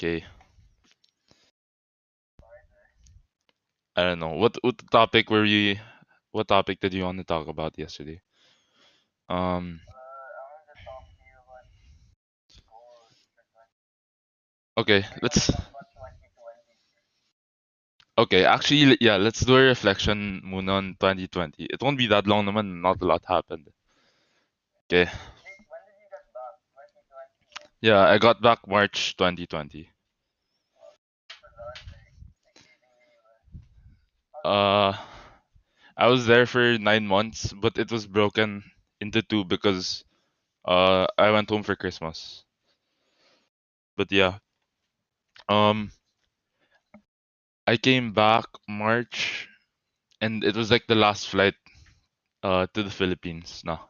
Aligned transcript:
Okay. 0.00 0.24
I 3.94 4.02
don't 4.02 4.18
know. 4.18 4.30
What 4.34 4.56
what 4.62 4.82
topic 4.90 5.30
were 5.30 5.44
you 5.44 5.78
what 6.32 6.48
topic 6.48 6.80
did 6.80 6.92
you 6.92 7.04
want 7.04 7.18
to 7.18 7.24
talk 7.24 7.46
about 7.46 7.78
yesterday? 7.78 8.20
Um 9.28 9.80
Okay, 14.76 15.04
let's 15.22 15.50
Okay, 18.16 18.44
actually 18.44 18.96
yeah, 19.00 19.16
let's 19.16 19.40
do 19.40 19.56
a 19.56 19.62
reflection 19.62 20.40
muna 20.44 20.74
on 20.74 20.94
2020. 21.00 21.64
It 21.64 21.82
won't 21.82 21.98
be 21.98 22.06
that 22.06 22.24
long 22.28 22.46
naman, 22.46 22.80
not 22.80 23.02
a 23.02 23.04
lot 23.04 23.24
happened. 23.26 23.68
Okay. 24.84 25.08
Yeah, 27.82 27.98
I 28.00 28.16
got 28.16 28.40
back 28.40 28.66
March 28.66 29.18
2020. 29.18 29.90
Uh 34.44 34.92
I 35.96 36.08
was 36.08 36.26
there 36.26 36.46
for 36.46 36.78
9 36.78 37.06
months, 37.06 37.52
but 37.52 37.78
it 37.78 37.92
was 37.92 38.04
broken 38.08 38.72
into 39.00 39.22
two 39.22 39.44
because 39.44 40.02
uh 40.66 41.06
I 41.18 41.30
went 41.32 41.50
home 41.50 41.62
for 41.64 41.76
Christmas. 41.76 42.44
But 43.96 44.10
yeah. 44.10 44.38
Um 45.48 45.90
I 47.66 47.78
came 47.78 48.12
back 48.12 48.44
March 48.68 49.48
and 50.20 50.44
it 50.44 50.56
was 50.56 50.70
like 50.70 50.86
the 50.88 50.94
last 50.96 51.28
flight 51.28 51.56
uh 52.42 52.68
to 52.74 52.84
the 52.84 52.90
Philippines. 52.90 53.62
No. 53.66 53.80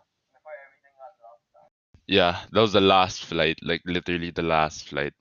Yeah, 2.11 2.45
that 2.53 2.61
was 2.61 2.75
the 2.75 2.81
last 2.83 3.25
flight, 3.25 3.59
like 3.63 3.81
literally 3.87 4.31
the 4.31 4.43
last 4.43 4.87
flight. 4.89 5.15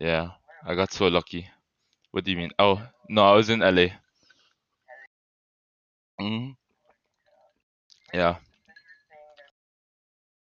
Yeah, 0.00 0.30
I 0.64 0.76
got 0.76 0.92
so 0.92 1.08
lucky. 1.08 1.50
What 2.12 2.24
do 2.24 2.32
you 2.32 2.36
mean? 2.38 2.52
Oh, 2.58 2.82
no, 3.08 3.24
I 3.24 3.36
was 3.36 3.50
in 3.50 3.62
LA. 3.62 3.92
hmm 6.18 6.52
Yeah. 8.14 8.36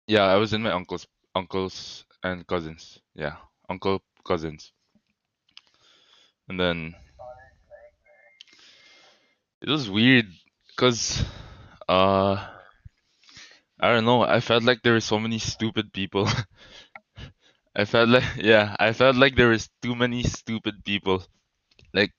Yeah, 0.06 0.22
I 0.24 0.36
was 0.36 0.54
in 0.54 0.62
my 0.62 0.70
uncle's 0.72 1.06
uncles 1.34 2.06
and 2.22 2.46
cousins. 2.46 3.00
Yeah, 3.14 3.36
uncle 3.68 4.02
cousins. 4.24 4.72
And 6.48 6.58
then 6.58 6.94
it 9.62 9.68
was 9.68 9.90
weird 9.90 10.26
cuz 10.76 11.24
uh 11.88 12.36
I 13.84 13.92
don't 13.92 14.04
know, 14.04 14.22
I 14.22 14.40
felt 14.40 14.64
like 14.64 14.82
there 14.82 14.94
were 14.94 15.00
so 15.00 15.20
many 15.20 15.38
stupid 15.38 15.92
people. 15.92 16.28
I 17.76 17.84
felt 17.84 18.08
like 18.08 18.24
yeah, 18.36 18.74
I 18.80 18.92
felt 18.92 19.16
like 19.16 19.36
there 19.36 19.48
was 19.48 19.68
too 19.82 19.94
many 19.94 20.22
stupid 20.24 20.84
people 20.84 21.24
like 21.94 22.12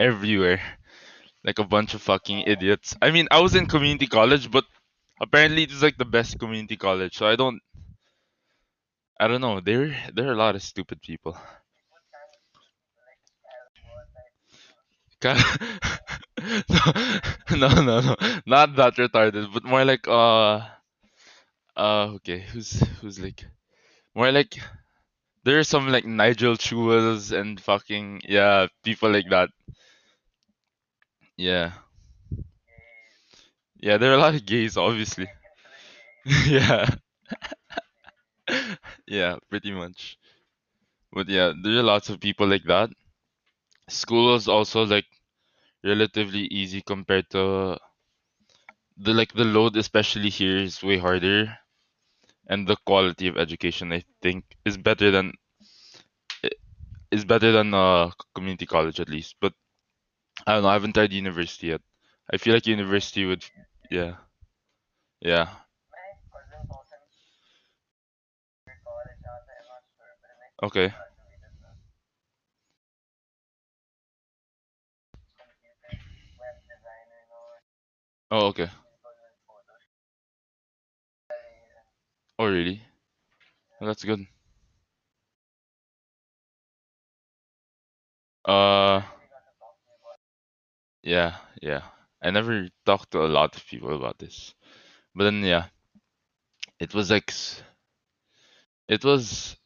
everywhere. 0.00 0.62
Like 1.44 1.58
a 1.60 1.64
bunch 1.64 1.94
of 1.94 2.02
fucking 2.02 2.40
idiots. 2.46 2.96
I 3.02 3.10
mean, 3.12 3.28
I 3.30 3.40
was 3.40 3.54
in 3.56 3.66
community 3.66 4.06
college, 4.08 4.50
but 4.50 4.64
apparently 5.20 5.64
it 5.64 5.70
was 5.72 5.82
like 5.82 5.98
the 5.98 6.04
best 6.06 6.38
community 6.40 6.76
college. 6.76 7.16
So 7.16 7.26
I 7.28 7.36
don't 7.36 7.60
I 9.20 9.28
don't 9.28 9.42
know. 9.42 9.60
There 9.60 9.94
there 10.14 10.28
are 10.28 10.32
a 10.32 10.36
lot 10.36 10.54
of 10.56 10.62
stupid 10.62 11.02
people. 11.02 11.36
No, 17.50 17.68
no, 17.68 17.82
no, 17.82 18.00
no, 18.00 18.16
not 18.46 18.76
that 18.76 18.94
retarded, 18.96 19.52
but 19.52 19.64
more 19.64 19.84
like 19.84 20.06
uh, 20.08 20.60
uh, 21.76 22.12
okay, 22.16 22.40
who's 22.40 22.80
who's 23.00 23.18
like 23.18 23.44
more 24.14 24.32
like 24.32 24.56
there 25.44 25.58
are 25.58 25.64
some 25.64 25.88
like 25.88 26.04
Nigel 26.06 26.56
Chewells 26.56 27.32
and 27.32 27.60
fucking 27.60 28.22
yeah, 28.28 28.68
people 28.84 29.10
like 29.12 29.30
that. 29.30 29.50
Yeah, 31.36 31.72
yeah, 33.80 33.96
there 33.96 34.10
are 34.12 34.14
a 34.14 34.18
lot 34.18 34.34
of 34.34 34.44
gays, 34.46 34.76
obviously. 34.76 35.28
yeah, 36.46 36.86
yeah, 39.06 39.36
pretty 39.48 39.72
much. 39.72 40.18
But 41.12 41.28
yeah, 41.28 41.52
there 41.62 41.74
are 41.78 41.82
lots 41.82 42.10
of 42.10 42.20
people 42.20 42.46
like 42.48 42.64
that. 42.64 42.90
School 43.88 44.32
was 44.32 44.48
also 44.48 44.86
like 44.86 45.06
relatively 45.84 46.46
easy 46.46 46.82
compared 46.82 47.30
to 47.30 47.78
the 48.98 49.14
like 49.14 49.32
the 49.32 49.42
load, 49.44 49.74
especially 49.78 50.28
here, 50.28 50.58
is 50.58 50.82
way 50.82 50.98
harder, 50.98 51.58
and 52.48 52.66
the 52.66 52.76
quality 52.86 53.28
of 53.28 53.36
education 53.38 53.92
I 53.92 54.04
think 54.22 54.44
is 54.64 54.76
better 54.76 55.10
than 55.10 55.32
is 57.10 57.24
better 57.24 57.52
than 57.52 57.74
a 57.74 58.10
community 58.34 58.66
college 58.66 59.00
at 59.00 59.08
least. 59.08 59.36
But 59.40 59.52
I 60.46 60.54
don't 60.54 60.64
know. 60.64 60.70
I 60.70 60.74
haven't 60.74 60.94
tried 60.94 61.12
university 61.12 61.68
yet. 61.68 61.82
I 62.32 62.38
feel 62.38 62.54
like 62.54 62.66
university 62.66 63.26
would, 63.26 63.44
yeah, 63.90 64.16
yeah. 65.20 65.48
Okay. 70.62 70.92
Oh, 78.30 78.46
okay. 78.48 78.68
Oh, 82.38 82.46
really? 82.46 82.82
Well, 83.80 83.88
that's 83.88 84.04
good. 84.04 84.26
Uh, 88.44 89.02
yeah, 91.02 91.36
yeah. 91.62 91.82
I 92.22 92.30
never 92.30 92.68
talked 92.84 93.12
to 93.12 93.24
a 93.24 93.28
lot 93.28 93.56
of 93.56 93.66
people 93.66 93.94
about 93.94 94.18
this, 94.18 94.54
but 95.14 95.24
then 95.24 95.42
yeah, 95.42 95.66
it 96.80 96.94
was 96.94 97.10
like 97.10 97.32
it 98.88 99.04
was 99.04 99.56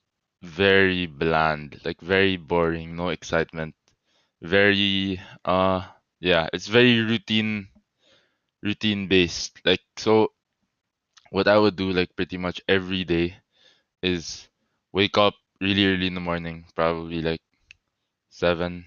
very 0.43 1.07
bland, 1.07 1.81
like 1.87 2.01
very 2.03 2.37
boring, 2.37 2.97
no 2.97 3.09
excitement, 3.09 3.75
very 4.43 5.21
uh 5.45 5.87
yeah, 6.21 6.49
it's 6.53 6.69
very 6.69 7.01
routine 7.01 7.69
routine 8.63 9.09
based. 9.09 9.61
Like 9.65 9.83
so 9.99 10.33
what 11.31 11.49
I 11.49 11.59
would 11.59 11.77
do 11.77 11.91
like 11.93 12.15
pretty 12.17 12.37
much 12.39 12.61
every 12.69 13.05
day 13.05 13.37
is 14.03 14.49
wake 14.93 15.19
up 15.19 15.35
really 15.61 15.87
early 15.87 16.07
in 16.09 16.15
the 16.15 16.21
morning, 16.21 16.67
probably 16.77 17.23
like 17.23 17.43
seven 18.31 18.87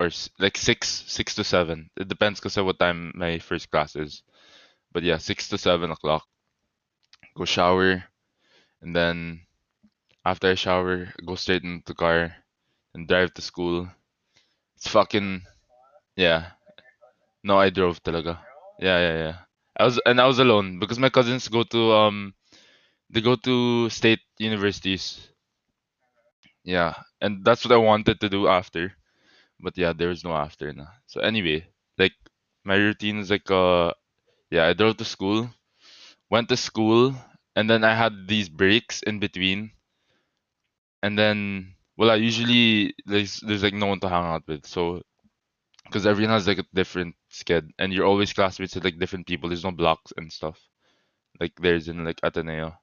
or 0.00 0.10
like 0.38 0.56
six, 0.58 0.88
six 1.08 1.34
to 1.36 1.44
seven. 1.44 1.90
It 1.96 2.08
depends 2.08 2.40
because 2.40 2.56
of 2.56 2.66
what 2.66 2.78
time 2.78 3.12
my 3.14 3.38
first 3.38 3.70
class 3.70 3.96
is. 3.96 4.22
But 4.92 5.02
yeah, 5.04 5.18
six 5.18 5.48
to 5.50 5.58
seven 5.58 5.90
o'clock. 5.90 6.24
Go 7.36 7.44
shower, 7.44 8.02
and 8.82 8.96
then 8.96 9.46
after 10.24 10.48
I 10.50 10.54
shower, 10.54 11.12
go 11.26 11.34
straight 11.36 11.62
into 11.64 11.84
the 11.86 11.94
car 11.94 12.34
and 12.94 13.08
drive 13.08 13.34
to 13.34 13.42
school. 13.42 13.88
It's 14.76 14.88
fucking 14.88 15.42
yeah. 16.16 16.52
No, 17.42 17.58
I 17.58 17.70
drove 17.70 18.02
talaga. 18.02 18.40
Yeah, 18.78 18.98
yeah, 19.00 19.18
yeah. 19.18 19.45
I 19.78 19.84
was 19.84 19.98
and 20.04 20.20
I 20.20 20.26
was 20.26 20.38
alone 20.38 20.78
because 20.78 20.98
my 20.98 21.08
cousins 21.08 21.48
go 21.48 21.62
to 21.64 21.92
um 21.92 22.34
they 23.10 23.20
go 23.22 23.36
to 23.36 23.90
state 23.90 24.20
universities. 24.38 25.28
Yeah, 26.64 26.94
and 27.22 27.42
that's 27.44 27.64
what 27.64 27.72
I 27.72 27.78
wanted 27.78 28.20
to 28.20 28.28
do 28.28 28.46
after. 28.48 28.92
But 29.60 29.78
yeah, 29.78 29.92
there 29.94 30.08
was 30.10 30.24
no 30.24 30.34
after 30.34 30.72
na. 30.72 30.86
So 31.06 31.20
anyway, 31.20 31.68
like 31.98 32.14
my 32.64 32.76
routine 32.76 33.18
is 33.18 33.30
like 33.30 33.50
uh 33.50 33.94
yeah, 34.50 34.66
I 34.68 34.74
drove 34.74 34.98
to 34.98 35.04
school, 35.06 35.50
went 36.30 36.48
to 36.50 36.56
school, 36.58 37.14
and 37.56 37.70
then 37.70 37.84
I 37.84 37.94
had 37.94 38.28
these 38.28 38.48
breaks 38.50 39.02
in 39.02 39.20
between. 39.20 39.72
And 41.02 41.18
then 41.18 41.74
well, 41.96 42.10
I 42.10 42.16
usually 42.16 42.94
there's 43.06 43.40
there's 43.40 43.62
like 43.62 43.72
no 43.74 43.86
one 43.86 44.00
to 44.00 44.08
hang 44.08 44.24
out 44.24 44.46
with. 44.46 44.66
So 44.66 45.02
because 45.86 46.06
everyone 46.06 46.34
has 46.34 46.46
like 46.48 46.58
a 46.58 46.66
different 46.74 47.14
sked 47.32 47.70
and 47.78 47.92
you're 47.92 48.06
always 48.06 48.32
classmates 48.32 48.74
with 48.74 48.84
like 48.84 48.98
different 48.98 49.26
people. 49.26 49.48
There's 49.48 49.64
no 49.64 49.72
blocks 49.72 50.12
and 50.16 50.32
stuff. 50.32 50.60
Like 51.40 51.54
there's 51.60 51.88
in 51.88 52.04
like 52.04 52.20
Ateneo. 52.22 52.78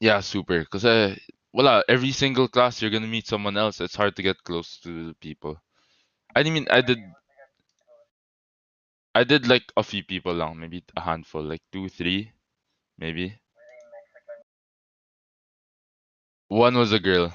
Yeah, 0.00 0.20
super. 0.20 0.60
Because 0.60 0.84
uh, 0.84 1.14
well, 1.52 1.82
every 1.88 2.12
single 2.12 2.48
class 2.48 2.80
you're 2.82 2.90
gonna 2.90 3.06
meet 3.06 3.26
someone 3.26 3.56
else. 3.56 3.80
It's 3.80 3.96
hard 3.96 4.16
to 4.16 4.22
get 4.22 4.42
close 4.44 4.78
to 4.80 5.08
the 5.08 5.14
people. 5.14 5.60
I 6.36 6.42
didn't 6.42 6.54
mean, 6.54 6.68
I 6.70 6.82
did 6.82 6.98
I 9.14 9.24
did 9.24 9.46
like 9.46 9.70
a 9.76 9.82
few 9.82 10.02
people 10.02 10.32
lang, 10.32 10.58
maybe 10.58 10.82
a 10.96 11.02
handful, 11.02 11.42
like 11.42 11.60
two, 11.70 11.90
three, 11.90 12.32
maybe. 12.98 13.40
One 16.50 16.76
was 16.76 16.92
a 16.92 16.98
girl, 17.00 17.32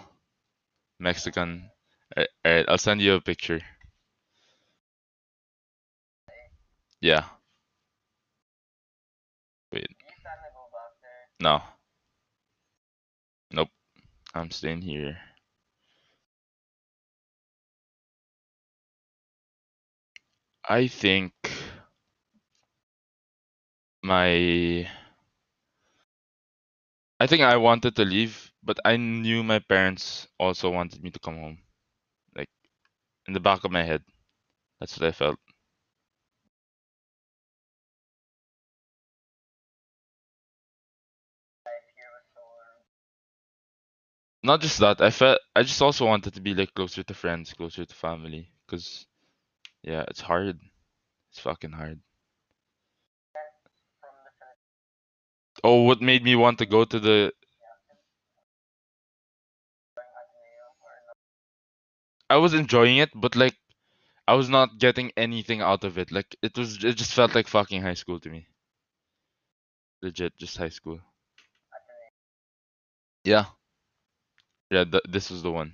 Mexican. 0.99 1.69
Alright, 2.17 2.29
alright, 2.45 2.65
I'll 2.69 2.77
send 2.79 3.01
you 3.01 3.13
a 3.13 3.21
picture. 3.21 3.61
Yeah, 7.01 7.25
wait. 9.71 9.87
No. 11.39 11.61
Nope. 13.51 13.69
I'm 14.33 14.51
staying 14.51 14.81
here. 14.81 15.19
I 20.67 20.87
think 20.89 21.33
my 24.03 24.87
I 27.19 27.25
think 27.25 27.41
I 27.41 27.57
wanted 27.57 27.95
to 27.95 28.05
leave, 28.05 28.53
but 28.61 28.79
I 28.85 28.97
knew 28.97 29.41
my 29.41 29.57
parents 29.57 30.27
also 30.37 30.69
wanted 30.69 31.01
me 31.01 31.09
to 31.09 31.19
come 31.19 31.37
home. 31.39 31.62
In 33.27 33.33
the 33.33 33.39
back 33.39 33.63
of 33.63 33.71
my 33.71 33.83
head. 33.83 34.03
That's 34.79 34.99
what 34.99 35.07
I 35.07 35.11
felt. 35.11 35.39
Not 44.43 44.61
just 44.61 44.79
that, 44.79 45.01
I 45.01 45.09
felt 45.09 45.39
I 45.55 45.63
just 45.63 45.81
also 45.81 46.05
wanted 46.05 46.33
to 46.35 46.41
be 46.41 46.53
like 46.53 46.73
closer 46.75 47.03
to 47.03 47.13
friends, 47.13 47.53
closer 47.53 47.85
to 47.85 47.95
family, 47.95 48.51
cause 48.67 49.05
yeah, 49.83 50.05
it's 50.09 50.21
hard. 50.21 50.59
It's 51.31 51.39
fucking 51.39 51.71
hard. 51.73 52.01
Oh, 55.63 55.83
what 55.83 56.01
made 56.01 56.23
me 56.23 56.35
want 56.35 56.59
to 56.59 56.65
go 56.65 56.85
to 56.85 56.99
the 56.99 57.33
I 62.33 62.37
was 62.37 62.53
enjoying 62.53 62.97
it, 62.97 63.11
but 63.15 63.35
like 63.35 63.55
I 64.27 64.35
was 64.35 64.49
not 64.49 64.79
getting 64.79 65.11
anything 65.17 65.61
out 65.61 65.83
of 65.85 65.97
it. 65.97 66.11
Like 66.11 66.35
it 66.41 66.57
was 66.57 66.83
it 66.83 66.95
just 66.95 67.13
felt 67.13 67.35
like 67.35 67.47
fucking 67.47 67.81
high 67.83 67.95
school 67.95 68.19
to 68.21 68.29
me. 68.29 68.47
Legit, 70.03 70.37
just 70.37 70.57
high 70.57 70.69
school. 70.69 71.01
Yeah. 73.23 73.45
Yeah, 74.69 74.83
th- 74.83 75.03
this 75.07 75.29
was 75.29 75.41
the 75.43 75.51
one. 75.51 75.73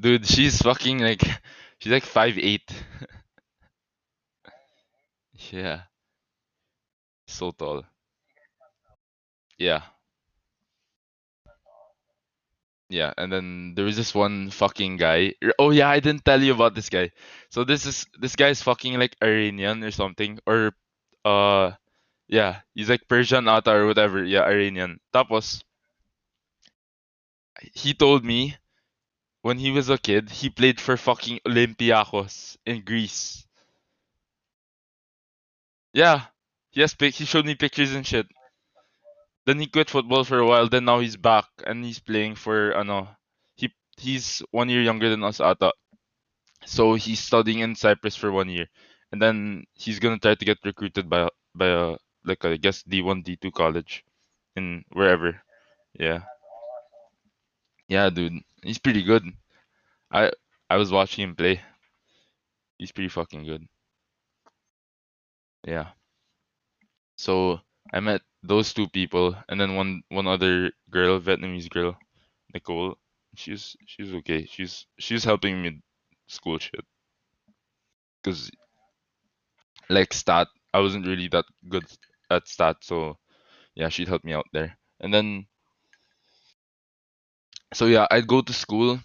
Dude, 0.00 0.26
she's 0.26 0.62
fucking 0.62 0.98
like 1.00 1.22
she's 1.78 1.92
like 1.92 2.04
five 2.04 2.38
eight. 2.38 2.70
yeah. 5.52 5.82
So 7.28 7.52
tall. 7.52 7.84
Yeah. 9.58 9.82
Yeah, 12.90 13.12
and 13.18 13.30
then 13.30 13.74
there 13.76 13.84
was 13.84 13.96
this 13.96 14.14
one 14.14 14.50
fucking 14.50 14.96
guy. 14.96 15.34
Oh 15.58 15.70
yeah, 15.70 15.90
I 15.90 16.00
didn't 16.00 16.24
tell 16.24 16.42
you 16.42 16.54
about 16.54 16.74
this 16.74 16.88
guy. 16.88 17.10
So 17.50 17.64
this 17.64 17.84
is 17.84 18.06
this 18.18 18.34
guy 18.34 18.48
is 18.48 18.62
fucking 18.62 18.98
like 18.98 19.14
Iranian 19.22 19.84
or 19.84 19.90
something 19.90 20.38
or 20.46 20.72
uh 21.24 21.72
yeah, 22.28 22.60
he's 22.74 22.88
like 22.88 23.08
Persian 23.08 23.48
ata 23.48 23.72
or 23.72 23.86
whatever. 23.86 24.24
Yeah, 24.24 24.44
Iranian. 24.44 25.00
Tapos 25.12 25.62
he 27.74 27.92
told 27.94 28.24
me 28.24 28.56
when 29.42 29.58
he 29.58 29.70
was 29.70 29.90
a 29.90 29.98
kid, 29.98 30.30
he 30.30 30.50
played 30.50 30.80
for 30.80 30.96
fucking 30.96 31.40
Olympiacos 31.46 32.56
in 32.66 32.82
Greece. 32.84 33.46
Yeah. 35.92 36.26
He 36.70 36.80
has 36.80 36.94
pic- 36.94 37.14
he 37.14 37.24
showed 37.26 37.44
me 37.46 37.54
pictures 37.54 37.92
and 37.94 38.06
shit. 38.06 38.26
Then 39.48 39.60
he 39.60 39.66
quit 39.66 39.88
football 39.88 40.24
for 40.24 40.40
a 40.40 40.46
while, 40.46 40.68
then 40.68 40.84
now 40.84 41.00
he's 41.00 41.16
back 41.16 41.46
and 41.66 41.82
he's 41.82 41.98
playing 41.98 42.34
for 42.34 42.76
ano. 42.76 43.08
He 43.56 43.72
he's 43.96 44.42
one 44.50 44.68
year 44.68 44.82
younger 44.82 45.08
than 45.08 45.24
us 45.24 45.40
ata. 45.40 45.72
So 46.66 46.92
he's 47.00 47.20
studying 47.20 47.60
in 47.60 47.74
Cyprus 47.74 48.14
for 48.14 48.30
one 48.30 48.50
year. 48.50 48.68
And 49.10 49.22
then 49.22 49.64
he's 49.72 50.00
gonna 50.00 50.18
try 50.18 50.34
to 50.34 50.44
get 50.44 50.58
recruited 50.66 51.08
by 51.08 51.30
by 51.54 51.68
a 51.68 51.96
like 52.26 52.44
I 52.44 52.58
guess 52.58 52.82
D 52.82 53.00
one, 53.00 53.22
D 53.22 53.36
two 53.40 53.50
college 53.50 54.04
in 54.54 54.84
wherever. 54.92 55.40
Yeah. 55.98 56.24
Yeah, 57.88 58.10
dude. 58.10 58.42
He's 58.62 58.78
pretty 58.78 59.02
good. 59.02 59.24
I 60.12 60.30
I 60.68 60.76
was 60.76 60.92
watching 60.92 61.24
him 61.24 61.34
play. 61.34 61.62
He's 62.76 62.92
pretty 62.92 63.08
fucking 63.08 63.44
good. 63.44 63.64
Yeah. 65.64 65.92
So 67.16 67.62
I 67.92 68.00
met 68.00 68.22
those 68.42 68.72
two 68.74 68.88
people 68.88 69.36
and 69.48 69.60
then 69.60 69.74
one 69.74 70.02
one 70.08 70.26
other 70.26 70.70
girl, 70.90 71.20
Vietnamese 71.20 71.70
girl, 71.70 71.96
Nicole. 72.54 72.96
She's 73.36 73.76
she's 73.86 74.12
okay. 74.14 74.46
She's 74.46 74.86
she's 74.98 75.24
helping 75.24 75.62
me 75.62 75.80
school 76.26 76.58
shit. 76.58 76.84
Cause 78.24 78.50
like 79.88 80.12
stat, 80.12 80.48
I 80.74 80.80
wasn't 80.80 81.06
really 81.06 81.28
that 81.28 81.46
good 81.68 81.84
at 82.30 82.48
stat, 82.48 82.76
so 82.82 83.18
yeah, 83.74 83.88
she'd 83.88 84.08
help 84.08 84.24
me 84.24 84.34
out 84.34 84.46
there. 84.52 84.76
And 85.00 85.12
then 85.14 85.46
so 87.72 87.86
yeah, 87.86 88.06
I'd 88.10 88.26
go 88.26 88.42
to 88.42 88.52
school 88.52 89.00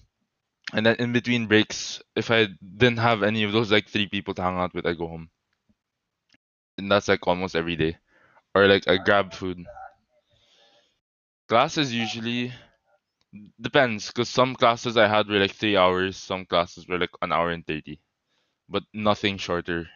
and 0.73 0.85
then 0.85 0.95
in 0.97 1.13
between 1.13 1.47
breaks, 1.47 2.01
if 2.15 2.31
I 2.31 2.47
didn't 2.77 2.97
have 2.97 3.21
any 3.23 3.43
of 3.43 3.51
those 3.51 3.71
like 3.71 3.87
three 3.89 4.07
people 4.07 4.33
to 4.33 4.41
hang 4.41 4.57
out 4.57 4.73
with, 4.73 4.85
I'd 4.85 4.97
go 4.97 5.07
home. 5.07 5.29
And 6.77 6.91
that's 6.91 7.07
like 7.07 7.27
almost 7.27 7.55
every 7.55 7.75
day. 7.75 7.97
Or 8.55 8.67
like 8.67 8.87
I 8.87 8.97
grab 8.97 9.33
food. 9.33 9.63
Classes 11.47 11.93
usually 11.93 12.51
depends, 13.61 14.07
because 14.07 14.29
some 14.29 14.55
classes 14.55 14.97
I 14.97 15.07
had 15.07 15.27
were 15.27 15.39
like 15.39 15.53
three 15.53 15.77
hours, 15.77 16.17
some 16.17 16.45
classes 16.45 16.87
were 16.87 16.99
like 16.99 17.11
an 17.21 17.31
hour 17.31 17.51
and 17.51 17.65
thirty. 17.65 17.99
But 18.69 18.83
nothing 18.93 19.37
shorter 19.37 19.89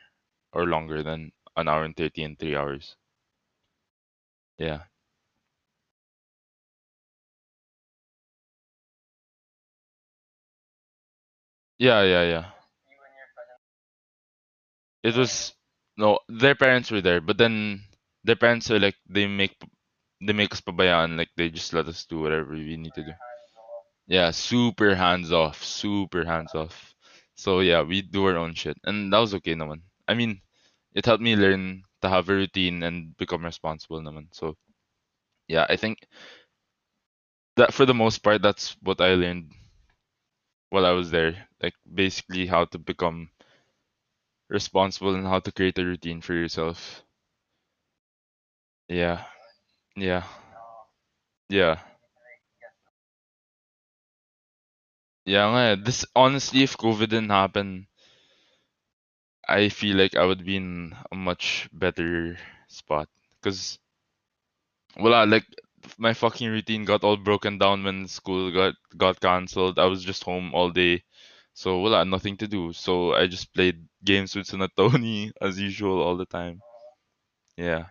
or 0.53 0.65
longer 0.67 1.03
than 1.03 1.31
an 1.57 1.67
hour 1.69 1.83
and 1.85 1.95
thirty 1.97 2.23
and 2.23 2.39
three 2.39 2.55
hours. 2.55 2.95
Yeah. 4.57 4.83
Yeah, 11.79 12.03
yeah, 12.03 12.23
yeah. 12.23 12.45
It 15.03 15.15
was 15.15 15.55
no, 15.97 16.19
their 16.29 16.53
parents 16.53 16.91
were 16.91 17.01
there, 17.01 17.19
but 17.19 17.37
then 17.39 17.83
their 18.27 18.35
parents 18.35 18.69
are 18.69 18.79
like 18.79 18.99
they 19.09 19.25
make 19.25 19.55
they 20.21 20.33
make 20.33 20.51
us 20.51 20.61
pabayaan, 20.61 21.17
like 21.17 21.31
they 21.37 21.49
just 21.49 21.73
let 21.73 21.87
us 21.87 22.05
do 22.05 22.19
whatever 22.19 22.51
we 22.53 22.75
need 22.75 22.93
to 22.93 23.03
do. 23.03 23.13
Yeah, 24.07 24.31
super 24.31 24.95
hands 24.95 25.31
off, 25.31 25.63
super 25.63 26.25
hands 26.25 26.53
off. 26.53 26.93
So 27.35 27.61
yeah, 27.61 27.81
we 27.83 28.01
do 28.03 28.25
our 28.27 28.37
own 28.37 28.53
shit, 28.53 28.77
and 28.83 29.13
that 29.13 29.19
was 29.19 29.33
okay, 29.39 29.55
naman. 29.55 29.81
I 30.07 30.13
mean, 30.13 30.41
it 30.93 31.05
helped 31.05 31.23
me 31.23 31.35
learn 31.35 31.83
to 32.01 32.09
have 32.09 32.27
a 32.29 32.35
routine 32.35 32.83
and 32.83 33.15
become 33.17 33.45
responsible, 33.45 34.01
naman. 34.01 34.27
So 34.33 34.57
yeah, 35.47 35.65
I 35.69 35.77
think 35.77 36.03
that 37.55 37.73
for 37.73 37.85
the 37.85 37.95
most 37.95 38.19
part, 38.19 38.41
that's 38.41 38.75
what 38.83 38.99
I 39.01 39.15
learned 39.15 39.53
while 40.69 40.85
I 40.85 40.91
was 40.91 41.11
there. 41.11 41.47
Like 41.63 41.75
basically 41.87 42.47
how 42.47 42.65
to 42.65 42.79
become 42.79 43.29
responsible 44.49 45.15
and 45.15 45.27
how 45.27 45.39
to 45.39 45.51
create 45.51 45.79
a 45.79 45.85
routine 45.85 46.21
for 46.21 46.33
yourself. 46.33 47.06
Yeah, 48.89 49.23
yeah, 49.97 50.23
yeah. 51.49 51.79
Yeah, 55.25 55.55
eh. 55.55 55.75
this 55.75 56.05
honestly, 56.15 56.63
if 56.63 56.75
COVID 56.75 57.09
didn't 57.09 57.29
happen, 57.29 57.85
I 59.49 59.69
feel 59.69 59.97
like 59.97 60.15
I 60.15 60.25
would 60.25 60.45
be 60.45 60.57
in 60.57 60.95
a 61.11 61.15
much 61.15 61.67
better 61.73 62.37
spot. 62.67 63.09
Cause, 63.41 63.79
well, 64.97 65.25
like 65.27 65.45
my 65.97 66.13
fucking 66.13 66.49
routine 66.49 66.85
got 66.85 67.03
all 67.03 67.17
broken 67.17 67.57
down 67.57 67.83
when 67.83 68.07
school 68.07 68.51
got 68.51 68.73
got 68.97 69.19
cancelled. 69.19 69.79
I 69.79 69.85
was 69.85 70.03
just 70.03 70.23
home 70.23 70.53
all 70.53 70.71
day, 70.71 71.03
so 71.53 71.79
well, 71.81 71.95
I 71.95 71.99
had 71.99 72.07
nothing 72.07 72.37
to 72.37 72.47
do. 72.47 72.73
So 72.73 73.13
I 73.13 73.27
just 73.27 73.53
played 73.53 73.87
games 74.03 74.35
with 74.35 74.47
sina 74.47 74.69
Tony 74.75 75.31
as 75.41 75.59
usual 75.59 76.01
all 76.01 76.17
the 76.17 76.25
time. 76.25 76.61
Yeah. 77.57 77.87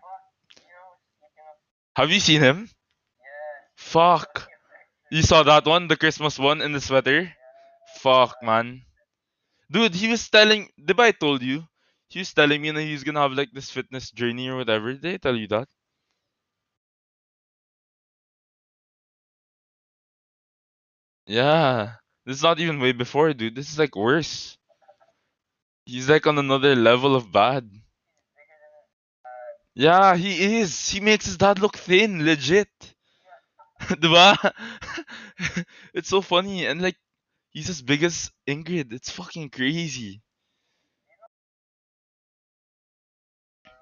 Have 1.97 2.13
you 2.13 2.21
seen 2.21 2.43
him? 2.43 2.71
Fuck. 3.79 4.49
You 5.11 5.23
saw 5.23 5.43
that 5.45 5.67
one, 5.67 5.89
the 5.89 5.97
Christmas 5.97 6.39
one 6.39 6.63
in 6.63 6.73
the 6.73 6.81
sweater? 6.81 7.35
Fuck, 8.01 8.37
man. 8.43 8.83
Dude, 9.71 9.95
he 9.95 10.09
was 10.09 10.29
telling. 10.31 10.71
Did 10.85 11.01
I 11.01 11.13
told 11.13 11.43
you? 11.43 11.69
He 12.09 12.21
was 12.21 12.35
telling 12.35 12.63
me 12.63 12.71
that 12.73 12.83
he's 12.83 13.05
gonna 13.05 13.21
have 13.21 13.33
like 13.33 13.53
this 13.53 13.71
fitness 13.71 14.11
journey 14.11 14.49
or 14.49 14.57
whatever. 14.57 14.95
Did 14.95 15.15
I 15.15 15.19
tell 15.19 15.37
you 15.37 15.49
that? 15.49 15.69
Yeah. 21.27 21.97
This 22.25 22.39
is 22.39 22.43
not 22.43 22.59
even 22.59 22.81
way 22.81 22.91
before, 22.93 23.33
dude. 23.33 23.55
This 23.55 23.71
is 23.71 23.79
like 23.79 23.95
worse. 23.95 24.59
He's 25.87 26.11
like 26.11 26.27
on 26.27 26.39
another 26.39 26.77
level 26.77 27.17
of 27.17 27.33
bad. 27.33 27.71
Yeah, 29.77 30.17
he 30.17 30.59
is. 30.61 30.91
He 30.91 30.99
makes 31.01 31.27
his 31.27 31.37
dad 31.37 31.61
look 31.61 31.77
thin, 31.77 32.25
legit. 32.25 32.69
Diba? 33.81 34.53
it's 35.95 36.09
so 36.09 36.21
funny 36.23 36.67
and 36.67 36.81
like 36.83 36.97
he's 37.53 37.71
as 37.71 37.83
big 37.83 38.03
as 38.05 38.31
Ingrid. 38.49 38.93
It's 38.93 39.11
fucking 39.11 39.51
crazy. 39.51 40.23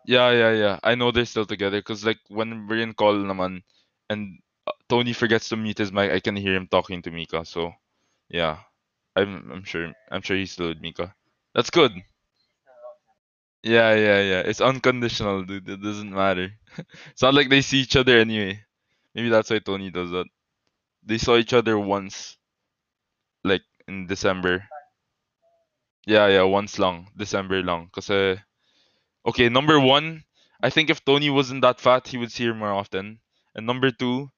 Yeah, 0.06 0.30
yeah, 0.32 0.52
yeah. 0.52 0.78
I 0.82 0.94
know 0.94 1.10
they're 1.10 1.24
still 1.24 1.46
together 1.46 1.78
because 1.78 2.04
like 2.04 2.18
when 2.28 2.66
we're 2.68 2.80
in 2.82 2.92
call 2.94 3.14
naman, 3.14 3.62
and 4.10 4.38
uh, 4.66 4.72
Tony 4.88 5.12
forgets 5.12 5.48
to 5.48 5.56
mute 5.56 5.78
his 5.78 5.92
mic, 5.92 6.12
I 6.12 6.20
can 6.20 6.36
hear 6.36 6.54
him 6.54 6.68
talking 6.68 7.00
to 7.02 7.10
Mika. 7.10 7.44
So 7.44 7.72
yeah, 8.28 8.58
I'm 9.16 9.50
I'm 9.50 9.64
sure 9.64 9.92
I'm 10.10 10.22
sure 10.22 10.36
he's 10.36 10.52
still 10.52 10.68
with 10.68 10.80
Mika. 10.80 11.14
That's 11.54 11.70
good. 11.70 11.92
Yeah, 13.64 13.94
yeah, 13.94 14.20
yeah. 14.20 14.40
It's 14.40 14.60
unconditional, 14.60 15.42
dude. 15.44 15.68
It 15.68 15.82
doesn't 15.82 16.10
matter. 16.12 16.50
It's 17.12 17.22
not 17.22 17.34
like 17.34 17.48
they 17.48 17.62
see 17.62 17.78
each 17.80 17.96
other 17.96 18.18
anyway. 18.18 18.64
Maybe 19.14 19.28
that's 19.28 19.50
why 19.50 19.58
Tony 19.60 19.90
does 19.90 20.10
that. 20.10 20.26
They 21.04 21.18
saw 21.18 21.36
each 21.36 21.52
other 21.54 21.78
once, 21.78 22.38
like 23.44 23.62
in 23.86 24.06
December. 24.08 24.68
Yeah, 26.06 26.28
yeah, 26.28 26.42
once 26.44 26.78
long. 26.78 27.10
December 27.16 27.62
long. 27.62 27.90
Kasi, 27.92 28.14
uh, 28.14 28.36
okay, 29.26 29.48
number 29.50 29.80
one, 29.80 30.24
I 30.62 30.70
think 30.70 30.90
if 30.90 31.04
Tony 31.04 31.30
wasn't 31.30 31.62
that 31.62 31.80
fat, 31.80 32.08
he 32.08 32.18
would 32.18 32.32
see 32.32 32.46
her 32.46 32.54
more 32.54 32.72
often. 32.72 33.20
And 33.54 33.66
number 33.66 33.90
two, 33.90 34.30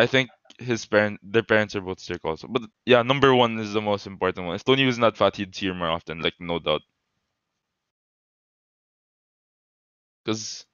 I 0.00 0.06
think 0.06 0.30
his 0.58 0.84
parent, 0.84 1.20
their 1.22 1.44
parents 1.44 1.76
are 1.76 1.80
both 1.80 2.00
sick 2.00 2.24
also. 2.24 2.48
But 2.48 2.62
yeah, 2.86 3.02
number 3.02 3.32
one 3.34 3.58
is 3.60 3.72
the 3.72 3.80
most 3.80 4.04
important 4.06 4.46
one. 4.46 4.56
If 4.56 4.64
Tony 4.64 4.84
was 4.84 4.98
not 4.98 5.14
that 5.14 5.18
fat, 5.18 5.36
he'd 5.36 5.54
see 5.54 5.66
her 5.68 5.74
more 5.74 5.90
often, 5.90 6.20
like 6.22 6.34
no 6.40 6.58
doubt. 6.58 6.82
Cause 10.30 10.66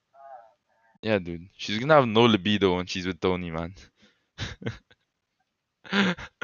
yeah, 1.02 1.18
dude, 1.18 1.48
she's 1.56 1.78
gonna 1.78 1.94
have 1.94 2.08
no 2.08 2.22
libido 2.24 2.76
when 2.76 2.86
she's 2.86 3.06
with 3.06 3.20
Tony, 3.20 3.50
man. 3.50 3.74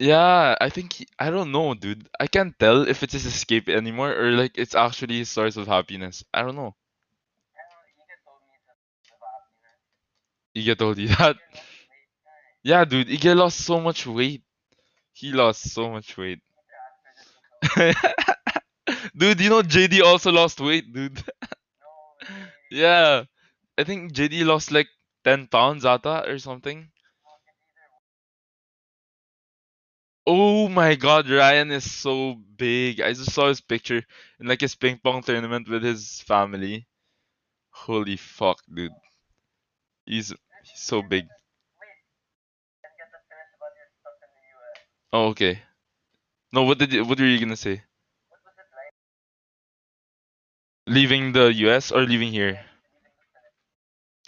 Yeah, 0.00 0.56
I 0.60 0.68
think 0.70 0.94
he, 0.94 1.06
I 1.18 1.30
don't 1.30 1.52
know, 1.52 1.74
dude. 1.74 2.08
I 2.18 2.26
can't 2.26 2.58
tell 2.58 2.88
if 2.88 3.02
it's 3.04 3.12
his 3.12 3.26
escape 3.26 3.68
anymore 3.68 4.12
or 4.12 4.30
like 4.32 4.56
it's 4.58 4.74
actually 4.74 5.18
his 5.18 5.28
source 5.30 5.56
of 5.56 5.66
happiness. 5.68 6.24
I 6.34 6.42
don't 6.42 6.56
know. 6.56 6.74
Ige 10.54 10.76
told 10.76 10.98
you 10.98 11.08
that? 11.16 11.36
Yeah, 12.62 12.84
dude, 12.86 13.08
Ige 13.08 13.34
lost 13.36 13.58
so 13.64 13.80
much 13.80 14.06
weight. 14.06 14.42
He 15.12 15.32
lost 15.32 15.70
so 15.72 15.90
much 15.90 16.16
weight. 16.18 16.40
dude, 19.16 19.40
you 19.40 19.50
know 19.50 19.62
JD 19.62 20.02
also 20.02 20.30
lost 20.32 20.60
weight, 20.60 20.92
dude. 20.92 21.22
yeah. 22.70 23.24
I 23.78 23.84
think 23.84 24.12
JD 24.12 24.44
lost 24.44 24.72
like 24.72 24.88
10 25.24 25.48
pounds 25.48 25.84
ata 25.84 26.24
or 26.30 26.38
something. 26.38 26.90
Oh 30.26 30.68
my 30.68 30.94
god, 30.94 31.28
Ryan 31.28 31.70
is 31.72 31.90
so 31.90 32.34
big. 32.56 33.00
I 33.02 33.12
just 33.12 33.32
saw 33.32 33.48
his 33.48 33.60
picture 33.60 34.02
in 34.38 34.46
like 34.46 34.60
his 34.62 34.74
ping 34.74 34.98
pong 34.98 35.22
tournament 35.22 35.68
with 35.68 35.82
his 35.82 36.22
family. 36.22 36.86
Holy 37.70 38.16
fuck, 38.16 38.60
dude. 38.72 38.92
He's 40.04 40.28
he's 40.28 40.80
so 40.82 41.00
big. 41.02 41.26
Oh, 45.12 45.28
okay. 45.28 45.62
No, 46.52 46.64
what 46.64 46.78
did 46.78 46.92
you, 46.92 47.04
what 47.04 47.18
were 47.20 47.26
you 47.26 47.40
gonna 47.40 47.56
say? 47.56 47.82
Leaving 50.90 51.32
the 51.32 51.50
US 51.54 51.90
or 51.90 52.02
leaving 52.02 52.32
here? 52.32 52.66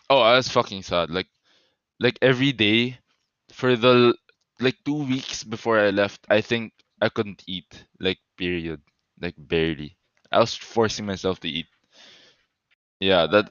Oh, 0.08 0.20
I 0.20 0.36
was 0.36 0.48
fucking 0.48 0.82
sad. 0.84 1.10
Like 1.10 1.26
like 2.00 2.18
every 2.22 2.52
day 2.52 2.98
for 3.52 3.76
the 3.76 4.14
like 4.60 4.82
two 4.84 5.04
weeks 5.04 5.44
before 5.44 5.78
I 5.80 5.90
left, 5.90 6.26
I 6.30 6.40
think 6.42 6.74
I 7.00 7.08
couldn't 7.10 7.44
eat. 7.46 7.86
Like 8.00 8.20
period. 8.36 8.82
Like 9.20 9.34
barely. 9.38 9.98
I 10.32 10.40
was 10.40 10.54
forcing 10.56 11.06
myself 11.06 11.40
to 11.40 11.48
eat. 11.48 11.66
Yeah, 13.00 13.26
that 13.26 13.50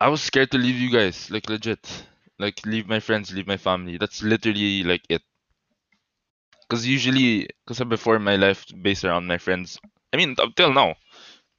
I 0.00 0.06
was 0.08 0.22
scared 0.22 0.52
to 0.52 0.58
leave 0.58 0.76
you 0.76 0.88
guys, 0.88 1.32
like 1.32 1.48
legit. 1.48 2.06
Like 2.38 2.64
leave 2.64 2.86
my 2.86 3.00
friends, 3.00 3.32
leave 3.32 3.48
my 3.48 3.56
family. 3.56 3.96
That's 3.96 4.22
literally 4.22 4.84
like 4.84 5.02
it. 5.08 5.22
Cause 6.68 6.86
usually, 6.86 7.48
cause 7.66 7.80
before 7.84 8.18
my 8.18 8.36
life 8.36 8.66
based 8.82 9.04
around 9.04 9.26
my 9.26 9.38
friends. 9.38 9.78
I 10.12 10.16
mean, 10.16 10.34
up 10.38 10.54
till 10.56 10.72
now, 10.72 10.96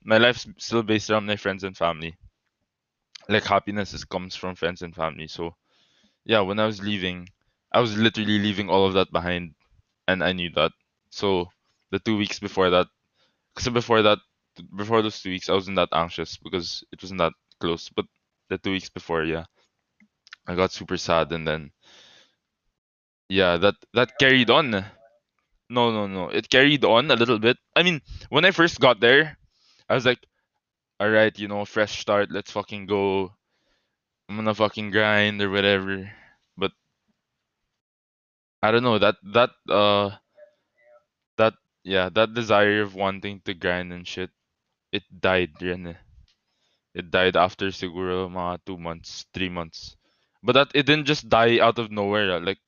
my 0.03 0.17
life's 0.17 0.47
still 0.57 0.83
based 0.83 1.09
around 1.09 1.25
my 1.25 1.35
friends 1.35 1.63
and 1.63 1.77
family. 1.77 2.15
Like 3.29 3.43
happiness 3.45 3.93
is, 3.93 4.05
comes 4.05 4.35
from 4.35 4.55
friends 4.55 4.81
and 4.81 4.95
family. 4.95 5.27
So 5.27 5.55
yeah, 6.25 6.41
when 6.41 6.59
I 6.59 6.65
was 6.65 6.81
leaving, 6.81 7.29
I 7.71 7.79
was 7.81 7.97
literally 7.97 8.39
leaving 8.39 8.69
all 8.69 8.85
of 8.85 8.93
that 8.93 9.11
behind, 9.11 9.55
and 10.07 10.23
I 10.23 10.33
knew 10.33 10.49
that. 10.55 10.71
So 11.09 11.49
the 11.91 11.99
two 11.99 12.17
weeks 12.17 12.39
before 12.39 12.69
that, 12.71 12.87
cause 13.55 13.69
before 13.69 14.01
that, 14.03 14.19
before 14.75 15.01
those 15.01 15.21
two 15.21 15.29
weeks, 15.29 15.49
I 15.49 15.53
wasn't 15.53 15.77
that 15.77 15.89
anxious 15.93 16.37
because 16.37 16.83
it 16.91 17.01
wasn't 17.03 17.19
that 17.19 17.33
close. 17.59 17.89
But 17.89 18.05
the 18.49 18.57
two 18.57 18.71
weeks 18.71 18.89
before, 18.89 19.23
yeah, 19.23 19.45
I 20.47 20.55
got 20.55 20.71
super 20.71 20.97
sad, 20.97 21.31
and 21.31 21.47
then 21.47 21.71
yeah, 23.29 23.57
that 23.57 23.75
that 23.93 24.17
carried 24.19 24.49
on. 24.49 24.71
No, 25.69 25.91
no, 25.91 26.07
no. 26.07 26.29
It 26.29 26.49
carried 26.49 26.85
on 26.85 27.09
a 27.11 27.15
little 27.15 27.39
bit. 27.39 27.57
I 27.75 27.83
mean, 27.83 28.01
when 28.29 28.45
I 28.45 28.51
first 28.51 28.79
got 28.79 28.99
there, 28.99 29.37
I 29.89 29.95
was 29.95 30.05
like, 30.05 30.19
all 30.99 31.09
right, 31.09 31.37
you 31.37 31.47
know, 31.47 31.65
fresh 31.65 31.99
start. 31.99 32.31
Let's 32.31 32.51
fucking 32.51 32.85
go. 32.87 33.33
I'm 34.29 34.35
gonna 34.37 34.53
fucking 34.55 34.91
grind 34.91 35.41
or 35.41 35.49
whatever. 35.49 36.11
But 36.57 36.71
I 38.61 38.71
don't 38.71 38.83
know 38.83 38.99
that 38.99 39.15
that 39.31 39.51
uh 39.69 40.17
that 41.37 41.53
yeah 41.83 42.09
that 42.09 42.33
desire 42.33 42.81
of 42.81 42.95
wanting 42.95 43.39
to 43.45 43.53
grind 43.53 43.93
and 43.93 44.05
shit. 44.07 44.31
It 44.91 45.03
died 45.21 45.53
rin 45.61 45.87
eh. 45.87 45.99
It 46.95 47.11
died 47.11 47.35
after 47.37 47.67
siguro 47.69 48.27
mga 48.29 48.65
two 48.65 48.77
months, 48.77 49.25
three 49.33 49.49
months. 49.49 49.95
But 50.43 50.53
that 50.53 50.69
it 50.73 50.85
didn't 50.87 51.05
just 51.05 51.29
die 51.29 51.59
out 51.59 51.79
of 51.79 51.91
nowhere. 51.91 52.39
Like 52.41 52.59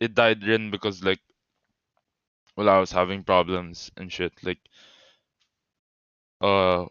it 0.00 0.14
died 0.14 0.42
rin 0.44 0.70
because 0.70 1.02
like 1.04 1.20
well 2.56 2.68
I 2.68 2.78
was 2.78 2.92
having 2.92 3.24
problems 3.24 3.90
and 3.96 4.12
shit. 4.12 4.32
Like 4.42 4.58
uh 6.40 6.86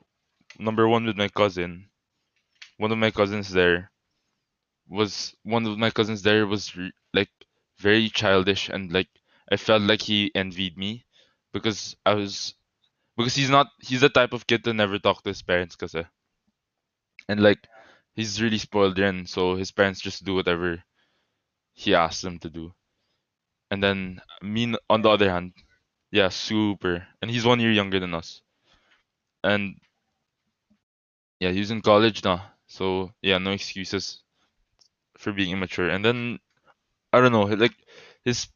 number 0.60 0.88
one 0.88 1.06
with 1.06 1.18
my 1.18 1.30
cousin. 1.30 1.90
One 2.78 2.92
of 2.92 2.98
my 2.98 3.12
cousins 3.12 3.50
there 3.52 3.92
was 4.90 5.36
one 5.44 5.66
of 5.66 5.78
my 5.78 5.90
cousins 5.92 6.22
there 6.22 6.48
was 6.48 6.76
re- 6.76 6.94
like 7.14 7.30
very 7.80 8.10
childish 8.10 8.70
and 8.70 8.92
like 8.92 9.10
I 9.52 9.58
felt 9.58 9.82
like 9.84 10.02
he 10.02 10.32
envied 10.36 10.78
me 10.78 11.06
because 11.54 11.96
I 12.06 12.14
was 12.16 12.54
because 13.18 13.36
he's 13.36 13.50
not 13.50 13.68
he's 13.82 14.02
the 14.02 14.10
type 14.10 14.34
of 14.34 14.48
kid 14.48 14.64
to 14.66 14.74
never 14.74 15.00
talk 15.00 15.24
to 15.24 15.30
his 15.30 15.42
parents 15.42 15.76
cause 15.76 15.96
and 17.30 17.42
like 17.42 17.68
he's 18.16 18.42
really 18.42 18.58
spoiled 18.58 18.96
then 18.98 19.26
so 19.26 19.56
his 19.56 19.72
parents 19.72 20.02
just 20.02 20.24
do 20.24 20.36
whatever 20.36 20.84
he 21.74 21.94
asks 21.96 22.22
them 22.22 22.40
to 22.40 22.50
do 22.50 22.74
and 23.72 23.82
then 23.84 24.22
me 24.42 24.76
on 24.90 25.02
the 25.02 25.10
other 25.10 25.30
hand 25.30 25.54
yeah 26.12 26.30
super 26.30 27.08
and 27.22 27.32
he's 27.32 27.46
one 27.46 27.60
year 27.60 27.72
younger 27.72 28.00
than 28.00 28.14
us 28.14 28.42
and 29.44 29.80
yeah 31.40 31.52
he's 31.52 31.72
in 31.72 31.82
college 31.82 32.24
now 32.24 32.42
so 32.68 33.12
yeah 33.22 33.38
no 33.38 33.52
excuses 33.52 34.24
for 35.18 35.34
being 35.34 35.52
immature 35.52 35.90
and 35.90 36.06
then 36.06 36.40
I 37.14 37.22
don't 37.22 37.34
know 37.34 37.44
like 37.44 37.76
his 38.26 38.48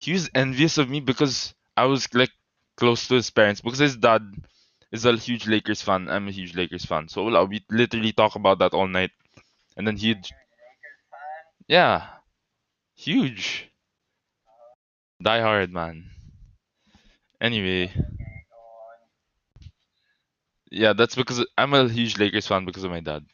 he 0.00 0.12
was 0.12 0.28
envious 0.34 0.78
of 0.78 0.88
me 0.90 1.00
because 1.00 1.54
I 1.76 1.84
was 1.84 2.12
like 2.14 2.32
close 2.76 3.06
to 3.08 3.14
his 3.14 3.30
parents 3.30 3.60
because 3.60 3.78
his 3.78 3.96
dad 3.96 4.22
is 4.92 5.04
a 5.04 5.16
huge 5.16 5.46
Lakers 5.46 5.82
fan. 5.82 6.08
I'm 6.08 6.28
a 6.28 6.32
huge 6.32 6.54
Lakers 6.56 6.84
fan. 6.84 7.08
So 7.08 7.24
we 7.46 7.64
literally 7.70 8.12
talk 8.12 8.34
about 8.34 8.58
that 8.58 8.74
all 8.74 8.88
night. 8.88 9.10
And 9.76 9.86
then 9.86 9.96
he'd 9.96 10.26
yeah, 11.68 12.06
huge. 13.00 13.70
Die 15.22 15.40
hard 15.40 15.72
man. 15.72 16.10
Anyway, 17.40 17.92
yeah, 20.70 20.92
that's 20.92 21.14
because 21.14 21.44
I'm 21.56 21.72
a 21.74 21.88
huge 21.88 22.18
Lakers 22.18 22.46
fan 22.46 22.64
because 22.64 22.84
of 22.84 22.90
my 22.90 23.00
dad. 23.00 23.24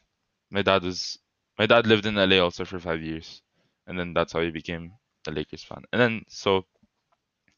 My 0.49 0.61
dad 0.61 0.83
was 0.83 1.19
my 1.59 1.65
dad 1.65 1.85
lived 1.85 2.05
in 2.05 2.15
LA 2.15 2.39
also 2.39 2.63
for 2.65 2.79
five 2.79 3.01
years. 3.01 3.41
And 3.87 3.97
then 3.97 4.13
that's 4.13 4.33
how 4.33 4.41
he 4.41 4.51
became 4.51 4.93
a 5.27 5.31
Lakers 5.31 5.63
fan. 5.63 5.83
And 5.91 6.01
then 6.01 6.23
so 6.29 6.65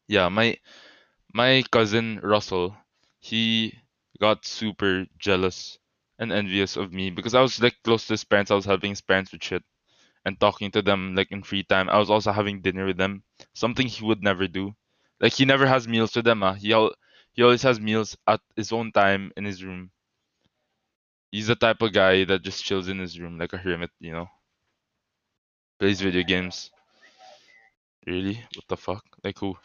yeah, 0.07 0.29
my 0.29 0.57
my 1.33 1.63
cousin 1.71 2.19
Russell, 2.23 2.75
he 3.19 3.77
got 4.19 4.45
super 4.45 5.05
jealous 5.19 5.77
and 6.17 6.31
envious 6.31 6.75
of 6.75 6.91
me 6.91 7.11
because 7.11 7.35
I 7.35 7.41
was 7.41 7.61
like 7.61 7.75
close 7.83 8.07
to 8.07 8.13
his 8.13 8.23
parents. 8.23 8.51
I 8.51 8.55
was 8.55 8.65
helping 8.65 8.91
his 8.91 9.01
parents 9.01 9.31
with 9.31 9.43
shit 9.43 9.63
and 10.25 10.39
talking 10.39 10.71
to 10.71 10.81
them 10.81 11.15
like 11.15 11.31
in 11.31 11.43
free 11.43 11.63
time. 11.63 11.89
I 11.89 11.97
was 11.99 12.09
also 12.09 12.31
having 12.31 12.61
dinner 12.61 12.85
with 12.85 12.97
them, 12.97 13.23
something 13.53 13.87
he 13.87 14.05
would 14.05 14.23
never 14.23 14.47
do. 14.47 14.75
Like 15.19 15.33
he 15.33 15.45
never 15.45 15.67
has 15.67 15.87
meals 15.87 16.15
with 16.15 16.25
them. 16.25 16.43
Uh. 16.43 16.53
He 16.53 16.73
al- 16.73 16.95
he 17.33 17.43
always 17.43 17.63
has 17.63 17.79
meals 17.79 18.17
at 18.27 18.41
his 18.55 18.71
own 18.71 18.91
time 18.91 19.31
in 19.37 19.45
his 19.45 19.63
room. 19.63 19.91
He's 21.31 21.47
the 21.47 21.55
type 21.55 21.81
of 21.81 21.91
guy 21.91 22.23
that 22.25 22.43
just 22.43 22.63
chills 22.63 22.87
in 22.87 22.99
his 22.99 23.19
room 23.19 23.39
like 23.39 23.51
a 23.53 23.57
hermit, 23.57 23.89
you 23.99 24.11
know. 24.11 24.27
Plays 25.77 25.99
video 25.99 26.23
games. 26.23 26.71
Really? 28.05 28.45
What 28.55 28.67
the 28.67 28.75
fuck? 28.75 29.05
Like 29.23 29.37
who? 29.39 29.55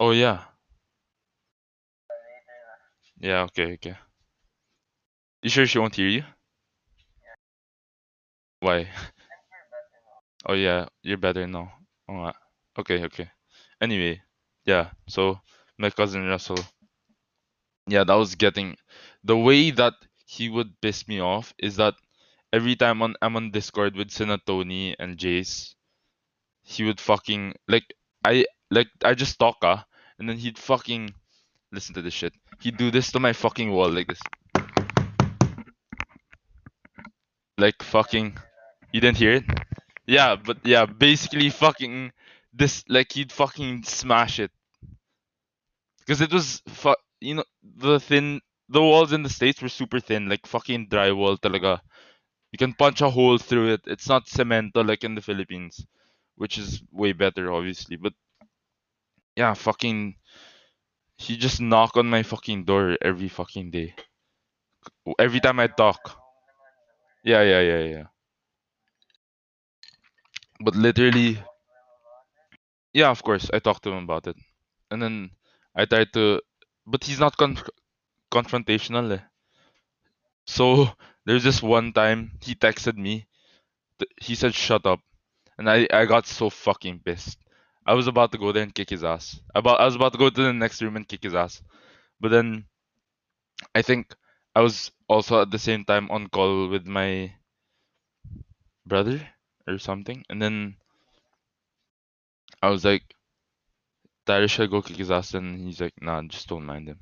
Oh 0.00 0.10
yeah. 0.12 0.44
Yeah, 3.20 3.42
okay, 3.44 3.74
okay. 3.74 3.96
You 5.42 5.50
sure 5.50 5.66
she 5.66 5.80
won't 5.80 5.96
hear 5.96 6.06
you? 6.06 6.24
Why? 8.60 8.88
Oh 10.46 10.54
yeah, 10.54 10.86
you're 11.02 11.18
better 11.18 11.46
now. 11.46 11.72
Oh, 12.08 12.24
uh, 12.24 12.32
okay, 12.78 13.04
okay. 13.04 13.30
Anyway, 13.80 14.22
yeah. 14.64 14.90
So 15.08 15.38
my 15.78 15.90
cousin 15.90 16.26
Russell, 16.26 16.58
yeah, 17.86 18.04
that 18.04 18.14
was 18.14 18.34
getting 18.34 18.76
the 19.22 19.36
way 19.36 19.70
that 19.70 19.94
he 20.24 20.48
would 20.48 20.80
piss 20.80 21.06
me 21.06 21.20
off 21.20 21.54
is 21.58 21.76
that 21.76 21.94
every 22.52 22.76
time 22.76 23.02
on 23.02 23.14
I'm 23.22 23.36
on 23.36 23.50
Discord 23.50 23.94
with 23.94 24.10
sina 24.10 24.38
Tony 24.46 24.96
and 24.98 25.18
Jace, 25.18 25.74
he 26.62 26.84
would 26.84 27.00
fucking 27.00 27.54
like 27.68 27.94
I 28.24 28.46
like 28.70 28.88
I 29.04 29.14
just 29.14 29.38
talk 29.38 29.56
ah, 29.62 29.84
and 30.18 30.28
then 30.28 30.38
he'd 30.38 30.58
fucking 30.58 31.14
listen 31.72 31.94
to 31.94 32.02
this 32.02 32.14
shit. 32.14 32.32
He'd 32.60 32.76
do 32.76 32.90
this 32.90 33.12
to 33.12 33.20
my 33.20 33.32
fucking 33.32 33.70
wall 33.70 33.90
like 33.90 34.08
this. 34.08 34.20
Like 37.58 37.82
fucking 37.82 38.38
you 38.92 39.00
didn't 39.00 39.18
hear 39.18 39.32
it? 39.34 39.44
Yeah, 40.06 40.36
but 40.36 40.58
yeah, 40.64 40.86
basically 40.86 41.50
fucking 41.50 42.12
this 42.52 42.84
like 42.88 43.12
he'd 43.12 43.32
fucking 43.32 43.84
smash 43.84 44.38
it. 44.40 44.50
Cause 46.06 46.20
it 46.22 46.32
was 46.32 46.62
fu- 46.68 46.96
you 47.20 47.34
know 47.34 47.44
the 47.62 48.00
thin 48.00 48.40
the 48.68 48.80
walls 48.80 49.12
in 49.12 49.22
the 49.22 49.28
states 49.28 49.60
were 49.60 49.68
super 49.68 50.00
thin, 50.00 50.28
like 50.28 50.46
fucking 50.46 50.88
drywall 50.88 51.38
talaga. 51.38 51.80
You 52.52 52.58
can 52.58 52.72
punch 52.74 53.02
a 53.02 53.10
hole 53.10 53.38
through 53.38 53.74
it. 53.74 53.82
It's 53.86 54.08
not 54.08 54.26
cemento 54.26 54.78
uh, 54.78 54.84
like 54.84 55.04
in 55.04 55.14
the 55.14 55.20
Philippines, 55.22 55.86
which 56.36 56.56
is 56.58 56.82
way 56.92 57.12
better 57.12 57.52
obviously. 57.52 57.96
But 57.96 58.14
yeah, 59.36 59.54
fucking 59.54 60.16
he 61.18 61.36
just 61.36 61.60
knock 61.60 61.96
on 61.96 62.08
my 62.08 62.22
fucking 62.22 62.64
door 62.64 62.96
every 63.02 63.28
fucking 63.28 63.70
day. 63.70 63.94
Every 65.18 65.40
time 65.40 65.60
I 65.60 65.66
talk. 65.66 66.00
Yeah, 67.24 67.42
yeah, 67.42 67.60
yeah, 67.60 67.84
yeah. 67.84 68.04
But 70.60 70.76
literally 70.76 71.42
Yeah, 72.92 73.08
of 73.10 73.22
course. 73.22 73.48
I 73.52 73.60
talked 73.60 73.82
to 73.84 73.90
him 73.92 74.04
about 74.04 74.26
it. 74.26 74.36
And 74.90 75.02
then 75.02 75.30
I 75.74 75.84
tried 75.86 76.12
to 76.14 76.42
but 76.86 77.04
he's 77.04 77.20
not 77.20 77.36
con- 77.36 77.58
confrontational. 78.32 79.12
Eh. 79.18 79.22
So 80.46 80.90
there's 81.26 81.44
this 81.44 81.62
one 81.62 81.92
time 81.92 82.32
he 82.42 82.54
texted 82.56 82.96
me. 82.96 83.26
th- 83.98 84.10
He 84.20 84.34
said 84.36 84.54
shut 84.54 84.86
up. 84.86 85.00
And 85.58 85.70
I, 85.70 85.88
I 85.92 86.06
got 86.06 86.26
so 86.26 86.50
fucking 86.50 87.00
pissed. 87.00 87.38
I 87.86 87.94
was 87.94 88.06
about 88.08 88.32
to 88.32 88.38
go 88.38 88.52
there 88.52 88.62
and 88.64 88.74
kick 88.74 88.90
his 88.90 89.04
ass. 89.04 89.40
About 89.54 89.80
I 89.80 89.86
was 89.86 89.96
about 89.96 90.12
to 90.12 90.18
go 90.18 90.30
to 90.30 90.42
the 90.42 90.52
next 90.54 90.82
room 90.82 90.96
and 90.96 91.08
kick 91.08 91.22
his 91.24 91.34
ass. 91.34 91.62
But 92.20 92.30
then 92.30 92.66
I 93.74 93.80
think 93.80 94.14
I 94.54 94.60
was 94.60 94.90
also 95.08 95.40
at 95.40 95.50
the 95.50 95.58
same 95.58 95.82
time 95.86 96.10
on 96.10 96.28
call 96.28 96.68
with 96.68 96.86
my 96.86 97.32
brother 98.86 99.20
or 99.68 99.78
something. 99.78 100.24
And 100.30 100.40
then 100.42 100.76
I 102.62 102.70
was 102.70 102.84
like, 102.84 103.14
Tyler 104.26 104.48
should 104.48 104.70
go 104.70 104.82
kick 104.82 104.96
his 104.96 105.10
ass 105.10 105.34
and 105.34 105.66
he's 105.66 105.80
like, 105.80 106.00
nah, 106.00 106.22
just 106.22 106.48
don't 106.48 106.66
mind 106.66 106.88
him. 106.88 107.00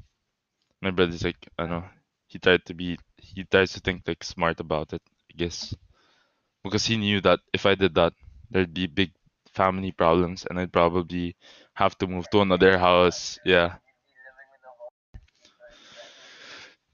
My 0.81 0.91
brother's 0.91 1.25
like, 1.25 1.49
I 1.59 1.67
know. 1.67 1.85
He 2.29 2.39
tried 2.39 2.65
to 2.67 2.75
be 2.75 2.99
he 3.19 3.45
tries 3.45 3.73
to 3.73 3.81
think 3.81 4.03
like 4.07 4.25
smart 4.25 4.61
about 4.61 4.93
it, 4.93 5.03
I 5.31 5.35
guess. 5.37 5.75
Because 6.65 6.87
he 6.87 6.97
knew 6.97 7.21
that 7.23 7.41
if 7.53 7.67
I 7.67 7.75
did 7.75 7.95
that, 7.95 8.13
there'd 8.51 8.75
be 8.75 8.87
big 8.87 9.13
family 9.53 9.93
problems 9.93 10.47
and 10.49 10.59
I'd 10.59 10.73
probably 10.73 11.37
have 11.75 11.97
to 11.99 12.07
move 12.07 12.29
to 12.31 12.41
another 12.43 12.79
house. 12.79 13.39
Yeah. 13.45 13.77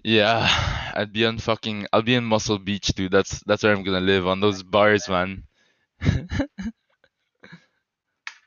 Yeah. 0.05 0.49
I'd 0.95 1.13
be 1.13 1.27
on 1.27 1.39
fucking 1.39 1.87
I'll 1.93 2.03
be 2.03 2.15
in 2.15 2.25
Muscle 2.25 2.59
Beach 2.59 2.89
dude. 2.89 3.13
That's 3.13 3.41
that's 3.45 3.63
where 3.63 3.73
I'm 3.75 3.83
gonna 3.83 4.01
live 4.01 4.27
on 4.27 4.41
those 4.41 4.63
bars, 4.63 5.09
man. 5.09 5.45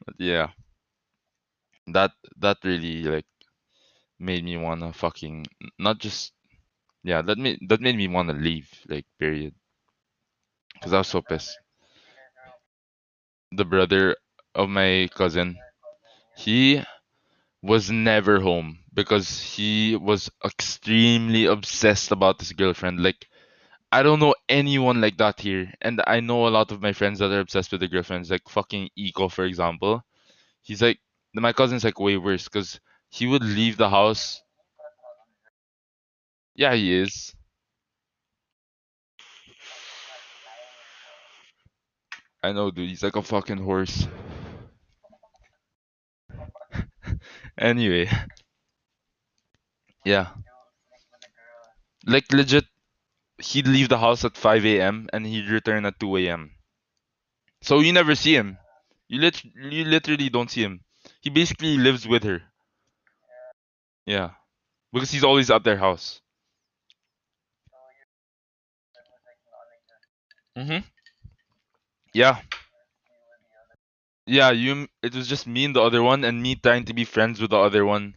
But 0.06 0.16
yeah. 0.20 0.50
That 1.88 2.12
that 2.38 2.60
really 2.64 3.02
like 3.02 3.26
made 4.20 4.44
me 4.44 4.58
wanna 4.58 4.94
fucking 4.94 5.48
not 5.80 6.00
just 6.00 6.34
yeah, 7.04 7.22
that 7.24 7.38
made 7.38 7.60
that 7.70 7.82
made 7.82 7.98
me 7.98 8.08
wanna 8.08 8.34
leave, 8.34 8.70
like 8.90 9.06
period. 9.20 9.56
Cause 10.82 10.94
I 10.94 11.00
was 11.00 11.10
so 11.10 11.22
pissed. 11.22 11.58
The 13.54 13.66
brother 13.66 14.18
of 14.54 14.70
my 14.70 15.10
cousin, 15.16 15.58
he 16.38 16.84
was 17.62 17.92
never 17.92 18.42
home 18.42 18.80
because 18.94 19.42
he 19.42 19.96
was 19.96 20.30
extremely 20.46 21.46
obsessed 21.46 22.12
about 22.12 22.40
his 22.42 22.54
girlfriend. 22.54 23.04
Like 23.04 23.28
I 23.92 24.04
don't 24.04 24.20
know 24.20 24.36
anyone 24.48 25.02
like 25.02 25.18
that 25.18 25.40
here, 25.40 25.74
and 25.82 26.00
I 26.06 26.20
know 26.20 26.48
a 26.48 26.50
lot 26.50 26.72
of 26.72 26.82
my 26.84 26.94
friends 26.94 27.18
that 27.18 27.32
are 27.32 27.40
obsessed 27.40 27.72
with 27.72 27.80
their 27.80 27.90
girlfriends. 27.90 28.30
Like 28.30 28.48
fucking 28.48 28.90
Eco, 28.96 29.28
for 29.28 29.44
example. 29.46 30.04
He's 30.64 30.82
like 30.82 31.00
my 31.34 31.54
cousin's 31.54 31.84
like 31.86 32.00
way 32.00 32.18
worse 32.18 32.46
because 32.46 32.80
he 33.10 33.28
would 33.28 33.44
leave 33.44 33.78
the 33.78 33.90
house. 33.90 34.42
Yeah, 36.56 36.74
he 36.74 36.94
is. 36.94 37.36
I 42.44 42.54
know, 42.54 42.72
dude. 42.72 42.90
He's 42.90 43.04
like 43.04 43.16
a 43.18 43.22
fucking 43.22 43.58
horse. 43.58 44.08
anyway, 47.58 48.10
yeah. 50.06 50.28
Like 52.08 52.32
legit, 52.32 52.66
he'd 53.46 53.68
leave 53.68 53.90
the 53.90 54.00
house 54.00 54.26
at 54.26 54.38
5 54.38 54.82
a.m. 54.82 55.10
and 55.14 55.26
he'd 55.26 55.50
return 55.50 55.86
at 55.86 56.00
2 56.00 56.28
a.m. 56.30 56.52
So 57.62 57.80
you 57.82 57.94
never 57.94 58.16
see 58.16 58.36
him. 58.36 58.58
You 59.10 59.20
lit 59.22 59.44
you 59.44 59.86
literally 59.86 60.30
don't 60.30 60.52
see 60.52 60.64
him. 60.64 60.86
He 61.22 61.30
basically 61.30 61.78
lives 61.78 62.08
with 62.08 62.24
her. 62.24 62.44
Yeah. 64.08 64.32
Because 64.94 65.12
he's 65.12 65.24
always 65.24 65.52
at 65.52 65.64
their 65.64 65.78
house. 65.78 66.22
Mhm. 70.56 70.84
Yeah. 72.14 72.42
Yeah, 74.28 74.52
you 74.52 74.88
it 75.02 75.16
was 75.16 75.28
just 75.28 75.48
me 75.48 75.66
and 75.66 75.76
the 75.76 75.82
other 75.82 76.04
one 76.04 76.24
and 76.24 76.40
me 76.42 76.54
trying 76.56 76.86
to 76.86 76.94
be 76.94 77.06
friends 77.06 77.42
with 77.42 77.50
the 77.50 77.58
other 77.58 77.86
one. 77.86 78.16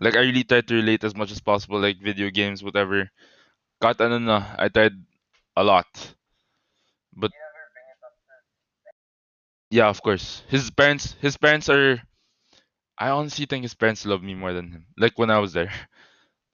Like 0.00 0.16
I 0.16 0.20
really 0.20 0.44
tried 0.44 0.68
to 0.68 0.74
relate 0.76 1.04
as 1.04 1.14
much 1.16 1.30
as 1.32 1.40
possible 1.40 1.80
like 1.80 2.00
video 2.02 2.30
games 2.30 2.62
whatever. 2.64 3.10
Got 3.82 4.00
ano 4.00 4.18
na, 4.18 4.54
I 4.56 4.68
tried 4.68 4.94
a 5.56 5.62
lot. 5.64 5.90
But 7.14 7.32
yeah, 9.70 9.88
of 9.88 10.02
course. 10.02 10.42
His 10.48 10.70
parents 10.70 11.14
his 11.20 11.36
parents 11.36 11.68
are 11.68 12.02
I 12.98 13.10
honestly 13.10 13.46
think 13.46 13.64
his 13.64 13.74
parents 13.74 14.06
love 14.06 14.22
me 14.22 14.34
more 14.34 14.52
than 14.52 14.72
him. 14.72 14.86
Like 14.98 15.18
when 15.18 15.30
I 15.30 15.38
was 15.38 15.52
there. 15.52 15.72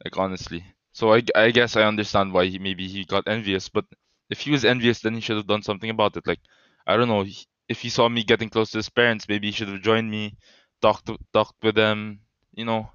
Like 0.05 0.19
honestly. 0.19 0.65
So 0.93 1.15
I, 1.15 1.23
I 1.35 1.51
guess 1.51 1.77
I 1.77 1.83
understand 1.85 2.33
why 2.33 2.47
he 2.47 2.59
maybe 2.59 2.89
he 2.89 3.05
got 3.05 3.29
envious, 3.29 3.69
but 3.69 3.87
if 4.31 4.41
he 4.41 4.51
was 4.51 4.65
envious 4.65 5.01
then 5.01 5.15
he 5.15 5.21
should 5.21 5.37
have 5.39 5.47
done 5.47 5.63
something 5.63 5.91
about 5.91 6.17
it. 6.17 6.27
Like 6.27 6.41
I 6.87 6.97
don't 6.97 7.09
know, 7.09 7.25
if 7.69 7.81
he 7.83 7.91
saw 7.91 8.09
me 8.09 8.25
getting 8.25 8.51
close 8.51 8.71
to 8.73 8.79
his 8.79 8.91
parents, 8.91 9.29
maybe 9.29 9.49
he 9.49 9.53
should 9.53 9.69
have 9.69 9.83
joined 9.83 10.11
me, 10.11 10.37
talked 10.83 11.11
talked 11.33 11.63
with 11.65 11.77
them, 11.77 12.21
you 12.55 12.65
know, 12.65 12.91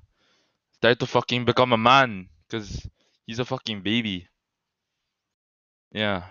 try 0.81 0.93
to 0.93 1.05
fucking 1.05 1.45
become 1.45 1.73
a 1.73 1.77
man 1.77 2.29
cuz 2.49 2.87
he's 3.29 3.37
a 3.37 3.45
fucking 3.45 3.83
baby. 3.83 4.27
Yeah. 5.91 6.23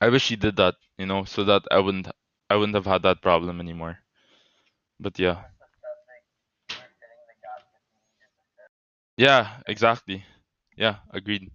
I 0.00 0.08
wish 0.08 0.26
he 0.26 0.34
did 0.34 0.56
that, 0.56 0.74
you 0.96 1.06
know, 1.06 1.22
so 1.22 1.44
that 1.44 1.62
I 1.70 1.78
wouldn't 1.78 2.08
I 2.50 2.56
wouldn't 2.56 2.74
have 2.74 2.86
had 2.86 3.02
that 3.02 3.22
problem 3.22 3.60
anymore. 3.60 4.00
But 5.00 5.18
yeah. 5.18 5.44
Yeah, 9.18 9.60
exactly. 9.66 10.24
Yeah, 10.76 10.96
agreed. 11.10 11.50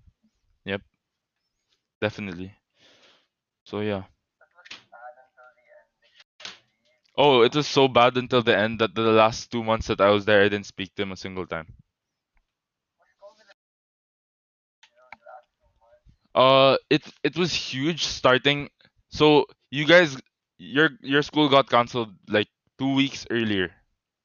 Yep, 0.65 0.81
definitely. 2.01 2.53
So 3.65 3.81
yeah. 3.81 4.03
Oh, 7.17 7.41
it 7.41 7.55
was 7.55 7.65
so 7.65 7.87
bad 7.87 8.17
until 8.17 8.43
the 8.43 8.55
end 8.55 8.77
that 8.79 8.93
the 8.93 9.01
last 9.01 9.49
two 9.51 9.63
months 9.63 9.87
that 9.87 9.99
I 9.99 10.11
was 10.11 10.25
there, 10.25 10.41
I 10.41 10.49
didn't 10.49 10.67
speak 10.67 10.93
to 10.93 11.01
him 11.01 11.11
a 11.11 11.17
single 11.17 11.47
time. 11.47 11.73
Uh, 16.35 16.77
it 16.89 17.03
it 17.23 17.37
was 17.37 17.53
huge 17.53 18.05
starting. 18.05 18.69
So 19.09 19.45
you 19.71 19.85
guys, 19.85 20.17
your 20.57 20.89
your 21.01 21.21
school 21.21 21.49
got 21.49 21.69
canceled 21.69 22.15
like 22.27 22.47
two 22.79 22.93
weeks 22.95 23.25
earlier 23.29 23.71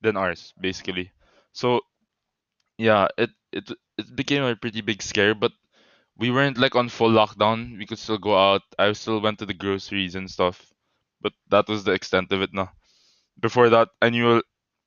than 0.01 0.16
ours, 0.16 0.55
basically. 0.61 1.12
So 1.53 1.81
yeah, 2.79 3.09
it 3.18 3.31
it 3.53 3.71
it 3.99 4.16
became 4.16 4.42
a 4.42 4.57
pretty 4.57 4.81
big 4.81 5.03
scare, 5.03 5.35
but 5.35 5.53
we 6.16 6.31
weren't 6.31 6.59
like 6.59 6.77
on 6.77 6.88
full 6.88 7.11
lockdown. 7.11 7.79
We 7.79 7.87
could 7.87 7.99
still 7.99 8.18
go 8.18 8.37
out. 8.38 8.62
I 8.79 8.92
still 8.92 9.21
went 9.21 9.38
to 9.40 9.47
the 9.47 9.55
groceries 9.55 10.14
and 10.16 10.31
stuff. 10.31 10.73
but 11.23 11.33
that 11.51 11.68
was 11.68 11.85
the 11.85 11.92
extent 11.92 12.33
of 12.33 12.42
it 12.42 12.53
now. 12.55 12.71
Before 13.40 13.68
that, 13.71 13.88
I 14.03 14.11
knew 14.11 14.42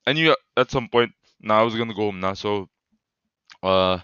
I 0.06 0.12
knew 0.14 0.36
at 0.56 0.70
some 0.72 0.88
point 0.88 1.12
now 1.40 1.60
I 1.60 1.64
was 1.64 1.76
gonna 1.76 1.94
go 1.94 2.10
home 2.12 2.20
now. 2.20 2.34
So, 2.34 2.68
uh, 3.62 3.98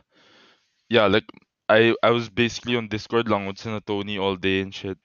yeah, 0.88 1.06
like 1.06 1.24
I 1.68 1.94
I 2.02 2.10
was 2.10 2.28
basically 2.28 2.76
on 2.76 2.88
Discord 2.88 3.28
long 3.28 3.46
with 3.46 3.58
Tony 3.86 4.18
all 4.18 4.36
day 4.36 4.60
and 4.60 4.74
shit, 4.74 4.98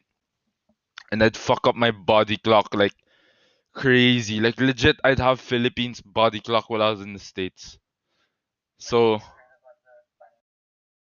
and 1.12 1.23
I'd 1.23 1.38
fuck 1.38 1.67
up 1.67 1.76
my 1.76 1.91
body 1.91 2.38
clock 2.38 2.73
like 2.73 2.93
crazy, 3.73 4.39
like 4.39 4.60
legit. 4.60 4.97
I'd 5.04 5.19
have 5.19 5.39
Philippines 5.41 6.02
body 6.02 6.39
clock 6.39 6.69
while 6.69 6.82
I 6.82 6.91
was 6.91 7.02
in 7.02 7.13
the 7.13 7.19
states. 7.19 7.78
So. 8.80 9.19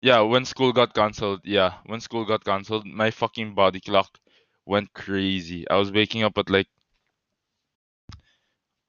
Yeah, 0.03 0.21
when 0.23 0.45
school 0.45 0.73
got 0.73 0.95
cancelled, 0.95 1.43
yeah, 1.45 1.75
when 1.87 2.01
school 2.01 2.25
got 2.25 2.45
cancelled, 2.45 2.85
my 2.87 3.11
fucking 3.13 3.55
body 3.55 3.81
clock 3.81 4.19
went 4.67 4.93
crazy. 4.95 5.69
I 5.71 5.77
was 5.77 5.93
waking 5.93 6.25
up 6.25 6.37
at 6.39 6.51
like 6.51 6.67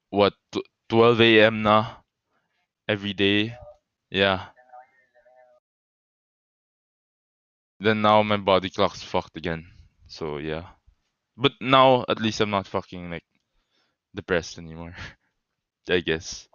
what 0.10 0.34
tw- 0.52 0.68
12 0.90 1.22
a.m. 1.22 1.62
now 1.62 2.04
every 2.88 3.14
day. 3.14 3.58
Yeah. 4.10 4.53
Then 7.84 8.02
now 8.02 8.24
my 8.24 8.38
body 8.38 8.72
clock's 8.72 9.04
fucked 9.04 9.38
again. 9.38 9.68
So 10.08 10.38
yeah. 10.38 10.70
But 11.38 11.54
now 11.62 12.06
at 12.10 12.22
least 12.22 12.42
I'm 12.42 12.50
not 12.52 12.68
fucking 12.68 13.12
like 13.12 13.26
depressed 14.16 14.58
anymore. 14.60 14.96
I 15.90 16.02
guess. 16.02 16.48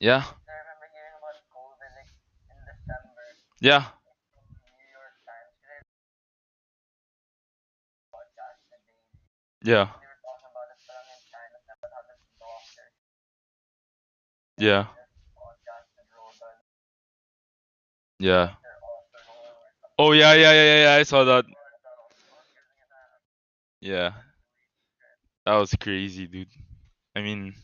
Yeah. 0.00 0.24
Yeah. 3.60 3.84
Yeah. 9.62 9.88
Yeah. 14.58 14.86
Yeah. 18.24 18.54
Oh 19.98 20.12
yeah, 20.12 20.32
yeah, 20.34 20.52
yeah, 20.52 20.82
yeah. 20.84 20.94
I 20.94 21.02
saw 21.02 21.24
that. 21.24 21.44
Yeah. 23.80 24.14
That 25.46 25.56
was 25.56 25.74
crazy, 25.80 26.26
dude. 26.26 26.48
I 27.16 27.22
mean, 27.22 27.54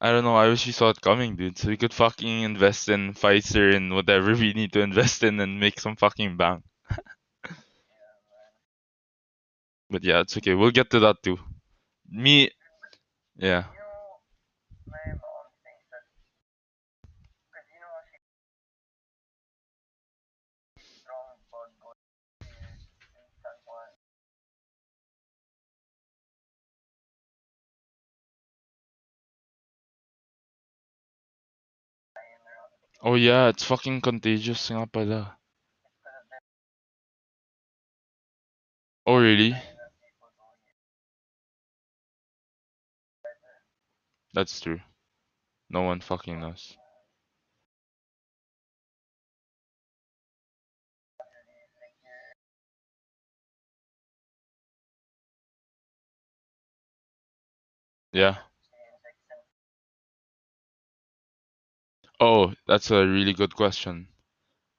I 0.00 0.12
don't 0.12 0.22
know. 0.22 0.36
I 0.36 0.48
wish 0.48 0.66
we 0.66 0.72
saw 0.72 0.90
it 0.90 1.00
coming, 1.00 1.34
dude. 1.34 1.58
So 1.58 1.68
we 1.68 1.76
could 1.76 1.92
fucking 1.92 2.42
invest 2.42 2.88
in 2.88 3.14
Pfizer 3.14 3.74
and 3.74 3.92
whatever 3.92 4.34
we 4.34 4.52
need 4.52 4.72
to 4.74 4.80
invest 4.82 5.24
in 5.24 5.40
and 5.40 5.58
make 5.58 5.80
some 5.80 5.96
fucking 5.96 6.36
bank. 6.36 6.62
but 9.90 10.04
yeah, 10.04 10.20
it's 10.20 10.36
okay. 10.36 10.54
We'll 10.54 10.70
get 10.70 10.90
to 10.90 11.00
that 11.00 11.22
too. 11.22 11.38
Me, 12.08 12.50
yeah. 13.36 13.64
Oh 33.04 33.14
yeah, 33.14 33.46
it's 33.50 33.62
fucking 33.62 34.00
contagious 34.00 34.70
nga 34.72 34.86
pala. 34.88 35.38
Oh 39.06 39.16
really? 39.16 39.54
That's 44.34 44.60
true. 44.60 44.80
No 45.70 45.82
one 45.82 46.00
fucking 46.00 46.40
knows. 46.40 46.76
Yeah. 58.12 58.38
Oh, 62.18 62.52
that's 62.66 62.90
a 62.90 63.06
really 63.06 63.32
good 63.32 63.54
question. 63.54 64.08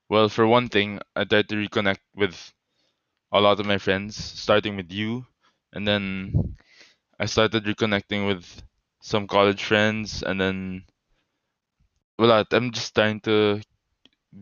Well, 0.08 0.28
for 0.28 0.46
one 0.46 0.68
thing, 0.68 1.00
I 1.16 1.24
tried 1.24 1.48
to 1.50 1.56
reconnect 1.56 2.00
with 2.14 2.52
a 3.32 3.40
lot 3.40 3.60
of 3.60 3.66
my 3.66 3.78
friends, 3.78 4.16
starting 4.16 4.76
with 4.76 4.92
you, 4.92 5.26
and 5.72 5.86
then 5.88 6.56
I 7.20 7.26
started 7.26 7.64
reconnecting 7.64 8.26
with 8.26 8.62
some 9.02 9.26
college 9.28 9.64
friends, 9.64 10.22
and 10.22 10.40
then 10.40 10.84
well, 12.18 12.44
I'm 12.52 12.72
just 12.72 12.94
trying 12.94 13.20
to 13.20 13.60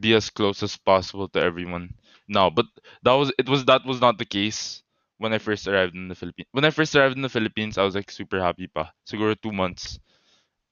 be 0.01 0.15
as 0.15 0.31
close 0.31 0.63
as 0.63 0.77
possible 0.79 1.29
to 1.31 1.41
everyone 1.43 1.95
now. 2.29 2.51
But 2.51 2.67
that 3.03 3.13
was 3.15 3.33
it 3.39 3.49
was 3.49 3.65
that 3.67 3.87
was 3.87 4.01
not 4.01 4.19
the 4.19 4.27
case 4.27 4.83
when 5.19 5.33
I 5.35 5.39
first 5.39 5.69
arrived 5.69 5.95
in 5.95 6.09
the 6.09 6.15
Philippines. 6.15 6.49
When 6.53 6.65
I 6.65 6.71
first 6.71 6.97
arrived 6.97 7.17
in 7.17 7.23
the 7.23 7.29
Philippines, 7.31 7.79
I 7.79 7.85
was 7.85 7.95
like 7.95 8.11
super 8.11 8.41
happy 8.41 8.69
pa. 8.69 8.93
Siguro 9.09 9.37
two 9.41 9.53
months. 9.53 9.99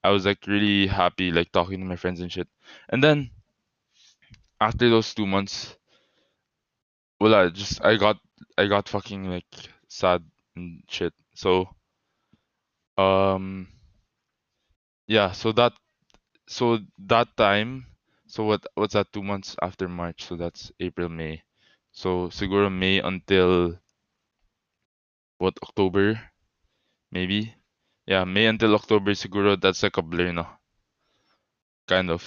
I 0.05 0.11
was 0.11 0.27
like 0.27 0.47
really 0.47 0.87
happy, 0.87 1.31
like 1.31 1.53
talking 1.53 1.79
to 1.79 1.87
my 1.87 1.97
friends 1.97 2.21
and 2.21 2.31
shit. 2.31 2.49
And 2.89 3.03
then 3.03 3.31
after 4.61 4.89
those 4.89 5.15
two 5.15 5.27
months, 5.27 5.77
well, 7.21 7.35
I 7.35 7.49
just 7.49 7.85
I 7.85 7.97
got 7.97 8.19
I 8.59 8.67
got 8.67 8.89
fucking 8.89 9.31
like 9.31 9.47
sad 9.89 10.25
and 10.57 10.83
shit. 10.89 11.15
So 11.35 11.69
um 12.99 13.69
yeah, 15.07 15.33
so 15.33 15.53
that 15.53 15.73
so 16.49 16.79
that 17.07 17.37
time, 17.37 17.87
so 18.27 18.45
what 18.45 18.67
what's 18.75 18.95
that 18.95 19.13
two 19.13 19.23
months 19.23 19.57
after 19.63 19.89
March? 19.89 20.25
So 20.25 20.37
that's 20.37 20.73
April, 20.81 21.09
May. 21.09 21.43
So 21.93 22.29
siguro 22.29 22.73
May 22.73 22.99
until 22.99 23.79
what 25.39 25.55
October, 25.63 26.21
maybe. 27.11 27.55
Yeah, 28.13 28.25
May 28.25 28.45
until 28.45 28.75
October 28.75 29.13
siguro 29.13 29.59
that's 29.59 29.83
like 29.83 29.97
a 29.97 30.03
blur 30.03 30.33
no. 30.33 30.47
Kind 31.89 32.11
of. 32.11 32.21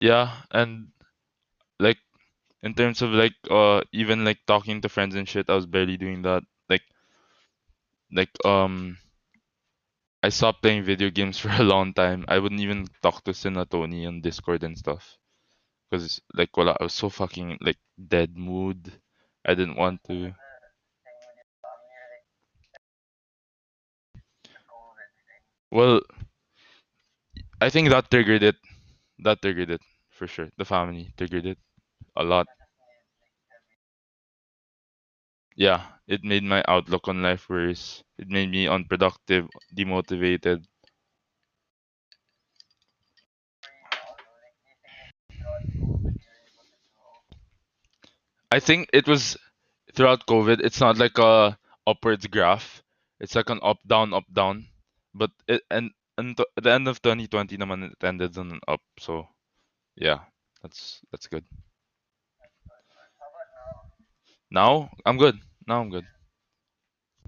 Yeah, 0.00 0.42
and 0.50 0.88
like 1.78 1.98
in 2.64 2.74
terms 2.74 3.00
of 3.00 3.10
like 3.10 3.38
uh 3.48 3.82
even 3.92 4.24
like 4.24 4.40
talking 4.44 4.80
to 4.80 4.88
friends 4.88 5.14
and 5.14 5.28
shit, 5.28 5.48
I 5.48 5.54
was 5.54 5.66
barely 5.66 5.96
doing 5.96 6.22
that. 6.22 6.42
Like 6.68 6.82
like 8.10 8.34
um 8.44 8.98
I 10.24 10.30
stopped 10.30 10.62
playing 10.62 10.82
video 10.82 11.10
games 11.10 11.38
for 11.42 11.50
a 11.50 11.62
long 11.62 11.94
time. 11.94 12.24
I 12.26 12.40
wouldn't 12.40 12.60
even 12.60 12.88
talk 13.02 13.22
to 13.22 13.32
sina 13.32 13.66
Tony 13.66 14.04
on 14.04 14.20
Discord 14.20 14.64
and 14.64 14.76
stuff. 14.76 15.16
Cause 15.92 16.20
like 16.34 16.56
well 16.56 16.70
I 16.70 16.82
was 16.82 16.92
so 16.92 17.08
fucking 17.08 17.58
like 17.60 17.78
dead 17.94 18.36
mood. 18.36 18.90
I 19.44 19.54
didn't 19.54 19.76
want 19.76 20.02
to 20.08 20.34
Well, 25.76 26.00
I 27.60 27.68
think 27.70 27.90
that 27.90 28.10
triggered 28.10 28.42
it. 28.42 28.56
That 29.20 29.42
triggered 29.42 29.70
it 29.70 29.82
for 30.10 30.26
sure. 30.26 30.50
The 30.58 30.64
family 30.64 31.12
triggered 31.18 31.46
it 31.46 31.58
a 32.16 32.24
lot. 32.24 32.46
Yeah, 35.56 35.84
it 36.06 36.22
made 36.22 36.44
my 36.44 36.62
outlook 36.68 37.08
on 37.08 37.20
life 37.20 37.48
worse. 37.48 38.04
It 38.16 38.28
made 38.28 38.48
me 38.48 38.68
unproductive, 38.68 39.48
demotivated. 39.76 40.64
I 48.50 48.58
think 48.58 48.90
it 48.92 49.06
was 49.06 49.36
throughout 49.94 50.26
COVID. 50.26 50.60
It's 50.62 50.80
not 50.80 50.98
like 50.98 51.18
a 51.18 51.58
upwards 51.86 52.26
graph. 52.28 52.82
It's 53.20 53.34
like 53.36 53.50
an 53.50 53.60
up 53.62 53.78
down 53.86 54.14
up 54.14 54.24
down. 54.32 54.68
But 55.16 55.32
it 55.48 55.62
and 55.70 55.90
and 56.18 56.38
at 56.56 56.62
the 56.64 56.72
end 56.72 56.88
of 56.88 57.02
2020 57.02 57.56
naman 57.58 57.90
it 57.92 58.04
ended 58.04 58.38
on 58.38 58.52
an 58.52 58.60
up. 58.68 58.82
So 59.00 59.28
yeah, 59.96 60.20
that's 60.62 61.00
that's 61.12 61.28
good. 61.28 61.44
Now 64.50 64.90
I'm 65.04 65.18
good. 65.18 65.38
Now 65.68 65.80
I'm 65.80 65.90
good. 65.90 66.06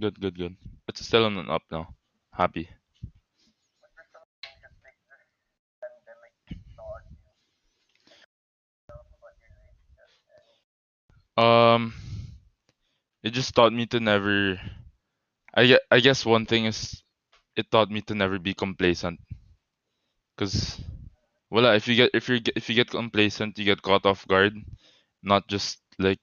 Good, 0.01 0.19
good, 0.21 0.37
good. 0.37 0.57
It's 0.89 1.05
still 1.07 1.25
on 1.27 1.37
an 1.37 1.51
up 1.51 1.63
now. 1.71 1.95
Happy. 2.33 2.69
Um, 11.39 11.95
it 13.23 13.31
just 13.31 13.55
taught 13.55 13.73
me 13.73 13.87
to 13.87 14.01
never. 14.01 14.61
I 15.55 15.79
I 15.91 16.01
guess 16.01 16.25
one 16.27 16.47
thing 16.47 16.65
is, 16.67 17.03
it 17.59 17.71
taught 17.71 17.91
me 17.91 18.01
to 18.03 18.15
never 18.15 18.39
be 18.39 18.55
complacent. 18.55 19.21
Cause, 20.39 20.81
well, 21.51 21.67
if 21.75 21.89
you 21.89 21.97
get 21.97 22.11
if 22.15 22.29
you 22.29 22.41
if 22.57 22.69
you 22.69 22.75
get 22.77 22.91
complacent, 22.91 23.59
you 23.59 23.65
get 23.67 23.83
caught 23.83 24.07
off 24.07 24.27
guard. 24.29 24.55
not 25.23 25.49
just 25.49 25.81
like 25.99 26.21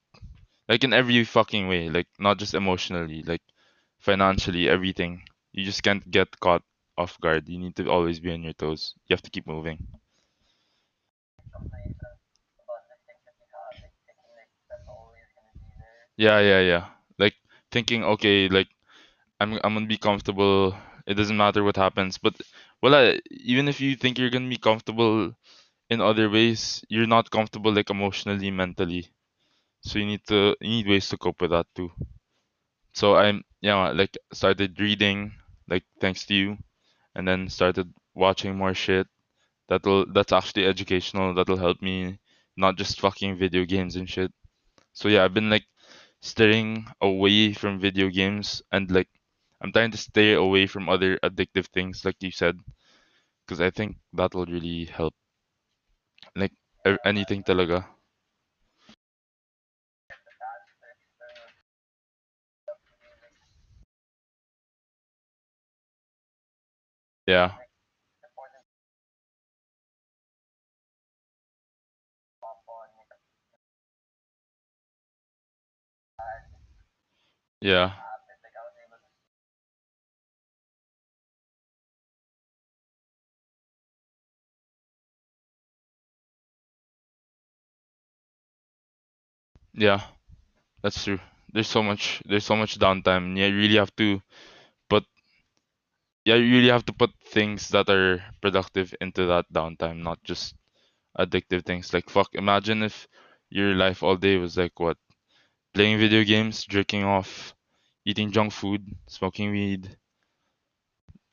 like 0.70 0.84
in 0.84 0.94
every 0.94 1.24
fucking 1.26 1.68
way, 1.68 1.90
like 1.90 2.08
not 2.20 2.40
just 2.40 2.54
emotionally, 2.56 3.24
like 3.24 3.44
financially, 4.00 4.70
everything. 4.70 5.24
You 5.54 5.66
just 5.66 5.84
can't 5.84 6.10
get 6.12 6.40
caught 6.40 6.64
off 6.98 7.20
guard. 7.22 7.50
You 7.50 7.60
need 7.60 7.76
to 7.78 7.90
always 7.90 8.20
be 8.22 8.32
on 8.34 8.44
your 8.44 8.54
toes. 8.54 8.96
You 9.08 9.16
have 9.16 9.24
to 9.24 9.32
keep 9.32 9.48
moving. 9.48 9.80
Yeah, 16.18 16.40
yeah, 16.40 16.60
yeah. 16.62 16.86
Like 17.20 17.36
thinking, 17.72 18.04
okay, 18.04 18.48
like 18.50 18.68
I'm 19.40 19.60
I'm 19.64 19.74
gonna 19.76 19.88
be 19.88 19.98
comfortable. 19.98 20.76
It 21.08 21.16
doesn't 21.16 21.38
matter 21.38 21.64
what 21.64 21.78
happens. 21.78 22.18
But 22.18 22.42
well, 22.82 23.16
even 23.32 23.68
if 23.68 23.80
you 23.82 23.96
think 23.96 24.18
you're 24.18 24.30
gonna 24.30 24.50
be 24.50 24.58
comfortable 24.58 25.34
in 25.90 26.02
other 26.02 26.30
ways, 26.30 26.84
you're 26.90 27.08
not 27.08 27.32
comfortable 27.32 27.74
like 27.74 27.90
emotionally, 27.90 28.52
mentally. 28.52 29.08
So 29.82 30.00
you 30.00 30.06
need 30.06 30.26
to 30.28 30.56
you 30.62 30.70
need 30.70 30.88
ways 30.88 31.10
to 31.10 31.18
cope 31.18 31.42
with 31.42 31.52
that 31.52 31.68
too. 31.76 31.92
So 32.94 33.16
I'm 33.16 33.44
yeah, 33.62 33.90
like 33.92 34.18
started 34.34 34.80
reading, 34.80 35.34
like 35.68 35.84
thanks 36.02 36.26
to 36.28 36.34
you, 36.34 36.58
and 37.16 37.28
then 37.28 37.50
started 37.50 37.94
watching 38.16 38.56
more 38.58 38.74
shit. 38.74 39.08
That'll 39.70 40.06
that's 40.12 40.34
actually 40.34 40.66
educational. 40.66 41.34
That'll 41.36 41.58
help 41.58 41.82
me 41.82 42.20
not 42.58 42.78
just 42.78 43.00
fucking 43.00 43.38
video 43.38 43.66
games 43.66 43.96
and 43.96 44.10
shit. 44.10 44.32
So 44.94 45.10
yeah, 45.10 45.24
I've 45.26 45.34
been 45.34 45.50
like 45.50 45.66
staying 46.22 46.88
away 47.02 47.54
from 47.54 47.80
video 47.80 48.10
games 48.10 48.64
and 48.72 48.90
like 48.92 49.10
I'm 49.62 49.74
trying 49.74 49.92
to 49.92 49.98
stay 49.98 50.34
away 50.34 50.68
from 50.68 50.88
other 50.90 51.18
addictive 51.20 51.68
things, 51.68 52.06
like 52.06 52.16
you 52.22 52.32
said, 52.32 52.58
because 53.46 53.62
I 53.62 53.72
think 53.72 53.98
that 54.14 54.36
will 54.36 54.46
really 54.48 54.86
help. 54.86 55.14
Like 56.34 56.54
anything 57.04 57.44
talaga. 57.44 57.84
Yeah, 67.28 67.54
yeah, 77.62 77.92
yeah. 89.76 90.02
That's 90.84 91.04
true. 91.04 91.20
There's 91.54 91.68
so 91.70 91.84
much. 91.84 92.22
There's 92.26 92.46
so 92.46 92.56
much 92.56 92.80
downtime. 92.80 93.38
Yeah, 93.38 93.48
you 93.48 93.58
really 93.58 93.78
have 93.78 93.96
to 93.98 94.22
put. 94.90 95.06
Yeah, 96.26 96.36
you 96.36 96.58
really 96.58 96.70
have 96.72 96.86
to 96.88 96.94
put 96.94 97.12
things 97.26 97.70
that 97.70 97.90
are 97.90 98.22
productive 98.42 98.94
into 99.00 99.26
that 99.28 99.46
downtime, 99.54 100.04
not 100.04 100.22
just 100.26 100.54
addictive 101.20 101.66
things. 101.66 101.94
Like 101.94 102.10
fuck, 102.10 102.36
imagine 102.36 102.84
if 102.84 103.08
your 103.50 103.76
life 103.76 104.04
all 104.04 104.18
day 104.18 104.38
was 104.38 104.58
like 104.58 104.80
what? 104.80 104.98
Playing 105.74 106.00
video 106.00 106.24
games, 106.24 106.66
jerking 106.66 107.04
off, 107.04 107.56
eating 108.06 108.32
junk 108.32 108.54
food, 108.54 108.96
smoking 109.08 109.52
weed. 109.52 109.98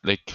Like 0.04 0.32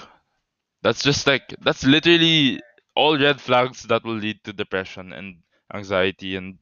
that's 0.84 1.04
just 1.04 1.28
like 1.28 1.56
that's 1.62 1.84
literally 1.86 2.62
all 2.96 3.18
red 3.20 3.42
flags 3.42 3.84
that 3.84 4.04
will 4.06 4.16
lead 4.18 4.44
to 4.46 4.54
depression 4.54 5.14
and 5.14 5.44
anxiety 5.74 6.36
and 6.36 6.60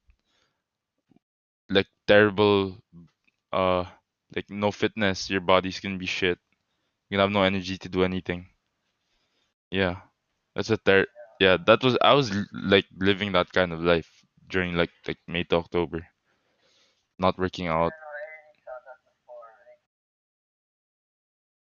terrible 2.08 2.78
uh 3.54 3.86
like 4.36 4.50
no 4.50 4.72
fitness. 4.72 5.30
Your 5.30 5.42
body's 5.42 5.80
gonna 5.80 5.98
be 5.98 6.08
shit. 6.08 6.40
you're 7.10 7.18
gonna 7.18 7.24
have 7.28 7.34
no 7.34 7.44
energy 7.44 7.78
to 7.80 7.90
do 7.90 8.04
anything. 8.04 8.50
Yeah, 9.72 10.02
that's 10.56 10.70
a 10.72 10.78
ter. 10.78 11.06
Yeah, 11.40 11.58
that 11.68 11.84
was 11.84 11.98
I 12.02 12.14
was 12.14 12.32
like 12.54 12.86
living 12.98 13.34
that 13.34 13.52
kind 13.52 13.72
of 13.74 13.82
life 13.82 14.10
during 14.48 14.76
like 14.76 14.92
like 15.08 15.20
May 15.28 15.44
to 15.46 15.58
October, 15.58 16.08
not 17.20 17.38
working 17.38 17.68
out. 17.68 17.92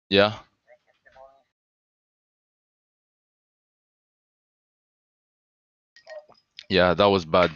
Yeah, 0.09 0.37
yeah, 6.69 6.93
that 6.93 7.05
was 7.05 7.25
bad. 7.25 7.51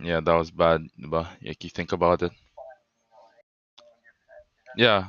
Yeah, 0.00 0.20
that 0.20 0.32
was 0.34 0.50
bad. 0.50 0.86
But 0.98 1.28
like 1.42 1.62
you 1.64 1.70
think 1.70 1.92
about 1.92 2.22
it. 2.22 2.32
Yeah, 4.76 5.06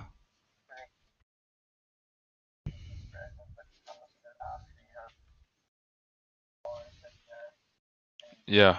yeah, 8.47 8.77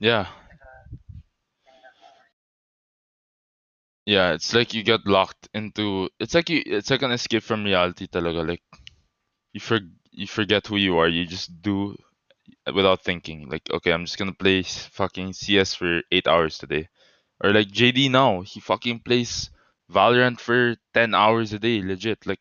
yeah, 0.00 0.26
yeah. 4.06 4.32
It's 4.32 4.54
like 4.54 4.74
you 4.74 4.82
get 4.82 5.06
locked 5.06 5.48
into. 5.54 6.08
It's 6.18 6.34
like 6.34 6.50
you. 6.50 6.62
It's 6.66 6.90
like 6.90 7.02
an 7.02 7.12
escape 7.12 7.42
from 7.42 7.64
reality, 7.64 8.06
talaga. 8.06 8.46
Like 8.46 8.62
you 9.52 9.60
for 9.60 9.80
you 10.12 10.26
forget 10.26 10.66
who 10.68 10.76
you 10.78 10.98
are. 10.98 11.08
You 11.08 11.26
just 11.26 11.62
do 11.62 11.96
without 12.74 13.04
thinking. 13.04 13.48
Like 13.48 13.68
okay, 13.70 13.92
I'm 13.92 14.04
just 14.06 14.18
gonna 14.18 14.34
play 14.34 14.62
fucking 14.62 15.32
CS 15.34 15.74
for 15.74 16.02
eight 16.12 16.26
hours 16.28 16.58
today. 16.58 16.88
Or 17.42 17.52
like 17.52 17.70
JD 17.70 18.08
now, 18.08 18.42
he 18.42 18.60
fucking 18.60 19.00
plays 19.00 19.50
Valorant 19.90 20.40
for 20.40 20.76
10 20.94 21.14
hours 21.14 21.52
a 21.52 21.58
day, 21.60 21.82
legit. 21.82 22.26
Like 22.26 22.40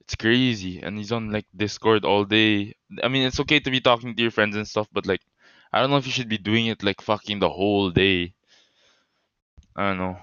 it's 0.00 0.14
crazy. 0.14 0.80
And 0.80 0.98
he's 0.98 1.12
on 1.12 1.30
like 1.30 1.46
Discord 1.56 2.04
all 2.04 2.24
day. 2.24 2.74
I 3.02 3.08
mean, 3.08 3.26
it's 3.26 3.40
okay 3.40 3.60
to 3.60 3.70
be 3.70 3.80
talking 3.80 4.14
to 4.14 4.22
your 4.22 4.30
friends 4.30 4.56
and 4.56 4.66
stuff, 4.68 4.88
but 4.92 5.06
like 5.06 5.22
I 5.72 5.80
don't 5.80 5.90
know 5.90 5.96
if 5.96 6.06
you 6.06 6.12
should 6.12 6.28
be 6.28 6.38
doing 6.38 6.66
it 6.66 6.82
like 6.82 7.00
fucking 7.00 7.38
the 7.38 7.50
whole 7.50 7.90
day. 7.90 8.34
I 9.76 9.88
don't 9.88 9.98
know. 9.98 10.18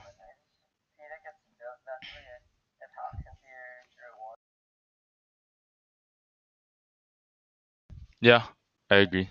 Yeah, 8.21 8.45
I 8.91 8.97
agree. 8.97 9.29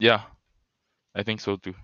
Yeah, 0.00 0.22
I 1.14 1.22
think 1.24 1.40
so 1.40 1.56
too. 1.56 1.74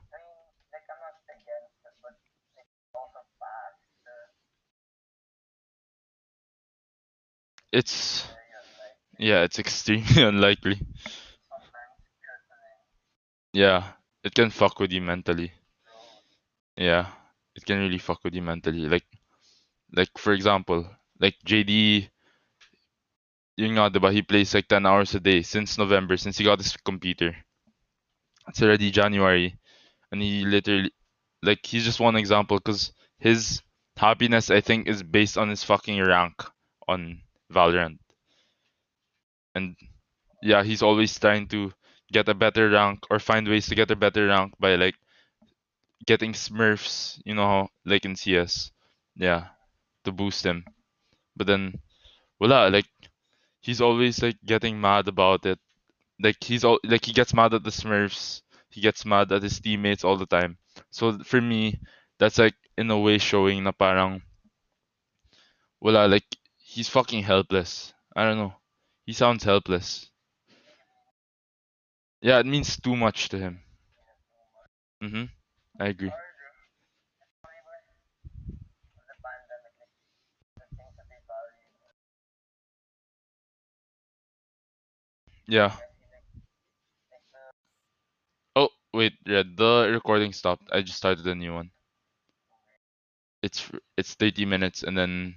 It's 7.73 8.27
yeah, 9.19 9.43
it's 9.45 9.59
extremely 9.59 10.23
unlikely. 10.23 10.81
Yeah, 13.55 13.95
it 14.23 14.35
can 14.35 14.51
fuck 14.51 14.79
with 14.81 14.93
you 14.93 15.01
mentally. 15.01 15.55
Yeah, 16.77 17.11
it 17.55 17.65
can 17.65 17.79
really 17.81 17.99
fuck 17.99 18.23
with 18.25 18.35
you 18.35 18.43
mentally. 18.43 18.87
Like 18.89 19.07
like 19.93 20.11
for 20.19 20.33
example, 20.35 20.89
like 21.21 21.37
JD 21.45 22.11
Yun 23.57 23.73
nga, 23.75 23.91
diba? 23.91 24.13
He 24.13 24.23
plays 24.23 24.55
like 24.55 24.69
10 24.69 24.87
hours 24.87 25.15
a 25.15 25.21
day 25.21 25.43
since 25.43 25.79
November, 25.79 26.17
since 26.17 26.39
he 26.39 26.45
got 26.45 26.59
his 26.59 26.77
computer. 26.77 27.37
It's 28.49 28.63
already 28.63 28.91
January. 28.91 29.57
And 30.11 30.23
he 30.23 30.45
literally, 30.45 30.93
like, 31.43 31.65
he's 31.65 31.85
just 31.85 32.01
one 32.01 32.17
example 32.17 32.59
because 32.59 32.93
his 33.19 33.63
happiness, 33.97 34.51
I 34.51 34.61
think, 34.61 34.89
is 34.89 35.03
based 35.03 35.39
on 35.39 35.49
his 35.49 35.65
fucking 35.65 36.01
rank 36.03 36.35
on 36.89 37.21
Valorant. 37.53 37.99
And 39.55 39.77
yeah, 40.43 40.63
he's 40.63 40.83
always 40.83 41.19
trying 41.19 41.47
to 41.49 41.73
get 42.13 42.29
a 42.29 42.35
better 42.35 42.69
rank 42.71 43.01
or 43.11 43.19
find 43.19 43.49
ways 43.49 43.67
to 43.69 43.75
get 43.75 43.91
a 43.91 43.97
better 43.97 44.27
rank 44.27 44.55
by 44.59 44.75
like 44.77 44.95
getting 46.07 46.33
Smurfs, 46.33 47.21
you 47.25 47.35
know, 47.35 47.69
like 47.85 48.05
in 48.05 48.17
CS. 48.17 48.71
Yeah, 49.17 49.47
to 50.05 50.13
boost 50.13 50.45
him. 50.45 50.65
But 51.37 51.47
then, 51.47 51.81
wala, 52.41 52.69
like, 52.69 52.87
he's 53.65 53.81
always 53.81 54.23
like 54.23 54.39
getting 54.47 54.81
mad 54.81 55.09
about 55.09 55.47
it 55.47 55.59
like 56.21 56.43
he's 56.43 56.65
all 56.65 56.81
like 56.85 57.05
he 57.07 57.13
gets 57.13 57.35
mad 57.35 57.55
at 57.55 57.65
the 57.65 57.71
Smurfs. 57.71 58.43
He 58.71 58.81
gets 58.81 59.05
mad 59.07 59.33
at 59.33 59.43
his 59.43 59.61
teammates 59.61 60.05
all 60.05 60.17
the 60.19 60.27
time. 60.27 60.59
So 60.91 61.19
for 61.21 61.41
me, 61.41 61.81
that's 62.19 62.39
like 62.39 62.57
in 62.79 62.91
a 62.91 62.99
way 62.99 63.19
showing 63.19 63.65
na 63.65 63.73
parang 63.73 64.23
wala 65.81 66.09
like 66.09 66.27
he's 66.57 66.89
fucking 66.89 67.23
helpless. 67.23 67.95
I 68.17 68.25
don't 68.25 68.39
know. 68.39 68.55
He 69.07 69.13
sounds 69.13 69.45
helpless. 69.45 70.11
Yeah, 72.21 72.41
it 72.41 72.47
means 72.47 72.77
too 72.77 72.97
much 72.97 73.29
to 73.29 73.39
him. 73.39 73.63
Mhm. 75.01 75.31
I 75.81 75.87
agree. 75.89 76.13
Yeah. 85.47 85.75
Oh, 88.57 88.69
wait, 88.93 89.13
Red, 89.29 89.57
the 89.57 89.89
recording 89.93 90.33
stopped. 90.33 90.69
I 90.73 90.83
just 90.83 90.99
started 90.99 91.25
a 91.29 91.37
new 91.37 91.55
one. 91.55 91.71
It's 93.43 93.71
it's 93.97 94.15
30 94.15 94.45
minutes 94.45 94.83
and 94.83 94.99
then 94.99 95.37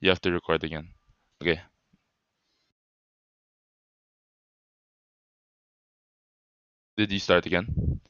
you 0.00 0.10
have 0.10 0.20
to 0.22 0.32
record 0.32 0.64
again. 0.64 0.94
Okay. 1.42 1.60
Did 6.96 7.10
you 7.10 7.18
start 7.18 7.46
again? 7.46 8.00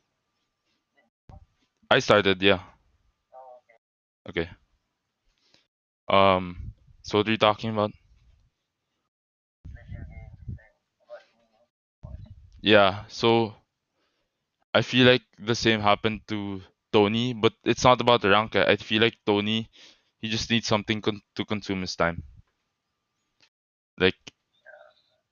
I 1.90 1.98
started, 2.00 2.42
yeah. 2.42 2.62
Okay. 4.28 4.48
Um, 6.08 6.74
so 7.02 7.18
what 7.18 7.28
are 7.28 7.30
you 7.30 7.36
talking 7.38 7.70
about? 7.70 7.92
Yeah, 12.62 13.04
so 13.08 13.54
I 14.74 14.82
feel 14.82 15.06
like 15.06 15.22
the 15.38 15.54
same 15.54 15.80
happened 15.80 16.26
to 16.26 16.60
Tony, 16.92 17.32
but 17.32 17.52
it's 17.62 17.84
not 17.84 18.00
about 18.00 18.20
the 18.22 18.30
rank. 18.30 18.56
I 18.56 18.74
feel 18.74 19.00
like 19.00 19.16
Tony, 19.24 19.70
he 20.20 20.28
just 20.28 20.50
needs 20.50 20.66
something 20.66 21.00
con- 21.00 21.22
to 21.36 21.44
consume 21.44 21.82
his 21.82 21.94
time. 21.94 22.24
Like 23.98 24.32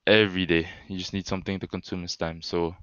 every 0.07 0.45
day, 0.45 0.67
he 0.89 0.97
just 0.97 1.13
needs 1.13 1.29
something 1.29 1.57
to 1.57 1.65
consume 1.65 2.01
his 2.01 2.17
time. 2.17 2.41
So 2.41 2.75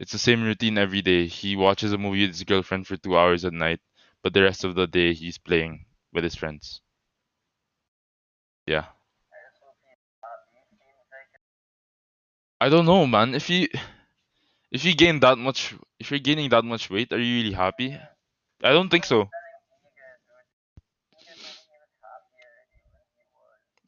it's 0.00 0.12
the 0.12 0.18
same 0.18 0.42
routine 0.44 0.78
every 0.78 1.02
day. 1.02 1.26
He 1.26 1.56
watches 1.56 1.92
a 1.92 1.98
movie 1.98 2.22
with 2.22 2.30
his 2.32 2.44
girlfriend 2.44 2.86
for 2.86 2.96
two 2.96 3.18
hours 3.18 3.44
at 3.44 3.52
night, 3.54 3.80
but 4.22 4.34
the 4.34 4.42
rest 4.42 4.64
of 4.64 4.74
the 4.76 4.86
day 4.86 5.14
he's 5.14 5.38
playing 5.38 5.86
with 6.12 6.24
his 6.24 6.36
friends. 6.36 6.80
Yeah. 8.66 8.95
I 12.60 12.68
don't 12.68 12.84
know, 12.86 13.06
man. 13.06 13.34
If 13.34 13.48
you 13.50 13.68
if 14.70 14.84
you 14.84 14.94
gain 14.94 15.20
that 15.20 15.38
much, 15.38 15.74
if 15.98 16.10
you're 16.10 16.20
gaining 16.20 16.48
that 16.50 16.64
much 16.64 16.90
weight, 16.90 17.12
are 17.12 17.18
you 17.18 17.42
really 17.42 17.52
happy? 17.54 17.96
I 18.62 18.72
don't 18.72 18.90
think 18.90 19.04
so. 19.04 19.30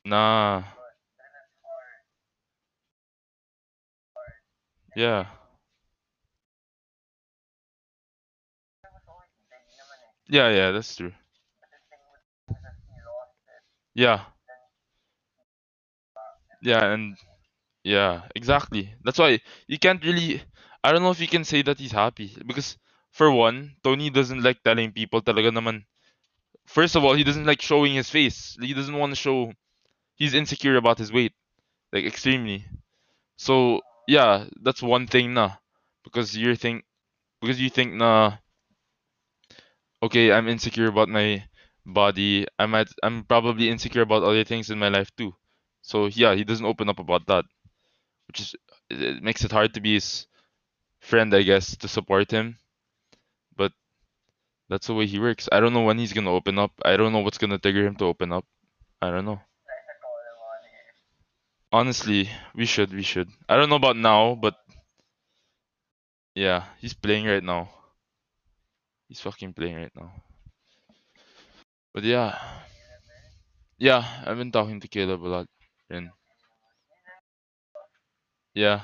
Nah. 0.05 0.65
Yeah. 4.97 5.27
Yeah, 10.29 10.51
yeah, 10.51 10.71
that's 10.73 10.97
true. 10.97 11.13
Yeah. 13.95 14.25
Yeah, 16.63 16.93
and 16.93 17.17
yeah, 17.95 18.23
exactly. 18.35 18.95
That's 19.05 19.19
why 19.19 19.41
you 19.67 19.79
can't 19.79 20.03
really 20.05 20.43
I 20.85 20.93
don't 20.93 21.03
know 21.03 21.11
if 21.11 21.21
you 21.21 21.29
can 21.29 21.45
say 21.45 21.63
that 21.63 21.79
he's 21.79 21.93
happy 21.93 22.37
because 22.47 22.77
for 23.11 23.31
one, 23.33 23.77
Tony 23.83 24.11
doesn't 24.11 24.43
like 24.43 24.63
telling 24.63 24.93
people 24.93 25.23
talaga 25.23 25.51
naman. 25.51 25.85
First 26.67 26.97
of 26.97 27.05
all, 27.05 27.15
he 27.15 27.25
doesn't 27.25 27.47
like 27.47 27.63
showing 27.63 27.95
his 27.95 28.11
face. 28.11 28.57
He 28.61 28.75
doesn't 28.75 28.97
want 28.97 29.13
to 29.13 29.17
show 29.21 29.53
he's 30.17 30.35
insecure 30.35 30.77
about 30.77 30.99
his 30.99 31.13
weight, 31.13 31.35
like 31.93 32.05
extremely. 32.07 32.67
So, 33.39 33.83
yeah, 34.09 34.47
that's 34.63 34.83
one 34.83 35.07
thing 35.09 35.35
na 35.35 35.57
because 36.05 36.37
you 36.37 36.57
think 36.57 36.85
because 37.41 37.61
you 37.61 37.71
think 37.71 37.95
na 37.95 38.39
okay, 40.03 40.33
I'm 40.33 40.49
insecure 40.49 40.87
about 40.89 41.09
my 41.09 41.45
body. 41.87 42.47
I 42.59 42.67
might 42.67 42.89
I'm 43.03 43.25
probably 43.25 43.69
insecure 43.71 44.03
about 44.03 44.23
other 44.23 44.45
things 44.45 44.71
in 44.71 44.79
my 44.79 44.89
life 44.89 45.11
too. 45.17 45.35
So, 45.83 46.07
yeah, 46.07 46.35
he 46.35 46.45
doesn't 46.45 46.67
open 46.67 46.89
up 46.89 46.99
about 46.99 47.27
that, 47.27 47.45
which 48.29 48.41
is 48.41 48.55
it 48.91 49.23
makes 49.23 49.45
it 49.45 49.53
hard 49.53 49.75
to 49.75 49.81
be 49.81 49.95
his 49.95 50.27
friend, 51.01 51.35
I 51.35 51.43
guess, 51.43 51.77
to 51.79 51.89
support 51.89 52.31
him. 52.31 52.57
But 53.57 53.73
that's 54.69 54.87
the 54.87 54.95
way 54.95 55.07
he 55.07 55.19
works. 55.19 55.49
I 55.53 55.61
don't 55.61 55.75
know 55.75 55.83
when 55.83 55.99
he's 55.99 56.13
gonna 56.13 56.33
open 56.33 56.59
up. 56.59 56.73
I 56.85 56.97
don't 56.97 57.13
know 57.13 57.21
what's 57.21 57.39
gonna 57.39 57.59
trigger 57.59 57.87
him 57.87 57.97
to 57.97 58.07
open 58.07 58.33
up. 58.33 58.45
I 59.03 59.11
don't 59.11 59.25
know. 59.25 59.41
Honestly, 61.73 62.31
we 62.55 62.67
should, 62.67 62.93
we 62.93 63.03
should. 63.03 63.29
I 63.49 63.57
don't 63.57 63.69
know 63.69 63.77
about 63.77 63.97
now, 63.97 64.35
but 64.35 64.57
yeah, 66.35 66.65
he's 66.79 66.95
playing 66.95 67.27
right 67.27 67.43
now. 67.43 67.69
He's 69.09 69.21
fucking 69.21 69.55
playing 69.55 69.77
right 69.77 69.93
now. 69.97 70.13
But 71.93 72.05
yeah, 72.05 72.39
yeah, 73.79 74.05
I've 74.25 74.37
been 74.39 74.53
talking 74.53 74.81
to 74.81 74.89
Caleb 74.89 75.25
a 75.25 75.29
lot, 75.29 75.47
and 75.91 76.11
yeah, 78.59 78.81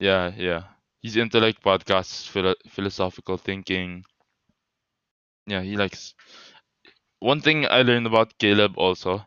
yeah, 0.00 0.32
yeah. 0.36 0.62
He's 1.00 1.16
into 1.16 1.38
like 1.40 1.60
podcasts, 1.60 2.26
philo- 2.28 2.54
philosophical 2.68 3.36
thinking. 3.36 4.04
Yeah, 5.46 5.62
he 5.62 5.76
likes. 5.76 6.14
One 7.20 7.40
thing 7.40 7.64
I 7.64 7.82
learned 7.82 8.08
about 8.08 8.38
Caleb 8.38 8.76
also, 8.76 9.24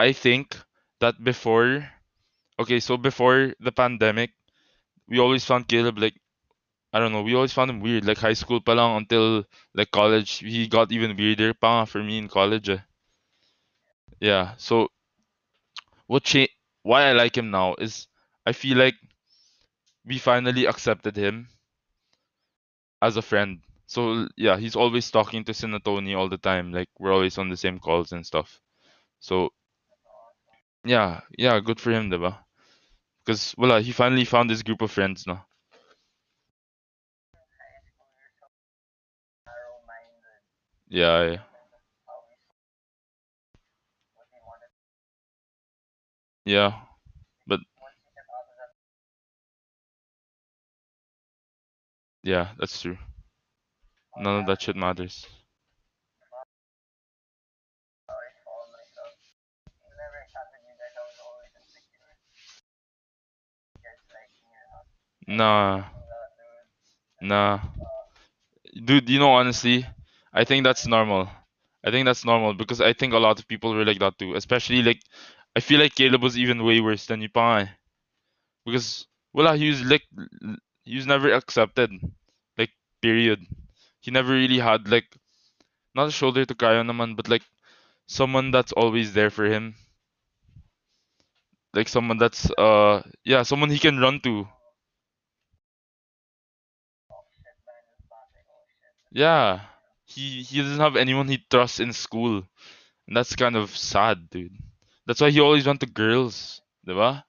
I 0.00 0.10
think 0.12 0.58
that 0.98 1.22
before, 1.22 1.88
okay, 2.58 2.80
so 2.80 2.96
before 2.96 3.54
the 3.60 3.72
pandemic, 3.72 4.32
we 5.08 5.18
always 5.20 5.44
found 5.44 5.68
Caleb 5.68 5.98
like 5.98 6.20
I 6.92 7.00
don't 7.00 7.12
know, 7.12 7.22
we 7.22 7.34
always 7.34 7.52
found 7.52 7.70
him 7.70 7.80
weird. 7.80 8.04
Like 8.06 8.18
high 8.18 8.34
school 8.34 8.60
pa 8.62 8.72
lang 8.74 8.96
until 8.98 9.44
like 9.74 9.90
college, 9.92 10.38
he 10.40 10.68
got 10.68 10.92
even 10.92 11.16
weirder 11.16 11.54
pa 11.54 11.84
for 11.86 12.02
me 12.02 12.18
in 12.18 12.28
college. 12.28 12.70
Eh. 12.70 12.80
Yeah, 14.20 14.54
so 14.58 14.88
what 16.06 16.24
cha- 16.24 16.48
why 16.82 17.04
I 17.04 17.12
like 17.12 17.36
him 17.36 17.50
now 17.50 17.74
is 17.78 18.08
I 18.46 18.52
feel 18.52 18.78
like 18.78 18.96
we 20.04 20.18
finally 20.18 20.66
accepted 20.66 21.16
him 21.16 21.46
as 23.02 23.16
a 23.16 23.22
friend. 23.22 23.60
So 23.86 24.28
yeah, 24.36 24.56
he's 24.58 24.76
always 24.76 25.10
talking 25.10 25.44
to 25.44 25.54
sina 25.54 25.80
Tony 25.80 26.14
all 26.14 26.28
the 26.28 26.38
time. 26.38 26.72
Like 26.72 26.88
we're 26.98 27.12
always 27.12 27.38
on 27.38 27.48
the 27.48 27.56
same 27.56 27.78
calls 27.78 28.12
and 28.12 28.24
stuff. 28.26 28.60
So 29.20 29.50
yeah, 30.84 31.20
yeah, 31.36 31.60
good 31.60 31.80
for 31.80 31.90
him, 31.92 32.10
diba? 32.10 32.38
Because 33.24 33.54
well, 33.58 33.80
he 33.82 33.92
finally 33.92 34.24
found 34.26 34.50
his 34.50 34.62
group 34.64 34.82
of 34.82 34.90
friends 34.92 35.26
now. 35.26 35.46
Yeah, 40.88 41.22
yeah. 41.30 41.38
Yeah, 46.48 46.72
but 47.46 47.60
yeah, 52.22 52.48
that's 52.58 52.80
true. 52.80 52.96
None 54.18 54.40
of 54.40 54.46
that 54.48 54.60
shit 54.60 54.76
matters. 54.76 55.26
Nah, 65.28 65.84
nah. 67.20 67.60
Dude, 68.84 69.08
you 69.10 69.18
know, 69.18 69.32
honestly, 69.32 69.86
I 70.32 70.44
think 70.44 70.64
that's 70.64 70.86
normal. 70.86 71.28
I 71.84 71.90
think 71.90 72.06
that's 72.06 72.24
normal 72.24 72.54
because 72.54 72.80
I 72.80 72.92
think 72.92 73.12
a 73.12 73.18
lot 73.18 73.38
of 73.38 73.46
people 73.48 73.74
were 73.74 73.84
like 73.84 73.98
that 74.00 74.18
too. 74.18 74.34
Especially 74.34 74.82
like, 74.82 75.00
I 75.58 75.60
feel 75.60 75.78
like 75.80 75.94
Caleb 75.94 76.22
was 76.22 76.38
even 76.38 76.64
way 76.64 76.80
worse 76.80 77.04
than 77.04 77.20
you. 77.20 77.28
Because, 78.64 79.06
well, 79.32 79.52
he 79.56 79.68
was 79.68 79.82
like, 79.82 80.04
he 80.84 80.94
was 80.96 81.06
never 81.06 81.32
accepted. 81.32 81.90
Like, 82.56 82.70
period. 83.02 83.44
He 84.00 84.10
never 84.12 84.32
really 84.32 84.58
had 84.58 84.88
like, 84.88 85.06
not 85.94 86.08
a 86.08 86.12
shoulder 86.12 86.44
to 86.46 86.54
cry 86.56 86.76
on 86.76 86.88
naman, 86.88 87.16
but 87.16 87.28
like, 87.28 87.44
someone 88.06 88.50
that's 88.52 88.72
always 88.72 89.14
there 89.14 89.30
for 89.30 89.46
him. 89.46 89.76
Like 91.72 91.88
someone 91.88 92.18
that's 92.18 92.50
uh 92.58 93.02
yeah, 93.24 93.42
someone 93.42 93.70
he 93.70 93.78
can 93.78 93.98
run 93.98 94.20
to. 94.20 94.46
Yeah. 99.12 99.60
He 100.06 100.42
he 100.42 100.62
doesn't 100.62 100.80
have 100.80 100.96
anyone 100.96 101.28
he 101.28 101.44
trusts 101.50 101.78
in 101.80 101.92
school. 101.92 102.36
And 103.08 103.16
that's 103.16 103.36
kind 103.36 103.56
of 103.56 103.76
sad, 103.76 104.30
dude. 104.30 104.56
That's 105.08 105.20
why 105.22 105.30
he 105.32 105.40
always 105.40 105.66
went 105.66 105.80
to 105.80 105.86
girls, 105.86 106.62
diba? 106.86 107.24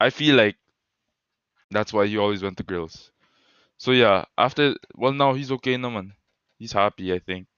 I 0.00 0.10
feel 0.10 0.36
like 0.36 0.56
that's 1.70 1.92
why 1.92 2.06
he 2.06 2.16
always 2.16 2.42
went 2.42 2.56
to 2.58 2.62
girls. 2.62 3.10
So 3.78 3.92
yeah, 3.92 4.24
after 4.38 4.76
well 4.94 5.12
now 5.12 5.34
he's 5.34 5.52
okay 5.52 5.76
naman. 5.76 6.12
He's 6.58 6.72
happy, 6.72 7.12
I 7.12 7.18
think. 7.18 7.48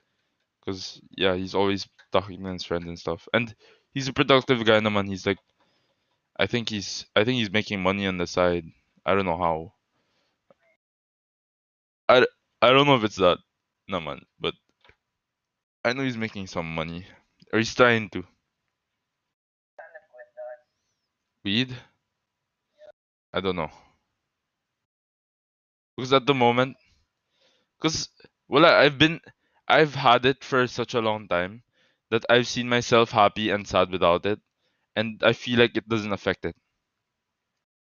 Cause 0.65 1.01
yeah, 1.17 1.37
he's 1.37 1.55
always 1.55 1.89
talking 2.13 2.43
to 2.45 2.53
his 2.53 2.65
friends 2.65 2.89
and 2.89 2.99
stuff. 2.99 3.29
And 3.35 3.55
he's 3.95 4.09
a 4.09 4.13
productive 4.13 4.65
guy 4.65 4.81
naman. 4.81 5.09
He's 5.09 5.27
like 5.27 5.39
I 6.39 6.47
think 6.47 6.71
he's 6.71 7.07
I 7.15 7.25
think 7.25 7.39
he's 7.39 7.53
making 7.53 7.83
money 7.83 8.07
on 8.07 8.19
the 8.19 8.27
side. 8.27 8.65
I 9.07 9.15
don't 9.15 9.27
know 9.27 9.39
how. 9.39 9.75
I, 12.09 12.27
I 12.63 12.71
don't 12.73 12.87
know 12.87 12.97
if 12.97 13.05
it's 13.05 13.17
that 13.17 13.39
naman, 13.91 14.23
but 14.41 14.55
I 15.85 15.93
know 15.93 16.05
he's 16.05 16.17
making 16.17 16.47
some 16.47 16.75
money. 16.75 17.07
Or 17.53 17.59
he's 17.59 17.75
trying 17.75 18.09
to. 18.11 18.25
Weed? 21.45 21.77
I 23.33 23.41
don't 23.41 23.57
know. 23.57 23.71
because 25.97 26.13
at 26.13 26.27
the 26.27 26.35
moment, 26.35 26.77
because 27.79 28.09
well, 28.49 28.65
I- 28.65 28.85
I've 28.85 28.97
been, 28.99 29.21
I've 29.69 29.95
had 29.95 30.25
it 30.27 30.45
for 30.45 30.67
such 30.67 30.95
a 30.95 31.01
long 31.01 31.27
time 31.29 31.63
that 32.11 32.25
I've 32.31 32.47
seen 32.49 32.69
myself 32.69 33.11
happy 33.11 33.51
and 33.51 33.67
sad 33.67 33.91
without 33.91 34.25
it, 34.27 34.41
and 34.97 35.23
I 35.25 35.33
feel 35.35 35.59
like 35.61 35.77
it 35.77 35.89
doesn't 35.89 36.13
affect 36.13 36.45
it 36.47 36.57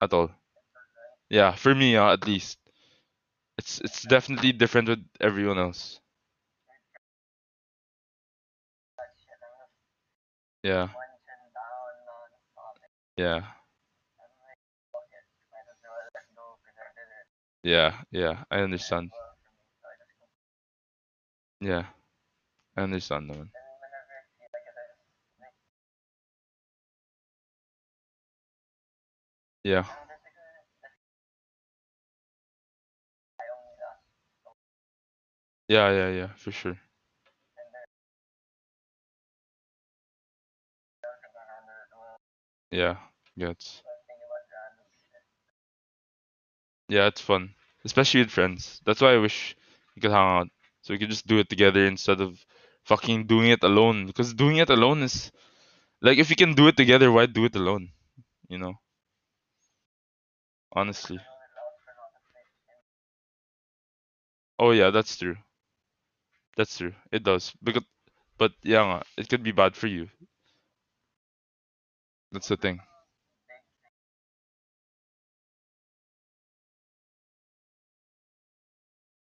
at 0.01 0.11
all. 0.13 0.31
Yeah, 1.29 1.55
for 1.55 1.73
me, 1.75 1.95
uh, 1.95 2.13
at 2.13 2.25
least, 2.27 2.59
it's 3.57 3.79
it's 3.81 4.01
definitely 4.03 4.51
different 4.51 4.89
with 4.89 5.05
everyone 5.21 5.59
else. 5.59 5.99
Yeah, 10.63 10.89
yeah, 13.17 13.41
yeah, 17.63 17.93
yeah. 18.11 18.43
I 18.51 18.59
understand. 18.61 19.11
Yeah, 21.61 21.85
I 22.77 22.83
understand, 22.83 23.27
man. 23.27 23.51
Yeah, 29.63 29.83
yeah, 35.67 35.91
yeah, 35.91 36.09
yeah, 36.09 36.27
for 36.37 36.51
sure. 36.51 36.77
Yeah, 42.71 42.97
yeah, 43.37 43.49
it's 43.51 43.81
yeah, 46.89 47.07
it's 47.07 47.21
fun, 47.21 47.53
especially 47.85 48.21
with 48.21 48.31
friends. 48.31 48.81
That's 48.85 49.01
why 49.01 49.13
I 49.13 49.17
wish 49.17 49.55
we 49.95 50.01
could 50.01 50.11
hang 50.11 50.39
out, 50.41 50.47
so 50.81 50.93
we 50.93 50.97
could 50.99 51.09
just 51.09 51.27
do 51.27 51.37
it 51.39 51.49
together 51.49 51.85
instead 51.85 52.21
of 52.21 52.43
fucking 52.85 53.27
doing 53.27 53.49
it 53.51 53.63
alone. 53.63 54.05
Because 54.07 54.33
doing 54.33 54.57
it 54.57 54.69
alone 54.69 55.03
is 55.03 55.31
like 56.01 56.17
if 56.19 56.29
you 56.29 56.35
can 56.35 56.53
do 56.55 56.67
it 56.67 56.77
together, 56.77 57.11
why 57.11 57.25
do 57.27 57.45
it 57.45 57.55
alone? 57.55 57.89
You 58.49 58.59
know, 58.59 58.75
honestly. 60.71 61.19
Oh 64.59 64.69
yeah, 64.71 64.91
that's 64.91 65.17
true. 65.17 65.37
That's 66.57 66.77
true. 66.77 66.93
It 67.11 67.23
does. 67.23 67.53
Because, 67.63 67.83
but 68.37 68.53
yeah, 68.63 68.83
nga, 68.83 69.05
it 69.17 69.29
could 69.29 69.43
be 69.43 69.51
bad 69.53 69.75
for 69.77 69.87
you. 69.87 70.09
That's 72.31 72.47
the 72.47 72.55
thing. 72.57 72.79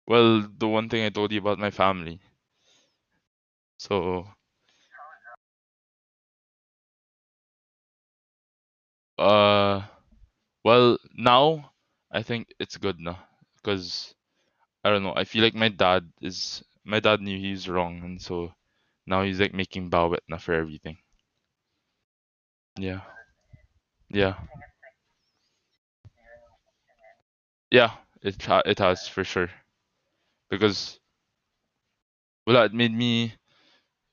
Well, 0.09 0.41
the 0.43 0.67
one 0.67 0.89
thing 0.89 1.05
I 1.05 1.11
told 1.11 1.31
you 1.31 1.39
about 1.39 1.61
my 1.61 1.71
family. 1.71 2.21
So, 3.79 4.27
uh, 9.19 9.83
well, 10.65 10.99
now 11.17 11.73
I 12.13 12.23
think 12.23 12.49
it's 12.61 12.77
good 12.79 13.01
now 13.01 13.19
because 13.57 14.15
I 14.85 14.91
don't 14.91 15.03
know. 15.05 15.15
I 15.17 15.25
feel 15.25 15.45
like 15.45 15.55
my 15.55 15.69
dad 15.71 16.11
is 16.23 16.65
my 16.85 17.01
dad 17.01 17.21
knew 17.23 17.39
he's 17.39 17.69
wrong, 17.69 18.03
and 18.05 18.23
so 18.23 18.53
now 19.07 19.23
he's 19.25 19.41
like 19.41 19.55
making 19.55 19.91
bawit 19.91 20.25
na 20.29 20.39
for 20.39 20.55
everything. 20.55 20.99
Yeah, 22.79 23.01
yeah, 24.11 24.35
yeah. 27.71 27.93
It 28.23 28.43
ha- 28.43 28.63
it 28.67 28.79
has 28.81 29.09
for 29.09 29.25
sure 29.25 29.49
because 30.51 30.99
well, 32.47 32.65
it 32.65 32.73
made 32.75 32.93
me 32.93 33.35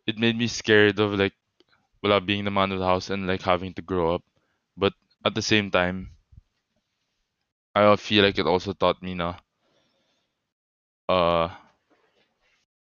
it 0.07 0.17
made 0.17 0.37
me 0.37 0.47
scared 0.47 0.99
of 0.99 1.13
like 1.13 1.33
well 2.03 2.19
being 2.21 2.45
the 2.45 2.51
man 2.51 2.71
of 2.71 2.79
the 2.79 2.85
house 2.85 3.09
and 3.09 3.27
like 3.27 3.41
having 3.41 3.73
to 3.75 3.81
grow 3.81 4.15
up, 4.15 4.23
but 4.77 4.93
at 5.25 5.35
the 5.35 5.41
same 5.41 5.71
time, 5.71 6.11
I 7.75 7.95
feel 7.95 8.23
like 8.23 8.37
it 8.39 8.47
also 8.47 8.73
taught 8.73 9.01
me 9.03 9.13
na 9.13 9.35
uh 11.09 11.49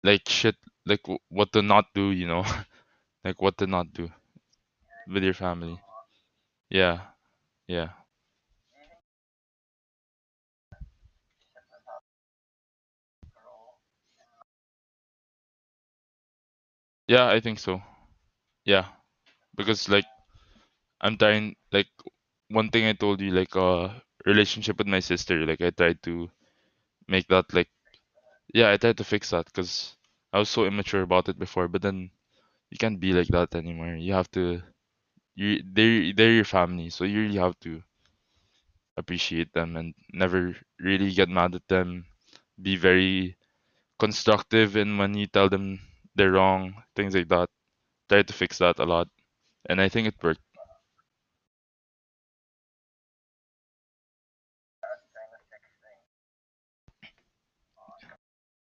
like 0.04 0.28
shit 0.30 0.56
like 0.86 1.02
what 1.30 1.52
to 1.54 1.62
not 1.62 1.86
do, 1.94 2.12
you 2.12 2.28
know, 2.28 2.44
like 3.24 3.42
what 3.42 3.58
to 3.60 3.68
not 3.68 3.92
do 3.94 4.10
with 5.08 5.24
your 5.24 5.34
family. 5.34 5.80
Yeah, 6.70 7.02
yeah, 7.68 7.90
yeah. 17.08 17.28
I 17.28 17.40
think 17.40 17.60
so. 17.60 17.82
Yeah, 18.66 18.88
because 19.58 19.90
like 19.90 20.06
I'm 21.02 21.18
trying 21.18 21.56
like 21.72 21.90
one 22.50 22.70
thing 22.70 22.86
I 22.88 22.94
told 22.94 23.22
you 23.22 23.32
like 23.32 23.56
uh 23.56 23.90
relationship 24.26 24.78
with 24.80 24.88
my 24.88 25.00
sister 25.02 25.46
like 25.46 25.62
I 25.62 25.72
tried 25.72 26.04
to 26.04 26.30
make 27.08 27.28
that 27.30 27.54
like 27.54 27.70
yeah 28.54 28.72
I 28.72 28.78
tried 28.78 28.98
to 29.00 29.06
fix 29.06 29.32
that 29.32 29.46
because 29.48 29.96
I 30.34 30.40
was 30.40 30.50
so 30.50 30.66
immature 30.66 31.04
about 31.04 31.30
it 31.30 31.40
before 31.40 31.68
but 31.68 31.82
then 31.84 32.12
you 32.72 32.78
can't 32.80 33.00
be 33.00 33.14
like 33.14 33.30
that 33.30 33.56
anymore 33.56 33.96
you 33.96 34.14
have 34.14 34.32
to 34.32 34.62
you 35.36 35.62
they're 35.66 36.14
they're 36.14 36.34
your 36.34 36.46
family 36.46 36.90
so 36.92 37.06
you 37.06 37.22
really 37.22 37.40
have 37.40 37.60
to 37.62 37.84
appreciate 38.98 39.54
them 39.54 39.78
and 39.78 39.94
never 40.12 40.56
really 40.80 41.12
get 41.14 41.30
mad 41.30 41.56
at 41.56 41.68
them 41.68 42.06
be 42.62 42.76
very 42.78 43.38
constructive 44.00 44.78
in 44.78 44.98
when 44.98 45.16
you 45.16 45.28
tell 45.28 45.50
them 45.50 45.80
they're 46.18 46.34
wrong 46.34 46.84
things 46.96 47.16
like 47.16 47.30
that 47.30 47.50
Tried 48.10 48.28
to 48.28 48.34
fix 48.34 48.60
that 48.60 48.80
a 48.80 48.86
lot 48.86 49.10
and 49.70 49.82
I 49.82 49.90
think 49.90 50.08
it 50.08 50.16
worked 50.24 50.42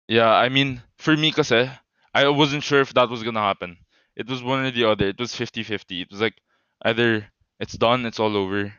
Yeah, 0.08 0.30
I 0.32 0.48
mean, 0.48 0.82
for 0.98 1.16
me 1.16 1.32
kasi, 1.32 1.70
I 2.14 2.28
wasn't 2.28 2.64
sure 2.64 2.80
if 2.80 2.92
that 2.94 3.08
was 3.08 3.22
gonna 3.22 3.40
happen. 3.40 3.78
It 4.16 4.28
was 4.28 4.42
one 4.42 4.64
or 4.66 4.70
the 4.70 4.84
other. 4.84 5.08
It 5.08 5.18
was 5.18 5.34
fifty-fifty. 5.34 6.02
It 6.02 6.10
was 6.10 6.20
like 6.20 6.36
either 6.84 7.30
it's 7.60 7.74
done, 7.78 8.04
it's 8.06 8.20
all 8.20 8.36
over, 8.36 8.74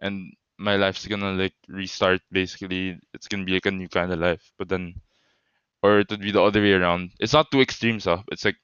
and 0.00 0.32
my 0.58 0.76
life's 0.76 1.06
gonna 1.06 1.32
like 1.32 1.54
restart 1.68 2.22
basically. 2.32 2.98
It's 3.14 3.28
gonna 3.28 3.44
be 3.44 3.54
like 3.54 3.66
a 3.66 3.72
new 3.72 3.88
kind 3.88 4.12
of 4.12 4.20
life. 4.20 4.52
But 4.58 4.68
then 4.70 5.00
or 5.82 6.00
it 6.00 6.10
would 6.10 6.20
be 6.20 6.32
the 6.32 6.42
other 6.42 6.62
way 6.62 6.72
around. 6.72 7.12
It's 7.20 7.32
not 7.32 7.50
two 7.50 7.60
extremes, 7.60 8.04
huh? 8.04 8.22
It's 8.32 8.44
like 8.44 8.56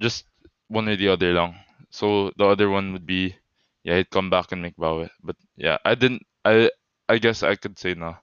just 0.00 0.26
one 0.68 0.88
or 0.88 0.96
the 0.96 1.08
other 1.08 1.32
long. 1.34 1.56
So 1.90 2.32
the 2.36 2.46
other 2.46 2.70
one 2.70 2.92
would 2.92 3.06
be 3.06 3.36
yeah, 3.84 3.96
he'd 3.98 4.10
come 4.10 4.30
back 4.30 4.52
and 4.52 4.62
make 4.62 4.76
Bawe. 4.76 5.08
But 5.22 5.36
yeah, 5.56 5.78
I 5.84 5.94
didn't 5.94 6.22
I 6.44 6.70
I 7.08 7.18
guess 7.18 7.42
I 7.42 7.56
could 7.56 7.78
say 7.78 7.94
no. 7.94 8.16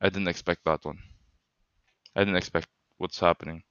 I 0.00 0.08
didn't 0.08 0.28
expect 0.28 0.64
that 0.64 0.84
one. 0.86 1.00
I 2.16 2.20
didn't 2.22 2.34
expect 2.34 2.68
what's 2.98 3.20
happening 3.20 3.62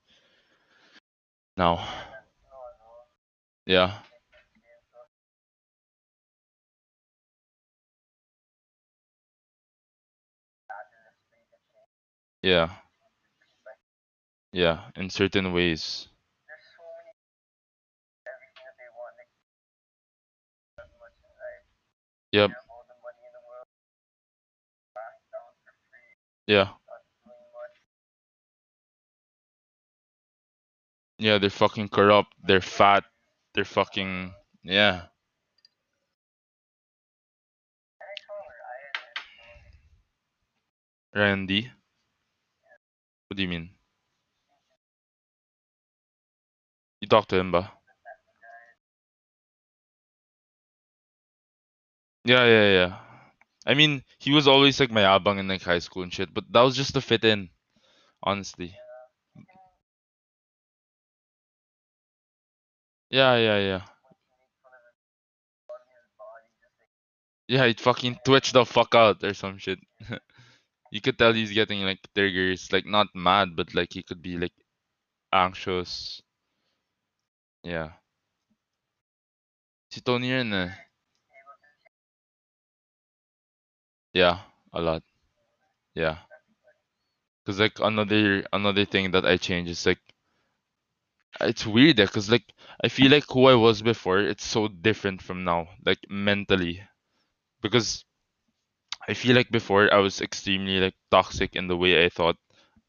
now. 1.57 1.85
Yeah. 3.65 3.99
Yeah. 12.41 12.69
Yeah. 14.55 14.89
In 14.95 15.11
certain 15.11 15.53
ways. 15.53 16.07
Yep. 22.31 22.51
Yeah. 26.47 26.69
Yeah, 31.17 31.37
they're 31.39 31.49
fucking 31.49 31.89
corrupt. 31.89 32.33
They're 32.47 32.61
fat. 32.61 33.03
They're 33.53 33.65
fucking 33.65 34.33
yeah. 34.63 35.07
Randy. 41.15 41.71
What 43.27 43.37
do 43.37 43.43
you 43.43 43.49
mean? 43.49 43.74
You 47.05 47.21
to 47.21 47.37
him, 47.37 47.51
ba? 47.51 47.71
Yeah, 52.25 52.45
yeah, 52.45 52.71
yeah. 52.71 52.99
I 53.67 53.75
mean, 53.75 54.03
he 54.17 54.31
was 54.33 54.47
always 54.47 54.79
like 54.79 54.89
my 54.89 55.03
abang 55.03 55.37
in 55.37 55.47
like 55.47 55.61
high 55.61 55.77
school 55.79 56.01
and 56.01 56.11
shit, 56.11 56.33
but 56.33 56.45
that 56.51 56.61
was 56.61 56.75
just 56.75 56.95
to 56.95 57.01
fit 57.01 57.23
in, 57.23 57.49
honestly. 58.23 58.75
Yeah, 63.09 63.35
yeah, 63.37 63.59
yeah. 63.59 63.81
Yeah, 67.47 67.67
he'd 67.67 67.79
fucking 67.81 68.19
twitch 68.25 68.51
the 68.51 68.65
fuck 68.65 68.95
out 68.95 69.23
or 69.23 69.33
some 69.35 69.57
shit. 69.59 69.79
you 70.91 71.01
could 71.01 71.17
tell 71.19 71.33
he's 71.33 71.51
getting 71.53 71.83
like 71.83 71.99
triggers, 72.15 72.71
like 72.71 72.85
not 72.85 73.07
mad, 73.15 73.55
but 73.55 73.75
like 73.75 73.93
he 73.93 74.03
could 74.03 74.21
be 74.21 74.37
like 74.37 74.53
anxious. 75.33 76.21
Yeah. 77.65 77.93
Rin 80.05 80.53
eh. 80.53 80.69
Yeah, 84.13 84.39
a 84.73 84.81
lot. 84.81 85.03
Yeah. 85.95 86.19
Cause 87.45 87.59
like 87.61 87.79
another 87.79 88.45
another 88.53 88.85
thing 88.85 89.11
that 89.11 89.25
I 89.25 89.37
changed 89.37 89.71
is 89.71 89.85
like 89.85 90.01
it's 91.39 91.65
weird 91.65 91.95
because 91.95 92.29
like 92.29 92.53
I 92.83 92.89
feel 92.89 93.09
like 93.11 93.23
who 93.31 93.45
I 93.45 93.55
was 93.55 93.81
before, 93.81 94.19
it's 94.19 94.45
so 94.45 94.67
different 94.67 95.21
from 95.21 95.45
now, 95.45 95.69
like 95.85 95.99
mentally. 96.09 96.83
Because 97.61 98.05
I 99.07 99.15
feel 99.15 99.35
like 99.35 99.49
before 99.49 99.91
I 99.91 99.97
was 99.97 100.21
extremely 100.21 100.79
like 100.79 100.93
toxic 101.09 101.55
in 101.55 101.67
the 101.67 101.75
way 101.75 102.05
I 102.05 102.09
thought 102.09 102.37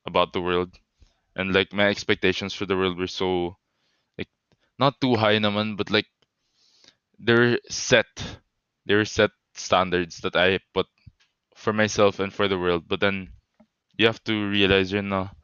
about 0.06 0.32
the 0.34 0.42
world. 0.42 0.78
And 1.36 1.54
like 1.54 1.72
my 1.72 1.88
expectations 1.88 2.54
for 2.54 2.66
the 2.66 2.76
world 2.76 2.98
were 2.98 3.06
so 3.08 3.58
not 4.78 5.00
too 5.00 5.16
high 5.16 5.38
naman, 5.38 5.76
but 5.76 5.90
like 5.90 6.06
they're 7.18 7.58
set. 7.68 8.06
They're 8.86 9.04
set 9.04 9.30
standards 9.54 10.20
that 10.20 10.36
I 10.36 10.60
put 10.74 10.86
for 11.54 11.72
myself 11.72 12.20
and 12.20 12.32
for 12.32 12.48
the 12.48 12.58
world. 12.58 12.84
But 12.88 13.00
then 13.00 13.32
you 13.96 14.06
have 14.06 14.22
to 14.24 14.48
realize 14.48 14.92
you're 14.92 15.02
not 15.02 15.34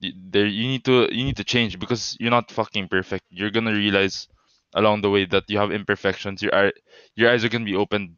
there 0.00 0.46
you 0.46 0.68
need 0.68 0.84
to 0.84 1.08
you 1.14 1.24
need 1.24 1.36
to 1.36 1.44
change 1.44 1.78
because 1.78 2.16
you're 2.20 2.30
not 2.30 2.50
fucking 2.50 2.88
perfect. 2.88 3.24
You're 3.30 3.50
gonna 3.50 3.72
realize 3.72 4.28
along 4.74 5.00
the 5.00 5.10
way 5.10 5.24
that 5.26 5.44
you 5.48 5.58
have 5.58 5.72
imperfections. 5.72 6.42
Your 6.42 6.54
eye, 6.54 6.72
your 7.14 7.30
eyes 7.30 7.44
are 7.44 7.48
gonna 7.48 7.64
be 7.64 7.76
opened 7.76 8.16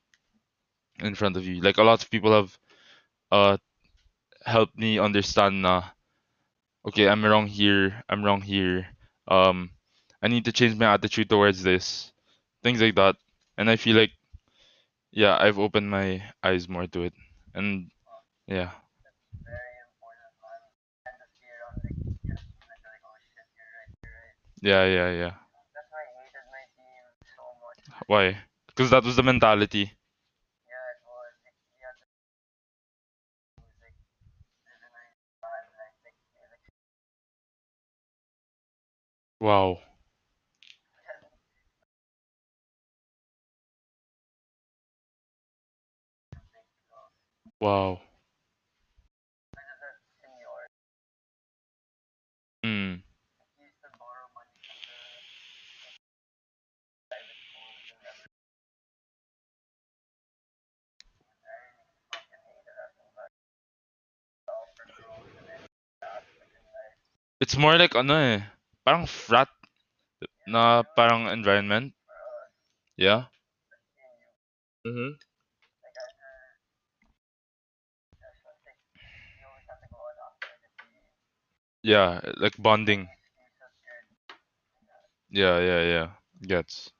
in 1.00 1.14
front 1.14 1.36
of 1.36 1.46
you. 1.46 1.60
Like 1.60 1.78
a 1.78 1.82
lot 1.82 2.02
of 2.02 2.10
people 2.10 2.32
have 2.32 2.58
uh 3.32 3.56
helped 4.44 4.78
me 4.78 4.98
understand 4.98 5.62
na 5.62 5.84
okay, 6.86 7.08
I'm 7.08 7.24
wrong 7.24 7.46
here, 7.46 8.02
I'm 8.08 8.24
wrong 8.24 8.42
here. 8.42 8.88
Um 9.28 9.70
I 10.22 10.28
need 10.28 10.44
to 10.46 10.52
change 10.52 10.76
my 10.76 10.94
attitude 10.94 11.28
towards 11.28 11.62
this. 11.62 12.12
Things 12.62 12.80
like 12.80 12.94
that. 12.96 13.16
And 13.56 13.70
I 13.70 13.76
feel 13.76 13.96
like 13.96 14.12
yeah, 15.10 15.36
I've 15.40 15.58
opened 15.58 15.90
my 15.90 16.22
eyes 16.42 16.68
more 16.68 16.86
to 16.86 17.02
it. 17.02 17.14
And 17.54 17.90
yeah. 18.46 18.72
Yeah, 24.62 24.84
yeah, 24.86 25.10
yeah. 25.10 25.34
That's 25.74 25.90
why? 25.90 26.02
I 26.02 26.24
hated 26.24 26.46
my 26.50 26.64
team 26.76 27.04
so 27.36 27.44
much. 27.62 28.04
Why? 28.06 28.38
Because 28.66 28.90
that 28.90 29.04
was 29.04 29.16
the 29.16 29.22
mentality. 29.22 29.92
Wow. 39.40 39.80
Wow. 47.60 48.00
Mm. 52.64 53.02
It's 67.42 67.56
more 67.58 67.74
like 67.76 67.94
ano 67.98 68.14
eh, 68.14 68.38
parang 68.86 69.06
frat 69.10 69.50
na 70.46 70.82
parang 70.96 71.28
environment. 71.30 71.94
Yeah. 72.96 73.26
Mm-hmm. 74.86 75.27
Yeah, 81.88 82.20
like 82.36 82.52
bonding. 82.58 83.08
Yeah, 85.30 85.58
yeah, 85.58 85.82
yeah. 85.82 86.08
Gets. 86.46 86.90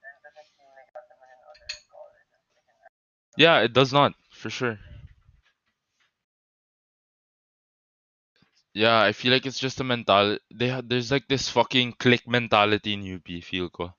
Yeah, 3.36 3.61
it 3.61 3.74
does 3.74 3.93
not, 3.93 4.14
for 4.32 4.49
sure. 4.49 4.78
Yeah, 8.72 9.03
I 9.03 9.12
feel 9.12 9.30
like 9.32 9.45
it's 9.45 9.59
just 9.59 9.78
a 9.80 9.84
mental. 9.84 10.39
They 10.55 10.70
ha- 10.70 10.80
there's 10.82 11.11
like 11.12 11.28
this 11.28 11.51
fucking 11.51 11.93
click 11.99 12.26
mentality 12.26 12.95
in 12.95 13.03
UP, 13.03 13.43
feel 13.43 13.68
ko. 13.68 13.93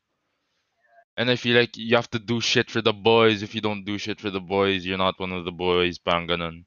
And 1.18 1.30
I 1.30 1.36
feel 1.36 1.56
like 1.56 1.78
you 1.78 1.98
have 1.98 2.10
to 2.12 2.20
do 2.20 2.42
shit 2.42 2.72
for 2.72 2.82
the 2.82 2.94
boys. 2.94 3.44
If 3.44 3.54
you 3.54 3.62
don't 3.62 3.86
do 3.86 4.00
shit 4.00 4.20
for 4.20 4.32
the 4.32 4.40
boys, 4.42 4.88
you're 4.88 4.98
not 4.98 5.20
one 5.20 5.34
of 5.34 5.46
the 5.46 5.52
boys. 5.52 6.00
Parang? 6.00 6.66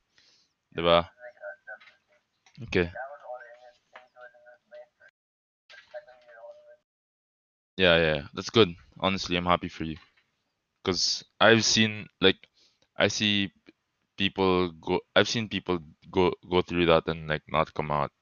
Okay. 2.63 2.91
Yeah, 7.83 7.97
yeah. 7.99 8.21
That's 8.35 8.51
good. 8.51 8.71
Honestly, 9.01 9.37
I'm 9.37 9.47
happy 9.47 9.69
for 9.69 9.85
you. 9.85 9.97
Because 10.83 11.25
I've 11.41 11.65
seen, 11.65 12.09
like, 12.21 12.39
I 12.97 13.09
see 13.09 13.53
people 14.17 14.71
go, 14.73 15.01
I've 15.17 15.29
seen 15.29 15.49
people 15.49 15.81
go 16.11 16.33
go 16.51 16.63
through 16.63 16.87
that 16.87 17.09
and, 17.09 17.29
like, 17.29 17.43
not 17.49 17.75
come 17.75 17.91
out, 17.91 18.13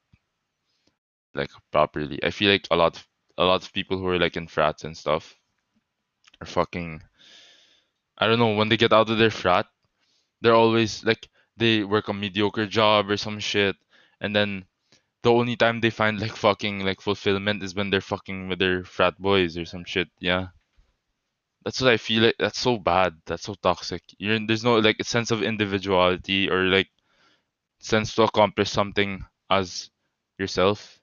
like, 1.35 1.51
properly. 1.73 2.19
I 2.25 2.31
feel 2.31 2.51
like 2.53 2.67
a 2.71 2.77
lot 2.77 2.97
of, 2.97 3.07
a 3.39 3.45
lot 3.45 3.65
of 3.65 3.73
people 3.73 3.99
who 3.99 4.07
are, 4.09 4.19
like, 4.19 4.37
in 4.37 4.49
frats 4.49 4.85
and 4.85 4.97
stuff 4.97 5.37
are 6.41 6.47
fucking, 6.47 7.03
I 8.19 8.27
don't 8.29 8.39
know, 8.39 8.55
when 8.55 8.69
they 8.69 8.77
get 8.77 8.93
out 8.93 9.11
of 9.11 9.19
their 9.19 9.31
frat, 9.31 9.67
they're 10.43 10.55
always, 10.55 11.05
like, 11.05 11.29
they 11.57 11.85
work 11.85 12.09
a 12.09 12.15
mediocre 12.15 12.67
job 12.67 13.11
or 13.11 13.17
some 13.17 13.41
shit, 13.41 13.77
and 14.21 14.35
then 14.37 14.67
the 15.23 15.33
only 15.33 15.57
time 15.57 15.81
they 15.81 15.91
find, 15.91 16.21
like, 16.21 16.37
fucking, 16.37 16.81
like, 16.85 17.01
fulfillment 17.01 17.63
is 17.63 17.75
when 17.75 17.91
they're 17.91 18.01
fucking 18.01 18.49
with 18.49 18.59
their 18.59 18.85
frat 18.85 19.19
boys 19.19 19.57
or 19.59 19.65
some 19.65 19.85
shit, 19.85 20.09
yeah. 20.21 20.49
That's 21.65 21.81
what 21.81 21.93
I 21.93 21.97
feel 21.97 22.23
like. 22.25 22.37
That's 22.39 22.59
so 22.59 22.79
bad. 22.79 23.15
That's 23.27 23.45
so 23.45 23.55
toxic. 23.55 24.03
You're 24.19 24.39
there's 24.47 24.65
no 24.65 24.79
like 24.79 24.97
a 25.01 25.05
sense 25.05 25.31
of 25.31 25.43
individuality 25.43 26.49
or 26.51 26.65
like 26.65 26.89
sense 27.81 28.15
to 28.15 28.23
accomplish 28.25 28.71
something 28.71 29.25
as 29.51 29.91
yourself. 30.39 31.01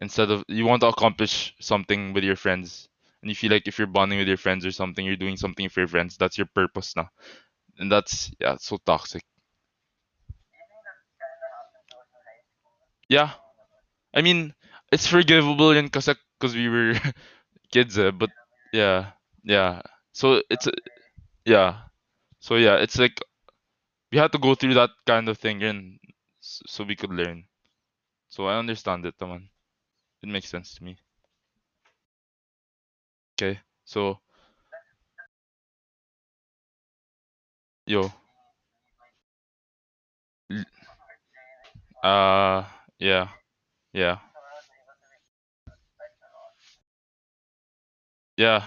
Instead 0.00 0.30
of 0.30 0.44
you 0.48 0.66
want 0.66 0.82
to 0.82 0.88
accomplish 0.88 1.54
something 1.60 2.12
with 2.12 2.24
your 2.24 2.36
friends, 2.36 2.88
and 3.22 3.30
you 3.30 3.34
feel 3.36 3.50
like 3.52 3.68
if 3.68 3.78
you're 3.78 3.86
bonding 3.88 4.18
with 4.18 4.28
your 4.28 4.36
friends 4.36 4.66
or 4.66 4.72
something, 4.72 5.04
you're 5.06 5.16
doing 5.16 5.36
something 5.36 5.68
for 5.68 5.80
your 5.80 5.88
friends. 5.88 6.16
That's 6.16 6.38
your 6.38 6.48
purpose 6.54 6.94
now, 6.96 7.10
and 7.78 7.90
that's 7.90 8.32
yeah, 8.40 8.56
so 8.58 8.78
toxic. 8.86 9.22
Yeah, 13.16 13.30
I 14.14 14.22
mean 14.22 14.54
it's 14.92 15.06
forgivable 15.08 15.72
in 15.72 15.86
because 15.86 16.08
because 16.40 16.54
we 16.56 16.68
were 16.68 16.94
kids, 17.72 17.98
eh, 17.98 18.10
but 18.12 18.30
yeah, 18.72 19.12
yeah. 19.44 19.82
So 20.12 20.42
it's 20.50 20.68
yeah. 21.46 21.88
So 22.40 22.56
yeah, 22.56 22.76
it's 22.76 22.98
like 22.98 23.20
we 24.12 24.18
had 24.18 24.32
to 24.32 24.38
go 24.38 24.54
through 24.54 24.74
that 24.74 24.90
kind 25.06 25.28
of 25.28 25.38
thing 25.38 25.62
and 25.64 25.98
so 26.42 26.84
we 26.84 26.96
could 26.96 27.12
learn. 27.12 27.44
So 28.30 28.46
I 28.48 28.58
understand 28.58 29.06
it, 29.06 29.18
naman. 29.20 29.48
It 30.22 30.28
makes 30.30 30.50
sense 30.50 30.74
to 30.76 30.84
me. 30.84 30.96
Okay. 33.36 33.60
So 33.84 34.20
yo, 37.86 38.12
uh, 42.02 42.62
yeah, 43.02 43.28
yeah, 43.94 44.18
yeah. 48.36 48.64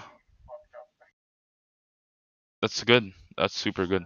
That's 2.60 2.84
good. 2.84 3.12
That's 3.38 3.54
super 3.56 3.86
good. 3.86 4.04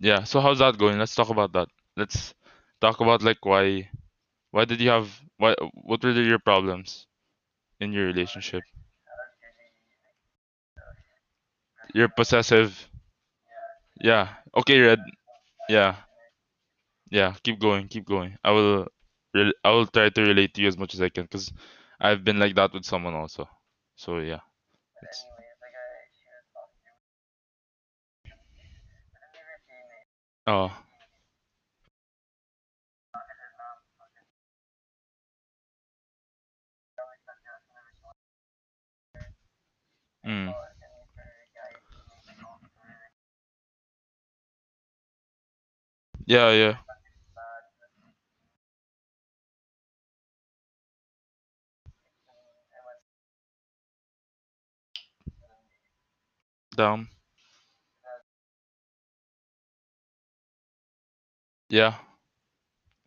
Yeah. 0.00 0.24
So 0.24 0.40
how's 0.40 0.58
that 0.58 0.78
going? 0.78 0.98
Let's 0.98 1.14
talk 1.14 1.30
about 1.30 1.52
that. 1.52 1.68
Let's 1.96 2.34
talk 2.80 3.00
about 3.00 3.22
like 3.22 3.44
why 3.44 3.90
why 4.52 4.64
did 4.66 4.80
you 4.80 4.90
have 4.90 5.10
why 5.38 5.54
what 5.74 6.02
were 6.04 6.12
your 6.12 6.40
problems 6.40 7.06
in 7.80 7.92
your 7.92 8.06
relationship? 8.06 8.62
You're 11.94 12.08
possessive. 12.08 12.88
Yeah. 14.00 14.28
Okay, 14.56 14.80
Red. 14.80 15.00
Yeah. 15.68 15.96
Yeah, 17.10 17.34
keep 17.42 17.58
going, 17.60 17.88
keep 17.88 18.06
going. 18.06 18.36
I 18.44 18.50
will, 18.52 18.86
rel 19.34 19.52
I 19.64 19.70
will 19.70 19.86
try 19.86 20.08
to 20.10 20.22
relate 20.22 20.54
to 20.54 20.62
you 20.62 20.68
as 20.68 20.76
much 20.78 20.94
as 20.94 21.00
I 21.02 21.08
can 21.08 21.24
because 21.24 21.52
I've 22.00 22.24
been 22.24 22.38
like 22.38 22.54
that 22.56 22.72
with 22.72 22.84
someone 22.84 23.14
also. 23.14 23.48
So 23.96 24.18
yeah, 24.18 24.40
it's 25.02 25.24
Oh. 30.46 30.72
Mm. 40.24 40.52
Yeah, 46.26 46.50
yeah. 46.52 46.78
Down. 56.78 57.08
Yeah. 61.70 61.94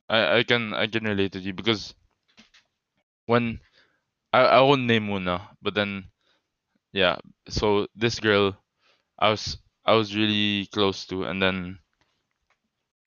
I 0.10 0.38
I 0.38 0.44
can 0.44 0.76
I 0.76 0.86
can 0.86 1.06
relate 1.06 1.32
to 1.32 1.40
you 1.40 1.54
because 1.54 1.96
when 3.26 3.60
I 4.34 4.42
I 4.42 4.62
won't 4.62 4.84
name 4.88 5.08
Muna, 5.08 5.50
but 5.62 5.76
then 5.76 6.06
yeah. 6.94 7.18
So 7.50 7.88
this 7.96 8.20
girl 8.20 8.58
I 9.20 9.30
was 9.32 9.58
I 9.86 9.94
was 9.96 10.16
really 10.16 10.68
close 10.68 11.06
to, 11.08 11.26
and 11.26 11.42
then 11.42 11.80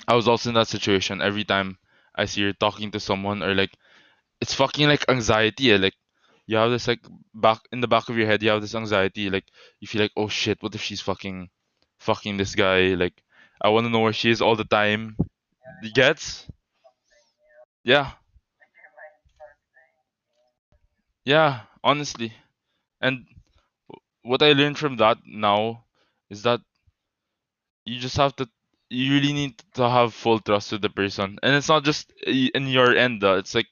I 0.08 0.14
was 0.14 0.26
also 0.28 0.48
in 0.48 0.54
that 0.54 0.68
situation. 0.68 1.20
Every 1.20 1.44
time 1.44 1.76
I 2.14 2.24
see 2.24 2.42
her 2.44 2.54
talking 2.54 2.90
to 2.92 3.00
someone, 3.00 3.42
or 3.42 3.54
like 3.54 3.76
it's 4.40 4.54
fucking 4.54 4.88
like 4.88 5.04
anxiety. 5.08 5.72
eh, 5.72 5.78
Like 5.78 5.94
you 6.46 6.56
have 6.56 6.70
this 6.70 6.88
like 6.88 7.04
back 7.34 7.60
in 7.72 7.80
the 7.80 7.88
back 7.88 8.08
of 8.08 8.16
your 8.16 8.26
head, 8.26 8.42
you 8.42 8.50
have 8.50 8.60
this 8.62 8.74
anxiety. 8.74 9.30
Like 9.30 9.46
you 9.80 9.88
feel 9.88 10.02
like, 10.02 10.12
oh 10.16 10.28
shit, 10.28 10.62
what 10.62 10.74
if 10.74 10.82
she's 10.82 11.00
fucking 11.00 11.50
fucking 11.98 12.36
this 12.36 12.54
guy? 12.54 12.94
Like 12.94 13.22
I 13.60 13.68
want 13.70 13.86
to 13.86 13.90
know 13.90 14.00
where 14.00 14.12
she 14.12 14.30
is 14.30 14.42
all 14.42 14.56
the 14.56 14.64
time. 14.64 15.16
You 15.82 15.92
gets? 15.92 16.46
Yeah, 17.84 18.12
yeah. 21.24 21.60
Honestly, 21.82 22.32
and 23.00 23.26
what 24.22 24.42
I 24.42 24.52
learned 24.52 24.78
from 24.78 24.96
that 24.98 25.18
now 25.26 25.84
is 26.30 26.42
that 26.44 26.60
you 27.84 27.98
just 27.98 28.16
have 28.16 28.34
to 28.36 28.48
you 28.90 29.14
really 29.14 29.32
need 29.32 29.62
to 29.74 29.88
have 29.88 30.14
full 30.14 30.38
trust 30.40 30.72
with 30.72 30.82
the 30.82 30.90
person 30.90 31.38
and 31.42 31.54
it's 31.54 31.68
not 31.68 31.84
just 31.84 32.12
in 32.26 32.66
your 32.68 32.94
end 32.94 33.24
uh, 33.24 33.34
it's 33.36 33.54
like 33.54 33.68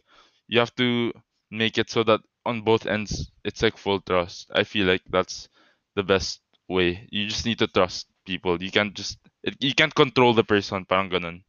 you 0.48 0.58
have 0.58 0.74
to 0.74 1.12
make 1.50 1.78
it 1.78 1.90
so 1.90 2.02
that 2.02 2.20
on 2.46 2.62
both 2.62 2.86
ends 2.86 3.30
it's 3.44 3.62
like 3.62 3.76
full 3.76 4.00
trust. 4.00 4.50
I 4.54 4.64
feel 4.64 4.86
like 4.86 5.02
that's 5.10 5.48
the 5.94 6.02
best 6.02 6.40
way. 6.68 7.08
You 7.10 7.26
just 7.28 7.46
need 7.46 7.58
to 7.60 7.66
trust 7.68 8.06
people. 8.26 8.62
You 8.62 8.70
can't 8.70 8.94
just 8.94 9.18
you 9.60 9.74
can't 9.74 9.94
control 9.94 10.34
the 10.34 10.44
person. 10.44 10.84
Parang 10.86 11.10
ganun. 11.10 11.42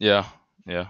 Yeah 0.00 0.24
yeah. 0.66 0.88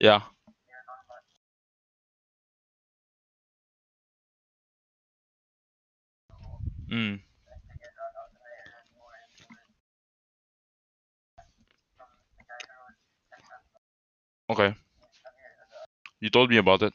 Yeah 0.00 0.22
mm, 6.88 7.20
okay. 14.48 14.74
You 16.20 16.30
told 16.30 16.50
me 16.50 16.58
about 16.58 16.82
it. 16.82 16.92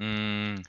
Mm, 0.00 0.62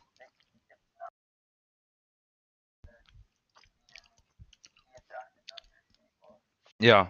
yeah 6.83 7.07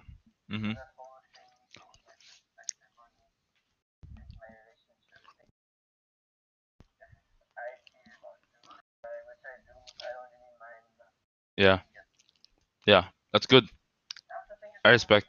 mm-hmm. 0.51 0.73
yeah 11.57 11.79
yeah 12.85 13.05
that's 13.31 13.45
good 13.45 13.65
i 14.85 14.89
respect 14.91 15.27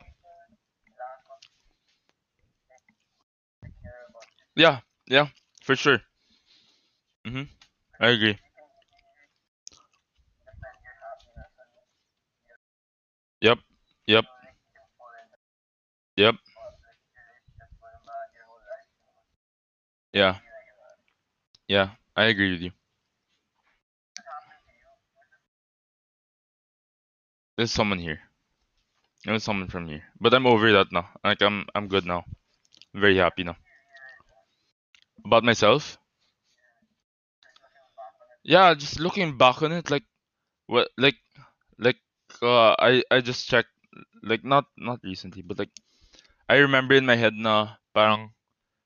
yeah 4.56 4.80
yeah 5.06 5.28
for 5.62 5.76
sure 5.76 6.00
mm-hmm. 7.26 7.42
i 8.00 8.08
agree. 8.10 8.38
Yep. 13.40 13.58
Yep. 16.16 16.36
Yeah. 20.12 20.38
Yeah. 21.68 21.90
I 22.16 22.24
agree 22.24 22.52
with 22.52 22.62
you. 22.62 22.70
There's 27.56 27.72
someone 27.72 27.98
here. 27.98 28.20
There's 29.26 29.44
someone 29.44 29.68
from 29.68 29.86
here. 29.86 30.04
But 30.18 30.32
I'm 30.32 30.46
over 30.46 30.72
that 30.72 30.90
now. 30.90 31.10
Like 31.22 31.42
I'm 31.42 31.66
I'm 31.74 31.88
good 31.88 32.06
now. 32.06 32.24
I'm 32.94 33.00
very 33.02 33.16
happy 33.18 33.44
now. 33.44 33.56
About 35.24 35.44
myself? 35.44 35.98
Yeah, 38.44 38.74
just 38.74 39.00
looking 39.00 39.36
back 39.38 39.62
on 39.62 39.72
it, 39.72 39.90
like 39.90 40.04
what 40.66 40.88
like 40.98 41.16
like 41.78 41.98
uh 42.42 42.74
I 42.78 43.02
I 43.10 43.20
just 43.22 43.48
checked 43.48 43.70
like 44.22 44.44
not 44.44 44.66
not 44.78 45.00
recently, 45.04 45.42
but 45.42 45.58
like 45.58 45.70
I 46.48 46.56
remember 46.56 46.94
in 46.94 47.06
my 47.06 47.16
head 47.16 47.34
na 47.34 47.76
parang 47.94 48.32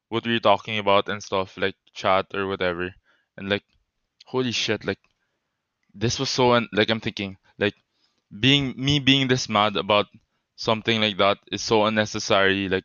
what 0.08 0.26
we 0.26 0.34
were 0.34 0.40
talking 0.40 0.78
about 0.78 1.08
and 1.08 1.22
stuff, 1.22 1.56
like 1.56 1.76
chat 1.92 2.26
or 2.34 2.46
whatever. 2.46 2.94
And 3.36 3.48
like 3.48 3.64
holy 4.26 4.52
shit, 4.52 4.84
like 4.84 5.00
this 5.94 6.18
was 6.18 6.30
so 6.30 6.52
un- 6.52 6.68
like 6.72 6.90
I'm 6.90 7.00
thinking 7.00 7.36
like 7.58 7.74
being 8.40 8.74
me 8.76 9.00
being 9.00 9.28
this 9.28 9.48
mad 9.48 9.76
about 9.76 10.06
something 10.56 11.00
like 11.00 11.16
that 11.18 11.38
is 11.50 11.62
so 11.62 11.84
unnecessary 11.86 12.68
like 12.68 12.84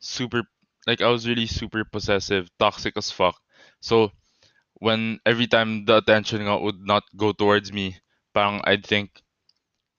super 0.00 0.42
like 0.86 1.00
I 1.00 1.08
was 1.08 1.28
really 1.28 1.46
super 1.46 1.84
possessive 1.84 2.48
toxic 2.58 2.96
as 2.96 3.10
fuck 3.10 3.36
so 3.80 4.12
when 4.74 5.20
every 5.26 5.46
time 5.46 5.84
the 5.84 5.98
attention 5.98 6.44
would 6.62 6.80
not 6.80 7.04
go 7.16 7.32
towards 7.32 7.72
me 7.72 7.96
parang 8.34 8.60
I'd 8.64 8.86
think 8.86 9.22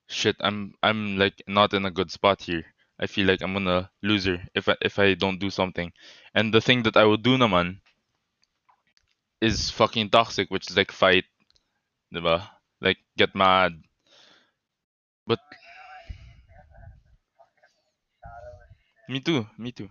shit 0.08 0.36
I'm 0.40 0.74
I'm 0.82 1.18
like 1.18 1.42
not 1.48 1.74
in 1.74 1.86
a 1.86 1.92
good 1.92 2.12
spot 2.12 2.42
here 2.42 2.66
I 3.00 3.08
feel 3.08 3.28
like 3.28 3.42
I'm 3.42 3.54
gonna 3.54 3.90
loser 4.02 4.42
if 4.56 4.70
I, 4.70 4.76
if 4.82 5.00
I 5.00 5.14
don't 5.16 5.40
do 5.40 5.50
something. 5.50 5.92
And 6.34 6.54
the 6.54 6.62
thing 6.62 6.84
that 6.84 6.98
I 6.98 7.06
would 7.06 7.24
do 7.24 7.38
naman 7.38 7.82
is 9.42 9.70
fucking 9.70 10.10
toxic 10.10 10.50
which 10.50 10.70
is 10.70 10.78
like 10.78 10.92
fight. 10.92 11.26
Diba? 12.14 12.48
Like 12.82 12.98
get 13.18 13.36
mad. 13.36 13.74
But 15.28 15.40
me 19.10 19.20
too. 19.20 19.46
Me 19.58 19.72
too. 19.72 19.90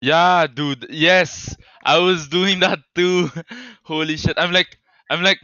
Yeah, 0.00 0.46
dude. 0.46 0.86
Yes, 0.90 1.56
I 1.84 1.98
was 1.98 2.28
doing 2.28 2.60
that 2.60 2.80
too. 2.94 3.30
Holy 3.84 4.16
shit. 4.16 4.36
I'm 4.38 4.52
like, 4.52 4.78
I'm 5.10 5.22
like, 5.22 5.40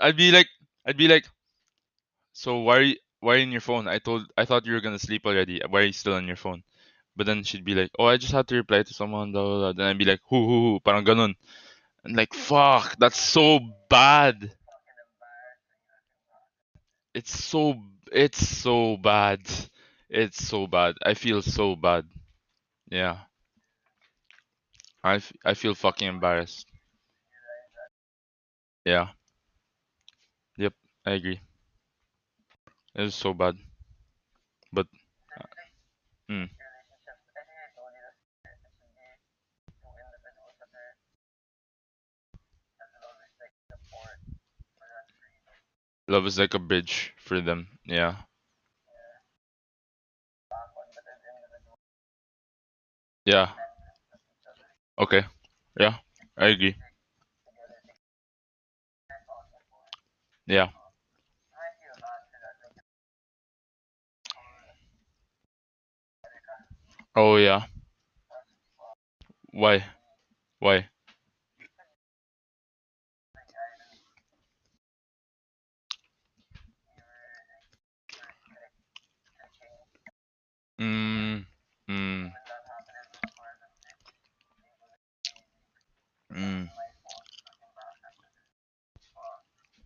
I'd 0.00 0.16
be 0.16 0.30
like, 0.30 0.48
I'd 0.86 0.96
be 0.96 1.08
like, 1.08 1.26
so 2.34 2.58
why, 2.60 2.76
are 2.78 2.82
you, 2.82 2.96
why 3.20 3.34
are 3.34 3.38
you 3.38 3.44
in 3.44 3.52
your 3.52 3.62
phone? 3.62 3.88
I 3.88 3.98
told, 3.98 4.26
I 4.36 4.44
thought 4.44 4.66
you 4.66 4.74
were 4.74 4.82
gonna 4.82 4.98
sleep 5.00 5.26
already. 5.26 5.62
Why 5.68 5.80
are 5.82 5.84
you 5.86 5.92
still 5.94 6.14
on 6.14 6.28
your 6.28 6.36
phone? 6.36 6.64
But 7.16 7.26
then 7.26 7.44
she'd 7.44 7.64
be 7.64 7.74
like, 7.74 7.90
oh, 7.98 8.06
I 8.06 8.18
just 8.18 8.32
had 8.34 8.48
to 8.48 8.56
reply 8.56 8.82
to 8.84 8.94
someone. 8.94 9.32
Blah, 9.32 9.44
blah, 9.44 9.58
blah. 9.60 9.72
Then 9.74 9.86
I'd 9.88 9.98
be 9.98 10.06
like, 10.06 10.20
who, 10.30 10.46
who, 10.46 10.62
who? 10.74 10.80
Parang 10.80 11.04
ganun. 11.06 11.34
And 12.04 12.16
like, 12.16 12.34
fuck, 12.34 12.96
that's 12.98 13.20
so 13.20 13.60
bad. 13.90 14.52
It's 17.14 17.30
so, 17.44 17.82
it's 18.12 18.46
so 18.46 18.96
bad. 18.98 19.40
It's 20.10 20.46
so 20.46 20.66
bad. 20.66 20.96
I 21.04 21.14
feel 21.14 21.42
so 21.42 21.74
bad. 21.76 22.06
Yeah, 22.90 23.20
I, 25.04 25.14
f- 25.16 25.32
I 25.44 25.54
feel 25.54 25.76
fucking 25.76 26.08
embarrassed. 26.08 26.66
Yeah. 28.84 29.08
Yep. 30.56 30.74
I 31.06 31.12
agree. 31.12 31.40
It 32.96 33.02
was 33.02 33.14
so 33.14 33.32
bad. 33.34 33.56
But 34.72 34.86
mm, 36.28 36.48
love 46.08 46.24
is 46.26 46.38
like 46.38 46.54
a 46.54 46.58
bridge 46.58 47.12
for 47.18 47.40
them. 47.42 47.68
Yeah. 47.84 48.16
Yeah. 53.24 53.50
Okay. 54.98 55.24
Yeah. 55.78 55.96
I 56.36 56.46
agree. 56.48 56.76
Yeah. 60.46 60.68
Oh 67.16 67.36
yeah. 67.36 67.66
Why? 69.52 69.84
Why? 70.60 70.88
Mm. 80.78 81.46
Mm. 81.88 82.32
Mm. 86.30 86.68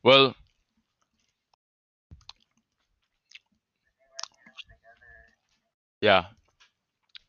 Well, 0.02 0.34
yeah. 6.00 6.26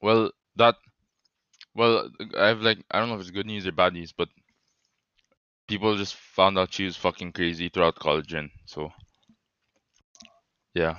Well, 0.01 0.31
that. 0.57 0.75
Well, 1.75 2.11
I 2.37 2.47
have 2.49 2.61
like 2.61 2.79
I 2.91 2.99
don't 2.99 3.09
know 3.09 3.15
if 3.15 3.21
it's 3.21 3.31
good 3.31 3.47
news 3.47 3.67
or 3.67 3.71
bad 3.71 3.93
news, 3.93 4.11
but 4.13 4.29
people 5.69 5.95
just 5.95 6.15
found 6.15 6.59
out 6.59 6.73
she 6.73 6.83
was 6.83 6.97
fucking 6.97 7.31
crazy 7.31 7.69
throughout 7.69 7.95
college, 7.95 8.33
and 8.33 8.49
so 8.65 8.91
yeah. 10.73 10.97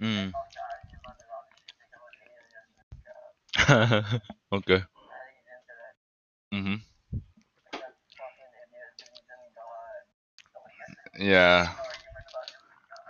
Mm. 0.00 0.32
okay. 4.52 4.84
Mhm. 6.52 6.80
Yeah. 11.18 11.72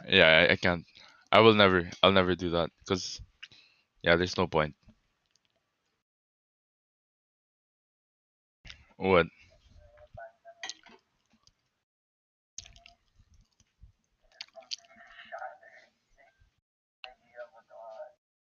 Yeah. 0.09 0.47
I, 0.49 0.53
I 0.53 0.57
can't. 0.57 0.85
I 1.33 1.41
will 1.41 1.55
never. 1.55 1.91
I'll 2.03 2.13
never 2.13 2.35
do 2.35 2.51
that 2.51 2.71
because 2.81 3.21
yeah, 4.03 4.17
there's 4.17 4.39
no 4.39 4.47
point. 4.47 4.75
What? 8.97 9.27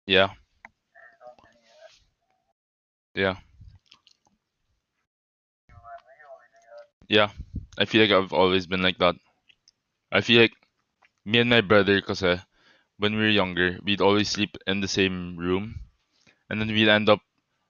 Yeah. 0.07 0.29
Yeah. 3.15 3.37
Yeah. 7.07 7.29
I 7.77 7.85
feel 7.85 8.01
like 8.01 8.11
I've 8.11 8.33
always 8.33 8.67
been 8.67 8.81
like 8.81 8.97
that. 8.99 9.15
I 10.11 10.21
feel 10.21 10.41
like 10.41 10.53
me 11.25 11.39
and 11.39 11.49
my 11.49 11.61
brother, 11.61 12.01
cause 12.01 12.23
uh, 12.23 12.39
when 12.97 13.15
we 13.15 13.21
were 13.23 13.29
younger, 13.29 13.79
we'd 13.83 14.01
always 14.01 14.29
sleep 14.29 14.57
in 14.67 14.81
the 14.81 14.87
same 14.87 15.37
room, 15.37 15.75
and 16.49 16.61
then 16.61 16.69
we'd 16.69 16.89
end 16.89 17.09
up 17.09 17.21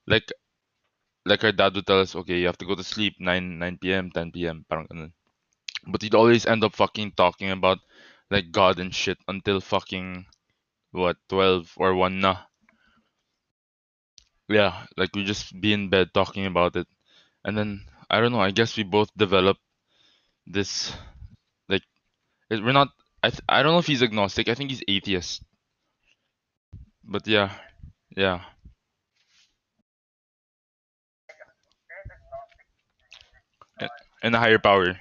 like 0.07 0.31
like 1.25 1.43
our 1.43 1.51
dad 1.51 1.75
would 1.75 1.87
tell 1.87 1.99
us, 2.01 2.15
okay, 2.15 2.39
you 2.39 2.45
have 2.47 2.57
to 2.59 2.65
go 2.65 2.75
to 2.75 2.83
sleep 2.83 3.15
9 3.19 3.59
9 3.59 3.77
p.m. 3.81 4.11
10 4.11 4.31
p.m. 4.31 4.65
Parang 4.69 4.87
ganun. 4.87 5.11
But 5.87 6.01
he'd 6.01 6.15
always 6.15 6.45
end 6.45 6.63
up 6.63 6.75
fucking 6.75 7.13
talking 7.17 7.51
about 7.51 7.79
like 8.29 8.51
God 8.51 8.79
and 8.79 8.93
shit 8.93 9.17
until 9.27 9.61
fucking 9.61 10.25
what 10.91 11.17
12 11.29 11.73
or 11.77 11.95
1 11.95 12.19
na. 12.19 12.45
Yeah, 14.49 14.85
like 14.97 15.15
we 15.15 15.23
just 15.25 15.59
be 15.59 15.73
in 15.73 15.89
bed 15.89 16.13
talking 16.13 16.45
about 16.45 16.75
it. 16.75 16.87
And 17.45 17.57
then 17.57 17.85
I 18.09 18.21
don't 18.21 18.31
know, 18.31 18.41
I 18.41 18.51
guess 18.51 18.77
we 18.77 18.83
both 18.83 19.09
developed 19.17 19.61
this 20.47 20.93
like 21.69 21.83
it- 22.49 22.63
we're 22.63 22.73
not 22.77 22.89
I 23.25 23.29
th- 23.29 23.41
I 23.49 23.61
don't 23.61 23.73
know 23.73 23.79
if 23.79 23.87
he's 23.87 24.01
agnostic. 24.01 24.47
I 24.47 24.55
think 24.55 24.69
he's 24.69 24.83
atheist. 24.87 25.43
But 27.03 27.27
yeah, 27.27 27.51
yeah. 28.15 28.41
And 34.23 34.35
a 34.35 34.39
higher 34.39 34.59
power. 34.59 34.99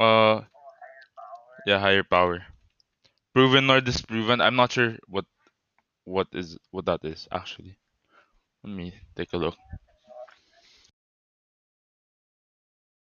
Uh 0.00 0.42
yeah, 1.66 1.78
higher 1.78 2.02
power. 2.04 2.42
Proven 3.34 3.70
or 3.70 3.80
disproven. 3.80 4.40
I'm 4.40 4.56
not 4.56 4.72
sure 4.72 4.96
what 5.08 5.26
what 6.04 6.28
is 6.32 6.58
what 6.72 6.86
that 6.86 7.04
is 7.04 7.28
actually. 7.32 7.78
Let 8.64 8.74
me 8.74 8.94
take 9.16 9.32
a 9.34 9.38
look. 9.38 9.56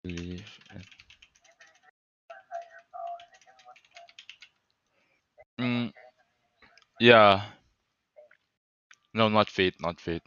Belief 0.02 0.60
in- 0.74 0.84
Mm, 5.60 5.92
yeah. 7.00 7.42
No, 9.14 9.28
not 9.28 9.48
fate, 9.48 9.76
not 9.80 10.00
fate. 10.00 10.24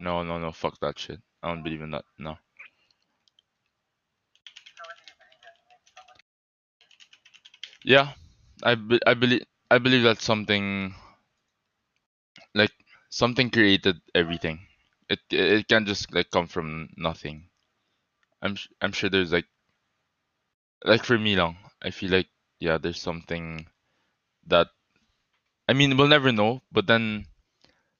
No, 0.00 0.22
no, 0.24 0.38
no. 0.38 0.52
Fuck 0.52 0.80
that 0.80 0.98
shit. 0.98 1.20
I 1.42 1.48
don't 1.48 1.62
believe 1.64 1.82
in 1.82 1.92
that. 1.92 2.04
No. 2.18 2.38
Yeah, 7.84 8.12
I 8.62 8.74
be- 8.76 9.00
I 9.06 9.14
believe 9.14 9.44
I 9.70 9.78
believe 9.78 10.02
that 10.04 10.20
something 10.22 10.94
like 12.54 12.72
something 13.10 13.50
created 13.50 14.00
everything. 14.14 14.66
It 15.08 15.20
it 15.30 15.68
can 15.68 15.86
just 15.86 16.12
like 16.14 16.30
come 16.30 16.46
from 16.48 16.88
nothing. 16.96 17.48
I'm 18.42 18.56
I'm 18.80 18.92
sure 18.92 19.10
there's 19.10 19.32
like 19.32 19.46
like 20.84 21.04
for 21.04 21.18
me 21.18 21.36
long. 21.36 21.56
I 21.82 21.90
feel 21.90 22.10
like 22.10 22.28
yeah, 22.60 22.78
there's 22.78 23.00
something 23.00 23.66
that 24.48 24.68
I 25.68 25.74
mean 25.74 25.96
we'll 25.96 26.08
never 26.08 26.32
know, 26.32 26.62
but 26.72 26.86
then 26.86 27.26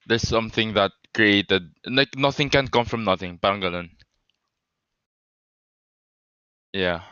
there's 0.06 0.28
something 0.28 0.74
that 0.74 0.92
created 1.14 1.72
like 1.86 2.16
nothing 2.16 2.50
can 2.50 2.68
come 2.68 2.86
from 2.86 3.04
nothing. 3.04 3.38
Parang. 3.38 3.90
Yeah. 6.72 7.02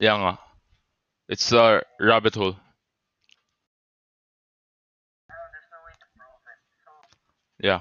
Yeah 0.00 0.16
nga. 0.18 0.38
It's 1.28 1.52
a 1.52 1.82
rabbit 2.00 2.34
hole. 2.36 2.56
Yeah. 7.60 7.80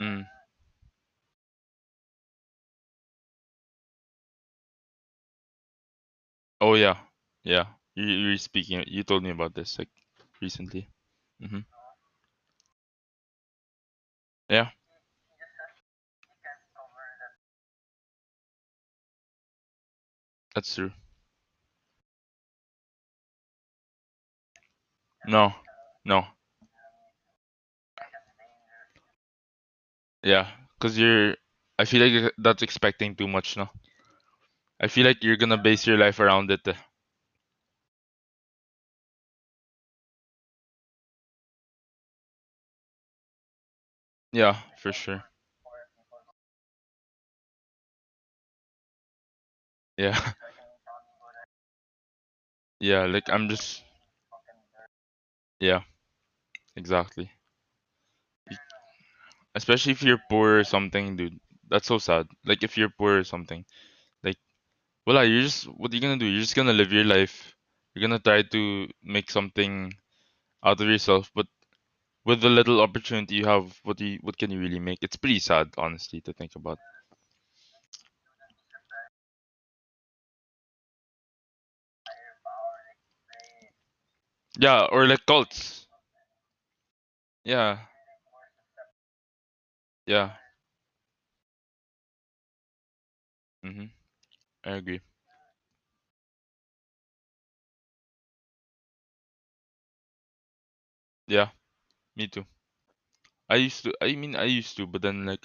Mm. 0.00 0.26
Oh 6.60 6.74
yeah. 6.74 6.98
Yeah. 7.42 7.66
You 7.94 8.04
you're 8.04 8.36
speaking 8.38 8.84
you 8.86 9.02
told 9.02 9.22
me 9.24 9.30
about 9.30 9.54
this 9.54 9.78
like 9.78 9.90
recently. 10.40 10.88
Mhm. 11.42 11.64
Yeah, 14.48 14.70
that's 20.54 20.74
true. 20.74 20.90
No. 25.26 25.54
No. 26.04 26.26
Yeah, 30.22 30.46
cuz 30.80 30.96
you're 30.98 31.34
I 31.78 31.84
feel 31.84 32.02
like 32.06 32.32
that's 32.38 32.62
expecting 32.62 33.16
too 33.16 33.26
much 33.28 33.56
no. 33.56 33.68
I 34.80 34.88
feel 34.88 35.06
like 35.06 35.22
you're 35.22 35.36
to 35.50 35.56
base 35.56 35.86
your 35.86 35.98
life 35.98 36.18
around 36.18 36.50
it. 36.50 36.66
eh. 36.66 36.74
Yeah, 44.32 44.56
for 44.78 44.92
sure. 44.92 45.24
Yeah. 49.96 50.18
Yeah, 52.80 53.06
like 53.06 53.28
I'm 53.30 53.48
just 53.48 53.82
yeah, 55.60 55.82
exactly. 56.76 57.30
Especially 59.54 59.92
if 59.92 60.02
you're 60.02 60.20
poor 60.30 60.58
or 60.60 60.64
something, 60.64 61.16
dude. 61.16 61.38
That's 61.68 61.86
so 61.86 61.98
sad. 61.98 62.26
Like 62.44 62.62
if 62.62 62.78
you're 62.78 62.90
poor 62.98 63.18
or 63.18 63.24
something. 63.24 63.64
Like 64.24 64.38
well, 65.06 65.24
you're 65.26 65.42
just 65.42 65.64
what 65.66 65.92
are 65.92 65.96
you 65.96 66.02
gonna 66.02 66.18
do? 66.18 66.26
You're 66.26 66.42
just 66.42 66.56
gonna 66.56 66.72
live 66.74 66.92
your 66.92 67.04
life. 67.04 67.54
You're 67.94 68.02
gonna 68.08 68.20
try 68.20 68.42
to 68.42 68.88
make 69.02 69.30
something 69.30 69.94
out 70.64 70.80
of 70.80 70.88
yourself, 70.88 71.30
but 71.34 71.46
with 72.24 72.40
the 72.42 72.50
little 72.50 72.80
opportunity 72.82 73.36
you 73.36 73.46
have, 73.46 73.78
what 73.84 73.96
do 73.98 74.06
you, 74.06 74.18
what 74.22 74.38
can 74.38 74.50
you 74.50 74.60
really 74.60 74.80
make? 74.80 74.98
It's 75.02 75.16
pretty 75.16 75.40
sad, 75.40 75.68
honestly, 75.78 76.20
to 76.22 76.32
think 76.34 76.56
about. 76.56 76.78
Yeah, 84.58 84.84
or 84.92 85.06
like 85.06 85.24
cults. 85.26 85.86
Yeah, 87.44 87.78
yeah. 90.08 90.32
Mm 93.62 93.70
Mhm. 93.70 93.90
I 94.64 94.72
agree. 94.76 95.00
Yeah, 101.28 101.50
me 102.16 102.28
too. 102.28 102.46
I 103.50 103.56
used 103.56 103.84
to. 103.84 103.92
I 104.00 104.14
mean, 104.16 104.34
I 104.36 104.44
used 104.44 104.74
to, 104.78 104.86
but 104.86 105.02
then 105.02 105.26
like, 105.26 105.44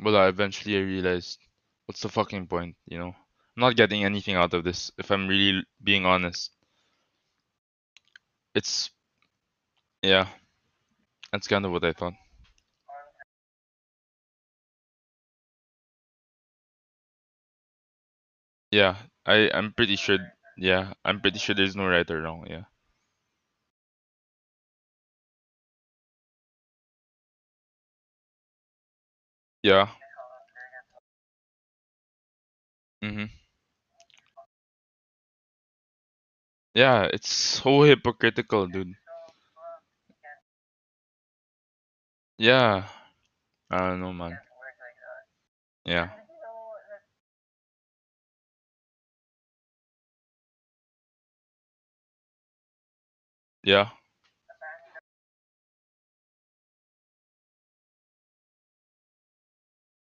well, 0.00 0.16
I 0.16 0.28
eventually 0.28 0.74
I 0.78 0.80
realized, 0.80 1.38
what's 1.84 2.00
the 2.00 2.08
fucking 2.08 2.46
point? 2.46 2.76
You 2.86 2.96
know, 2.98 3.08
I'm 3.08 3.60
not 3.60 3.76
getting 3.76 4.04
anything 4.04 4.34
out 4.34 4.54
of 4.54 4.64
this. 4.64 4.90
If 4.96 5.10
I'm 5.10 5.28
really 5.28 5.64
being 5.84 6.06
honest, 6.06 6.50
it's 8.54 8.90
yeah. 10.02 10.26
That's 11.30 11.46
kind 11.46 11.64
of 11.64 11.70
what 11.72 11.84
I 11.84 11.92
thought. 11.92 12.14
Yeah, 18.70 18.96
I 19.26 19.50
I'm 19.52 19.72
pretty 19.72 19.96
sure. 19.96 20.18
Yeah, 20.56 20.94
I'm 21.04 21.20
pretty 21.20 21.38
sure 21.40 21.54
there's 21.54 21.74
no 21.76 21.86
right 21.88 22.08
or 22.10 22.22
wrong. 22.22 22.46
Yeah. 22.48 22.64
Yeah. 29.62 29.88
Mhm. 33.02 33.30
Yeah, 36.74 37.08
it's 37.12 37.28
so 37.28 37.82
hypocritical, 37.82 38.68
dude. 38.68 38.94
Yeah. 42.38 42.88
I 43.70 43.78
don't 43.78 44.00
know, 44.00 44.12
man. 44.12 44.38
Yeah. 45.84 46.10
Yeah. 53.66 53.90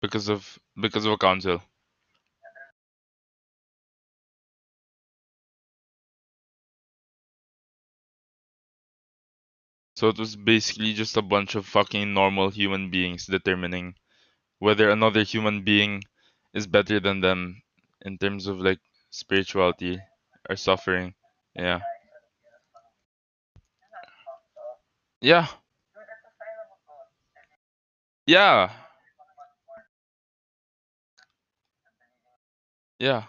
Because 0.02 0.28
of 0.28 0.58
because 0.78 1.06
of 1.06 1.12
a 1.12 1.16
council. 1.16 1.62
So 9.96 10.08
it 10.10 10.18
was 10.18 10.36
basically 10.36 10.92
just 10.92 11.16
a 11.16 11.22
bunch 11.22 11.54
of 11.54 11.64
fucking 11.66 12.12
normal 12.12 12.50
human 12.50 12.90
beings 12.90 13.24
determining 13.24 13.94
whether 14.58 14.90
another 14.90 15.24
human 15.24 15.64
being 15.64 16.04
is 16.54 16.66
better 16.66 17.00
than 17.00 17.20
them 17.20 17.62
in 18.02 18.18
terms 18.18 18.46
of 18.48 18.60
like 18.60 18.80
spirituality 19.10 20.00
or 20.50 20.56
suffering. 20.56 21.14
Yeah. 21.54 21.80
Yeah. 25.22 25.48
Yeah. 28.26 28.70
Yeah. 32.98 33.24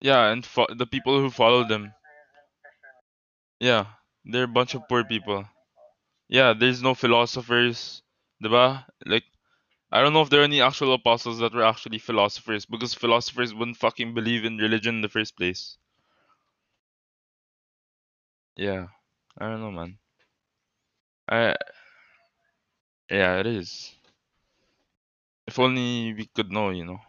Yeah, 0.00 0.30
and 0.30 0.46
fo- 0.46 0.72
the 0.72 0.86
people 0.86 1.18
who 1.20 1.30
follow 1.30 1.64
them. 1.66 1.92
Yeah, 3.58 3.86
they're 4.24 4.44
a 4.44 4.48
bunch 4.48 4.74
of 4.74 4.88
poor 4.88 5.02
people. 5.04 5.44
Yeah, 6.28 6.54
there's 6.54 6.82
no 6.82 6.94
philosophers, 6.94 8.02
diba? 8.42 8.86
Like 9.06 9.24
I 9.92 10.02
don't 10.02 10.12
know 10.14 10.22
if 10.22 10.30
there 10.30 10.40
are 10.42 10.44
any 10.44 10.62
actual 10.62 10.94
apostles 10.94 11.38
that 11.40 11.54
were 11.54 11.64
actually 11.64 11.98
philosophers 11.98 12.66
because 12.66 12.94
philosophers 12.94 13.54
wouldn't 13.54 13.78
fucking 13.78 14.14
believe 14.14 14.44
in 14.44 14.58
religion 14.58 14.96
in 14.96 15.02
the 15.02 15.08
first 15.10 15.36
place. 15.36 15.78
Yeah, 18.56 18.88
I 19.38 19.48
don't 19.48 19.60
know, 19.60 19.70
man. 19.70 19.98
I 21.28 21.54
yeah, 23.10 23.38
it 23.40 23.46
is. 23.46 23.94
If 25.46 25.58
only 25.58 26.12
we 26.12 26.26
could 26.26 26.52
know, 26.52 26.68
you 26.68 26.84
know, 26.84 27.00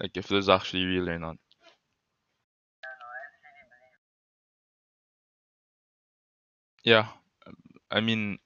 like 0.00 0.16
if 0.16 0.26
there's 0.26 0.48
actually 0.48 0.86
real 0.86 1.08
or 1.08 1.18
not. 1.20 1.38
Yeah, 6.84 7.08
I 7.90 8.00
mean, 8.00 8.38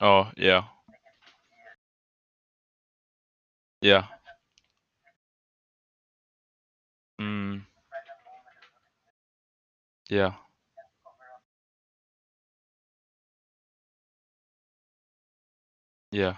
oh 0.00 0.30
yeah, 0.36 0.64
yeah, 3.80 4.06
mm, 7.20 7.64
yeah, 10.08 10.34
yeah, 16.10 16.36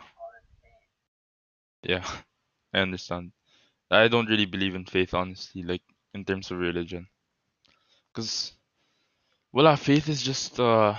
yeah. 1.83 2.05
I 2.75 2.81
understand. 2.81 3.33
I 3.91 4.09
don't 4.09 4.29
really 4.31 4.47
believe 4.47 4.75
in 4.75 4.87
faith, 4.87 5.15
honestly, 5.15 5.63
like 5.63 5.83
in 6.15 6.25
terms 6.25 6.51
of 6.51 6.59
religion, 6.59 7.09
because 8.13 8.53
well, 9.53 9.67
our 9.67 9.77
faith 9.77 10.09
is 10.09 10.23
just 10.23 10.61
uh 10.61 10.97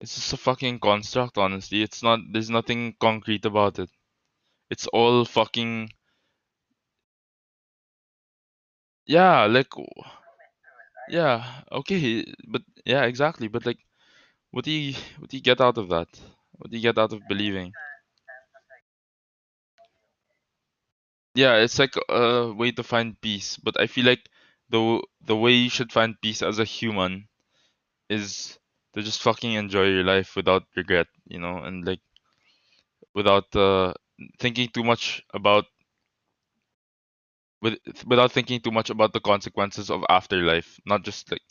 It's 0.00 0.16
just 0.16 0.32
a 0.32 0.36
fucking 0.36 0.80
construct, 0.80 1.38
honestly. 1.38 1.82
It's 1.82 2.02
not, 2.02 2.18
there's 2.32 2.50
nothing 2.50 2.96
concrete 2.98 3.44
about 3.44 3.78
it. 3.78 3.88
It's 4.70 4.86
all 4.88 5.24
fucking, 5.24 5.90
yeah, 9.08 9.46
like, 9.46 9.68
yeah, 11.08 11.62
okay, 11.72 12.24
but 12.46 12.62
yeah, 12.84 13.04
exactly. 13.04 13.48
But 13.48 13.66
like, 13.66 13.78
what 14.52 14.64
do 14.66 14.72
you, 14.72 14.94
what 15.18 15.30
do 15.30 15.36
you 15.38 15.44
get 15.44 15.60
out 15.60 15.78
of 15.78 15.88
that? 15.90 16.08
What 16.52 16.70
do 16.70 16.76
you 16.78 16.82
get 16.82 16.98
out 16.98 17.12
of 17.14 17.28
believing? 17.28 17.72
Yeah, 21.34 21.56
it's 21.56 21.78
like 21.78 21.94
a 22.10 22.52
way 22.52 22.72
to 22.72 22.82
find 22.82 23.18
peace. 23.20 23.56
But 23.56 23.80
I 23.80 23.86
feel 23.86 24.04
like 24.06 24.28
the 24.68 25.02
the 25.22 25.36
way 25.36 25.52
you 25.52 25.70
should 25.70 25.92
find 25.92 26.20
peace 26.20 26.42
as 26.42 26.58
a 26.58 26.64
human 26.64 27.28
is 28.10 28.58
to 28.94 29.02
just 29.02 29.22
fucking 29.22 29.52
enjoy 29.54 29.86
your 29.88 30.04
life 30.04 30.36
without 30.36 30.64
regret, 30.76 31.08
you 31.26 31.38
know, 31.40 31.58
and 31.64 31.86
like 31.86 32.00
without 33.14 33.54
uh, 33.56 33.92
thinking 34.38 34.68
too 34.68 34.84
much 34.84 35.22
about 35.34 35.66
with 37.62 37.78
without 38.06 38.32
thinking 38.32 38.60
too 38.60 38.70
much 38.70 38.90
about 38.90 39.12
the 39.12 39.20
consequences 39.20 39.90
of 39.90 40.04
afterlife 40.08 40.78
not 40.86 41.02
just 41.02 41.30
like 41.30 41.42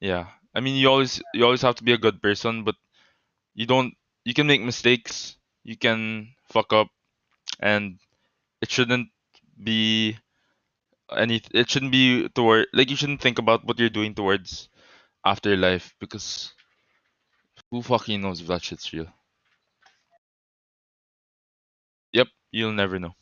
yeah. 0.00 0.26
I 0.54 0.60
mean 0.60 0.76
you 0.76 0.88
always 0.88 1.22
you 1.32 1.44
always 1.44 1.62
have 1.62 1.76
to 1.76 1.84
be 1.84 1.92
a 1.92 1.98
good 1.98 2.22
person 2.22 2.64
but 2.64 2.76
you 3.54 3.66
don't 3.66 3.94
you 4.24 4.34
can 4.34 4.46
make 4.46 4.62
mistakes 4.62 5.36
you 5.64 5.76
can 5.76 6.34
fuck 6.50 6.72
up 6.72 6.88
and 7.60 7.98
it 8.62 8.70
shouldn't 8.70 9.08
be 9.62 10.16
any 11.16 11.40
it 11.52 11.70
shouldn't 11.70 11.92
be 11.92 12.28
toward 12.30 12.66
like 12.72 12.90
you 12.90 12.96
shouldn't 12.96 13.20
think 13.20 13.38
about 13.38 13.64
what 13.64 13.78
you're 13.78 13.88
doing 13.90 14.14
towards 14.14 14.68
afterlife 15.24 15.94
because 16.00 16.52
who 17.70 17.82
fucking 17.82 18.20
knows 18.20 18.40
if 18.40 18.46
that 18.46 18.62
shit's 18.62 18.92
real? 18.92 19.08
Yep 22.12 22.28
you'll 22.52 22.72
never 22.72 22.98
know 22.98 23.14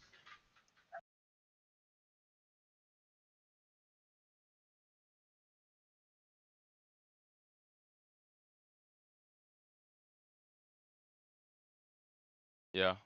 Yeah. 12.72 12.96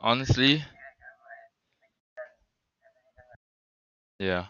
Honestly, 0.00 0.64
yeah. 4.18 4.46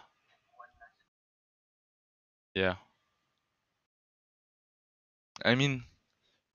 Yeah. 2.55 2.75
I 5.43 5.55
mean, 5.55 5.83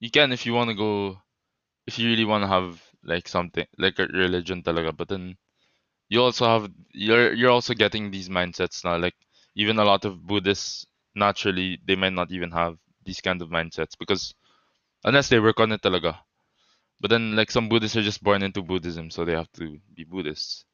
you 0.00 0.10
can 0.10 0.32
if 0.32 0.46
you 0.46 0.54
want 0.54 0.70
to 0.70 0.74
go, 0.76 1.22
if 1.86 1.98
you 1.98 2.08
really 2.10 2.24
want 2.26 2.42
to 2.44 2.48
have 2.48 2.82
like 3.04 3.28
something 3.28 3.66
like 3.78 3.98
a 4.00 4.06
religion 4.08 4.62
talaga, 4.62 4.96
but 4.96 5.08
then 5.08 5.36
you 6.10 6.22
also 6.22 6.46
have 6.46 6.72
you're 6.92 7.32
you're 7.34 7.50
also 7.52 7.74
getting 7.74 8.10
these 8.10 8.28
mindsets 8.30 8.84
now. 8.84 8.98
Like 8.98 9.16
even 9.56 9.78
a 9.80 9.84
lot 9.84 10.04
of 10.06 10.26
Buddhists 10.26 10.86
naturally 11.14 11.78
they 11.86 11.96
might 11.96 12.12
not 12.14 12.32
even 12.32 12.50
have 12.52 12.78
these 13.04 13.20
kind 13.20 13.42
of 13.42 13.50
mindsets 13.50 13.98
because 13.98 14.34
unless 15.04 15.28
they 15.30 15.40
work 15.40 15.60
on 15.60 15.72
it 15.72 15.82
talaga. 15.82 16.18
But 17.00 17.10
then 17.10 17.36
like 17.36 17.50
some 17.52 17.68
Buddhists 17.68 17.96
are 17.96 18.02
just 18.02 18.22
born 18.24 18.42
into 18.42 18.62
Buddhism, 18.62 19.10
so 19.10 19.24
they 19.24 19.34
have 19.34 19.52
to 19.54 19.80
be 19.94 20.04
Buddhists. 20.04 20.64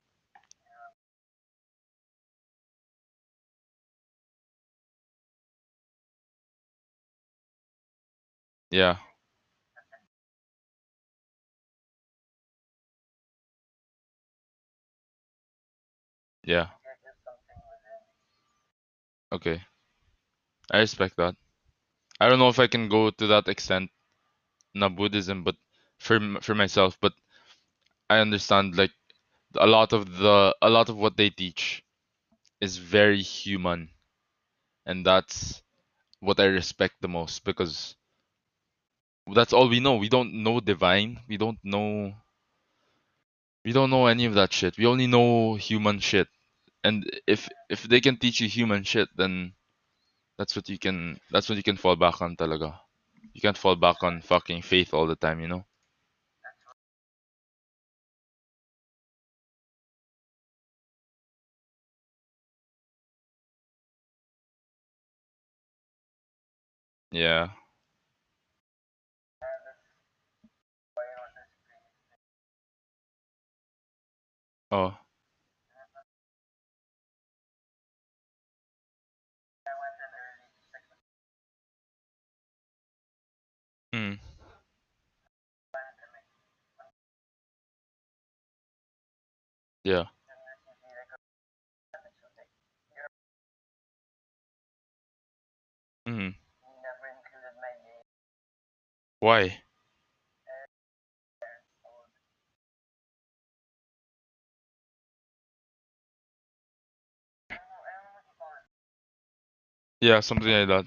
Yeah, 8.70 8.96
yeah. 16.44 16.68
Okay. 19.32 19.60
I 20.72 20.78
respect 20.78 21.16
that. 21.16 21.36
I 22.20 22.28
don't 22.28 22.38
know 22.38 22.48
if 22.48 22.58
I 22.58 22.66
can 22.66 22.88
go 22.88 23.10
to 23.10 23.26
that 23.28 23.48
extent 23.48 23.90
na 24.74 24.88
Buddhism, 24.88 25.42
but 25.44 25.56
for 25.98 26.20
for 26.40 26.54
myself, 26.54 26.98
but 27.00 27.14
I 28.10 28.18
understand 28.18 28.76
like 28.76 28.92
a 29.56 29.66
lot 29.66 29.92
of 29.92 30.18
the 30.18 30.54
a 30.62 30.70
lot 30.70 30.88
of 30.88 30.96
what 30.96 31.16
they 31.16 31.30
teach 31.30 31.82
is 32.60 32.76
very 32.76 33.22
human, 33.22 33.90
and 34.86 35.04
that's 35.06 35.62
what 36.20 36.40
I 36.40 36.44
respect 36.44 36.96
the 37.00 37.08
most 37.08 37.44
because 37.44 37.96
that's 39.34 39.52
all 39.52 39.68
we 39.68 39.80
know. 39.80 39.96
We 39.96 40.08
don't 40.08 40.42
know 40.42 40.60
divine. 40.60 41.20
We 41.28 41.36
don't 41.38 41.58
know 41.64 42.14
we 43.64 43.72
don't 43.72 43.90
know 43.90 44.06
any 44.06 44.24
of 44.26 44.34
that 44.34 44.52
shit. 44.52 44.78
We 44.78 44.86
only 44.86 45.06
know 45.06 45.54
human 45.54 46.00
shit. 46.00 46.28
And 46.84 47.04
if 47.26 47.48
if 47.68 47.82
they 47.84 48.00
can 48.00 48.16
teach 48.16 48.40
you 48.40 48.48
human 48.48 48.84
shit, 48.84 49.08
then 49.16 49.54
that's 50.40 50.56
what 50.56 50.70
you 50.70 50.78
can 50.78 51.20
that's 51.30 51.50
what 51.50 51.56
you 51.58 51.62
can 51.62 51.76
fall 51.76 51.96
back 51.96 52.22
on 52.22 52.34
talaga. 52.34 52.74
You 53.34 53.42
can't 53.42 53.58
fall 53.58 53.76
back 53.76 54.02
on 54.02 54.22
fucking 54.22 54.62
faith 54.62 54.94
all 54.94 55.06
the 55.06 55.14
time, 55.16 55.40
you 55.40 55.48
know? 55.48 55.64
Yeah. 67.12 67.50
Oh. 74.70 74.96
Hmm. 83.92 84.14
Yeah. 89.84 90.06
Hmm. 96.06 96.30
Why? 99.20 99.62
Yeah, 110.00 110.20
something 110.20 110.48
like 110.50 110.68
that. 110.68 110.84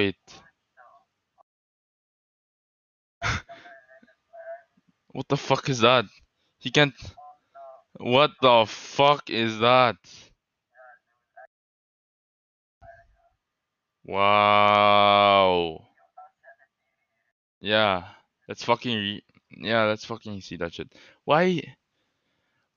Wait. 0.00 0.16
What 5.12 5.28
the 5.28 5.36
fuck 5.36 5.68
is 5.68 5.80
that? 5.80 6.06
He 6.58 6.70
can't. 6.70 6.94
What 7.98 8.30
the 8.40 8.64
fuck 8.66 9.28
is 9.28 9.58
that? 9.58 9.96
Wow. 14.04 15.88
Yeah. 17.60 18.04
Let's 18.48 18.64
fucking. 18.64 19.20
Yeah, 19.50 19.82
let's 19.84 20.06
fucking 20.06 20.40
see 20.40 20.56
that 20.56 20.72
shit. 20.72 20.88
Why? 21.26 21.60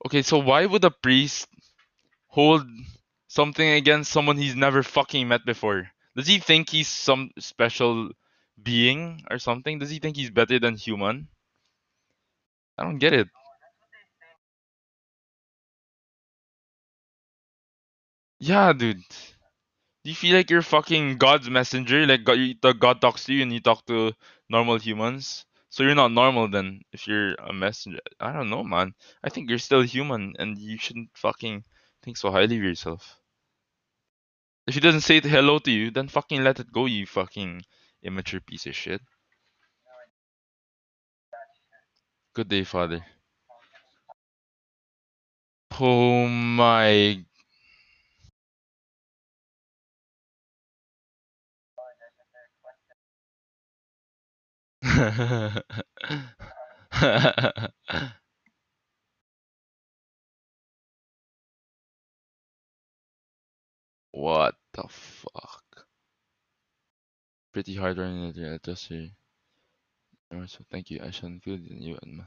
Okay, 0.04 0.20
so 0.20 0.40
why 0.40 0.66
would 0.66 0.84
a 0.84 0.90
priest 0.90 1.48
hold 2.26 2.66
something 3.28 3.70
against 3.70 4.12
someone 4.12 4.36
he's 4.36 4.54
never 4.54 4.82
fucking 4.82 5.26
met 5.26 5.46
before? 5.46 5.93
Does 6.16 6.26
he 6.26 6.38
think 6.38 6.70
he's 6.70 6.88
some 6.88 7.30
special 7.38 8.10
being 8.62 9.24
or 9.30 9.38
something? 9.38 9.78
Does 9.78 9.90
he 9.90 9.98
think 9.98 10.16
he's 10.16 10.30
better 10.30 10.58
than 10.58 10.76
human? 10.76 11.28
I 12.78 12.84
don't 12.84 12.98
get 12.98 13.12
it. 13.12 13.28
Yeah, 18.38 18.72
dude. 18.72 19.02
Do 20.04 20.10
you 20.10 20.14
feel 20.14 20.36
like 20.36 20.50
you're 20.50 20.62
fucking 20.62 21.18
God's 21.18 21.50
messenger? 21.50 22.06
Like 22.06 22.24
God, 22.24 22.38
the 22.62 22.72
God 22.74 23.00
talks 23.00 23.24
to 23.24 23.34
you 23.34 23.42
and 23.42 23.52
you 23.52 23.60
talk 23.60 23.84
to 23.86 24.12
normal 24.48 24.78
humans? 24.78 25.46
So 25.70 25.82
you're 25.82 25.96
not 25.96 26.12
normal 26.12 26.48
then 26.48 26.82
if 26.92 27.08
you're 27.08 27.34
a 27.34 27.52
messenger. 27.52 27.98
I 28.20 28.32
don't 28.32 28.50
know, 28.50 28.62
man. 28.62 28.94
I 29.24 29.30
think 29.30 29.48
you're 29.48 29.58
still 29.58 29.82
human 29.82 30.34
and 30.38 30.58
you 30.58 30.78
shouldn't 30.78 31.10
fucking 31.16 31.64
think 32.02 32.16
so 32.16 32.30
highly 32.30 32.56
of 32.58 32.62
yourself. 32.62 33.18
If 34.66 34.74
he 34.74 34.80
doesn't 34.80 35.02
say 35.02 35.20
hello 35.20 35.58
to 35.58 35.70
you, 35.70 35.90
then 35.90 36.08
fucking 36.08 36.42
let 36.42 36.60
it 36.60 36.72
go, 36.72 36.86
you 36.86 37.06
fucking 37.06 37.62
immature 38.02 38.40
piece 38.40 38.66
of 38.66 38.74
shit. 38.74 39.00
Good 42.34 42.48
day, 42.48 42.64
father. 42.64 43.04
Oh 45.78 46.26
my. 46.28 47.22
what 64.14 64.54
the 64.72 64.84
fuck? 64.88 65.86
Pretty 67.52 67.74
hard 67.74 67.98
running 67.98 68.32
it, 68.36 68.62
just 68.62 68.86
here. 68.88 69.10
Alright, 70.32 70.50
so 70.50 70.64
thank 70.70 70.90
you. 70.90 71.00
I 71.02 71.10
shall 71.10 71.28
include 71.28 71.62
you 71.68 71.98
in 72.02 72.18
my... 72.18 72.24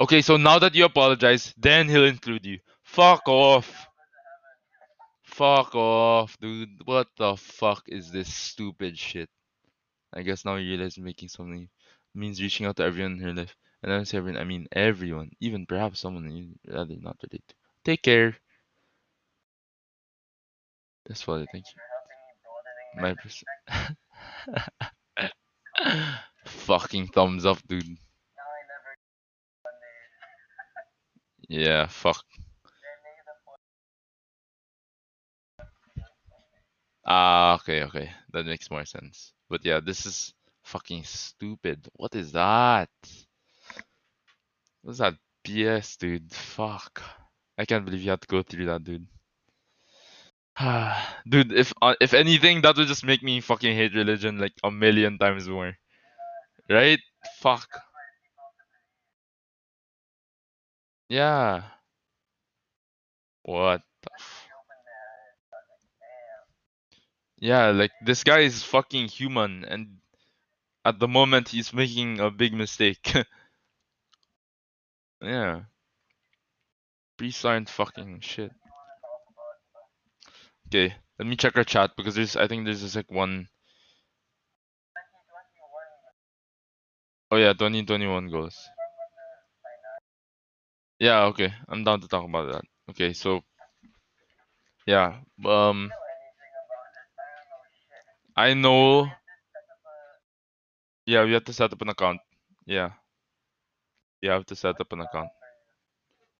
Okay, 0.00 0.20
so 0.20 0.36
now 0.36 0.58
that 0.58 0.74
you 0.74 0.84
apologize, 0.84 1.54
then 1.56 1.88
he'll 1.88 2.06
include 2.06 2.44
you. 2.44 2.58
Fuck 2.82 3.22
off. 3.28 3.86
Fuck 5.22 5.74
off, 5.74 6.36
dude. 6.40 6.70
What 6.84 7.08
the 7.16 7.36
fuck 7.36 7.84
is 7.86 8.10
this 8.10 8.32
stupid 8.32 8.98
shit? 8.98 9.28
I 10.12 10.22
guess 10.22 10.44
now 10.44 10.56
you 10.56 10.70
realize 10.70 10.98
making 10.98 11.28
something 11.28 11.68
means 12.14 12.42
reaching 12.42 12.66
out 12.66 12.76
to 12.76 12.84
everyone 12.84 13.12
in 13.12 13.20
her 13.20 13.34
life. 13.34 13.54
And 13.82 13.92
I 13.92 14.02
say 14.02 14.18
everyone, 14.18 14.40
I 14.40 14.44
mean 14.44 14.66
everyone, 14.72 15.30
even 15.40 15.66
perhaps 15.66 16.00
someone 16.00 16.30
you'd 16.30 16.58
rather 16.66 16.96
not 17.00 17.18
relate 17.22 17.44
to. 17.46 17.54
Take 17.84 18.02
care. 18.02 18.36
That's 21.08 21.26
what 21.26 21.40
I 21.40 21.46
think. 21.46 21.66
My 22.94 23.14
pers- 23.14 23.44
Fucking 26.46 27.08
thumbs 27.08 27.46
up, 27.46 27.58
dude. 27.66 27.96
Yeah, 31.48 31.86
fuck. 31.88 32.24
Ah, 37.04 37.54
okay, 37.56 37.82
okay. 37.84 38.10
That 38.32 38.46
makes 38.46 38.70
more 38.70 38.84
sense. 38.84 39.32
But 39.48 39.64
yeah, 39.64 39.80
this 39.80 40.06
is 40.06 40.32
fucking 40.62 41.04
stupid. 41.04 41.88
What 41.94 42.14
is 42.14 42.32
that? 42.32 42.90
What's 44.82 44.98
that 44.98 45.14
BS, 45.44 45.96
dude? 45.96 46.32
Fuck. 46.32 47.00
I 47.56 47.64
can't 47.64 47.84
believe 47.84 48.02
you 48.02 48.10
had 48.10 48.22
to 48.22 48.26
go 48.28 48.42
through 48.42 48.66
that, 48.66 48.82
dude. 48.82 49.06
Dude, 51.28 51.52
if 51.52 51.72
uh, 51.80 51.94
if 52.00 52.14
anything, 52.14 52.62
that 52.62 52.76
would 52.76 52.88
just 52.88 53.04
make 53.04 53.22
me 53.22 53.40
fucking 53.40 53.74
hate 53.76 53.94
religion 53.94 54.38
like 54.38 54.52
a 54.64 54.70
million 54.70 55.18
times 55.18 55.48
more. 55.48 55.76
Right? 56.70 57.00
Fuck. 57.40 57.68
Yeah. 61.08 61.62
What 63.42 63.82
the 64.02 64.10
f- 64.16 64.48
Yeah, 67.40 67.70
like 67.70 67.90
this 68.04 68.22
guy 68.24 68.40
is 68.40 68.62
fucking 68.62 69.08
human 69.08 69.64
and 69.64 69.98
at 70.84 70.98
the 71.00 71.08
moment 71.08 71.50
he's 71.50 71.72
making 71.74 72.20
a 72.20 72.30
big 72.30 72.54
mistake. 72.54 73.14
yeah. 75.22 75.62
Priests 77.18 77.44
aren't 77.44 77.68
fucking 77.68 78.20
shit. 78.20 78.50
Okay, 80.68 80.94
let 81.18 81.26
me 81.26 81.34
check 81.34 81.56
our 81.56 81.64
chat 81.64 81.92
because 81.96 82.14
there's 82.14 82.36
I 82.36 82.46
think 82.46 82.66
there's 82.66 82.82
just 82.82 82.94
like 82.94 83.10
one 83.10 83.48
Oh 87.30 87.36
yeah, 87.36 87.52
2021 87.52 88.28
goals. 88.28 88.56
Yeah, 90.98 91.24
okay. 91.32 91.52
I'm 91.68 91.84
down 91.84 92.00
to 92.00 92.08
talk 92.08 92.24
about 92.24 92.52
that. 92.52 92.62
Okay, 92.90 93.12
so 93.14 93.40
yeah, 94.86 95.20
um 95.44 95.90
I 98.36 98.52
know 98.52 99.08
Yeah, 101.06 101.24
we 101.24 101.32
have 101.32 101.44
to 101.44 101.54
set 101.54 101.72
up 101.72 101.80
an 101.80 101.88
account. 101.88 102.20
Yeah. 102.66 102.90
You 104.20 104.28
have 104.30 104.44
to 104.46 104.56
set 104.56 104.78
up 104.78 104.92
an 104.92 105.00
account. 105.00 105.30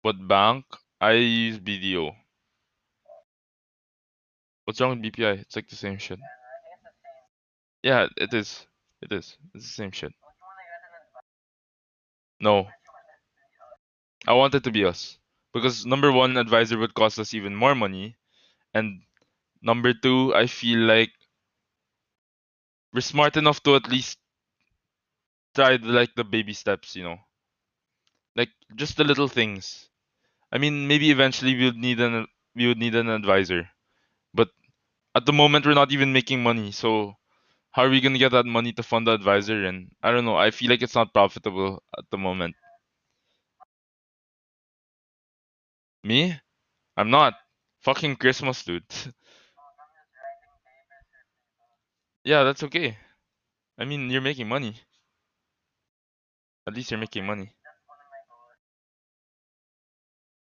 What 0.02 0.28
bank? 0.28 0.66
I 1.00 1.12
use 1.12 1.58
BDO. 1.58 2.12
What's 4.68 4.82
wrong 4.82 5.00
with 5.00 5.14
BPI? 5.14 5.40
It's 5.40 5.56
like 5.56 5.66
the 5.66 5.76
same 5.76 5.96
shit. 5.96 6.18
Yeah, 7.82 8.06
it 8.18 8.34
is. 8.34 8.66
It 9.00 9.10
is. 9.10 9.34
It's 9.54 9.64
the 9.64 9.72
same 9.72 9.92
shit. 9.92 10.12
No. 12.38 12.68
I 14.26 14.34
want 14.34 14.54
it 14.54 14.64
to 14.64 14.70
be 14.70 14.84
us. 14.84 15.16
Because 15.54 15.86
number 15.86 16.12
one, 16.12 16.36
advisor 16.36 16.76
would 16.76 16.92
cost 16.92 17.18
us 17.18 17.32
even 17.32 17.56
more 17.56 17.74
money. 17.74 18.16
And 18.74 19.00
number 19.62 19.94
two, 19.94 20.34
I 20.34 20.46
feel 20.46 20.80
like 20.80 21.12
we're 22.92 23.00
smart 23.00 23.38
enough 23.38 23.62
to 23.62 23.74
at 23.74 23.88
least 23.88 24.18
try 25.54 25.78
the, 25.78 25.86
like 25.86 26.14
the 26.14 26.24
baby 26.24 26.52
steps, 26.52 26.94
you 26.94 27.04
know. 27.04 27.16
Like 28.36 28.50
just 28.76 28.98
the 28.98 29.04
little 29.04 29.28
things. 29.28 29.88
I 30.52 30.58
mean, 30.58 30.86
maybe 30.86 31.10
eventually 31.10 31.54
we 31.54 31.64
would 31.64 31.78
need 31.78 32.00
an 32.00 32.26
we 32.54 32.66
would 32.66 32.76
need 32.76 32.96
an 32.96 33.08
advisor. 33.08 33.70
But 34.38 34.50
at 35.14 35.26
the 35.26 35.32
moment 35.34 35.66
we're 35.66 35.74
not 35.74 35.92
even 35.92 36.12
making 36.12 36.42
money, 36.42 36.72
so 36.72 37.16
how 37.72 37.84
are 37.84 37.90
we 37.90 38.00
gonna 38.00 38.18
get 38.18 38.32
that 38.32 38.46
money 38.46 38.72
to 38.74 38.82
fund 38.82 39.06
the 39.06 39.12
advisor? 39.12 39.64
And 39.66 39.90
I 40.02 40.12
don't 40.12 40.24
know. 40.26 40.36
I 40.36 40.50
feel 40.52 40.70
like 40.70 40.82
it's 40.82 40.96
not 40.96 41.14
profitable 41.14 41.82
at 41.98 42.06
the 42.10 42.18
moment. 42.18 42.56
Me? 46.02 46.34
I'm 46.96 47.10
not. 47.10 47.34
Fucking 47.80 48.16
Christmas, 48.16 48.64
dude. 48.64 48.84
yeah, 52.24 52.44
that's 52.44 52.62
okay. 52.64 52.96
I 53.78 53.86
mean, 53.86 54.10
you're 54.10 54.22
making 54.22 54.48
money. 54.48 54.76
At 56.68 56.74
least 56.74 56.92
you're 56.92 57.00
making 57.00 57.26
money. 57.26 57.52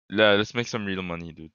Yeah, 0.10 0.32
let's 0.34 0.56
make 0.56 0.68
some 0.68 0.86
real 0.86 1.02
money, 1.04 1.32
dude. 1.32 1.52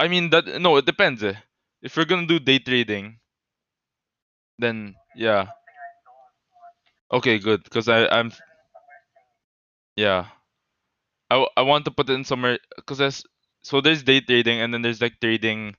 I 0.00 0.08
mean 0.08 0.30
that 0.30 0.46
no, 0.60 0.78
it 0.78 0.84
depends. 0.84 1.22
Eh. 1.22 1.36
If 1.80 1.96
we're 1.96 2.04
gonna 2.04 2.26
do 2.26 2.40
day 2.40 2.58
trading, 2.58 3.20
then 4.58 4.94
yeah. 5.16 5.48
Okay, 7.12 7.38
good. 7.38 7.68
Cause 7.70 7.88
I 7.88 8.06
I'm 8.06 8.32
yeah. 9.96 10.26
I 11.56 11.62
want 11.62 11.84
to 11.86 11.90
put 11.90 12.10
it 12.10 12.14
in 12.14 12.24
somewhere 12.24 12.58
because 12.76 12.98
there's 12.98 13.22
so 13.62 13.80
there's 13.80 14.02
day 14.02 14.20
trading 14.20 14.60
and 14.60 14.72
then 14.74 14.82
there's 14.82 15.00
like 15.00 15.20
trading, 15.20 15.76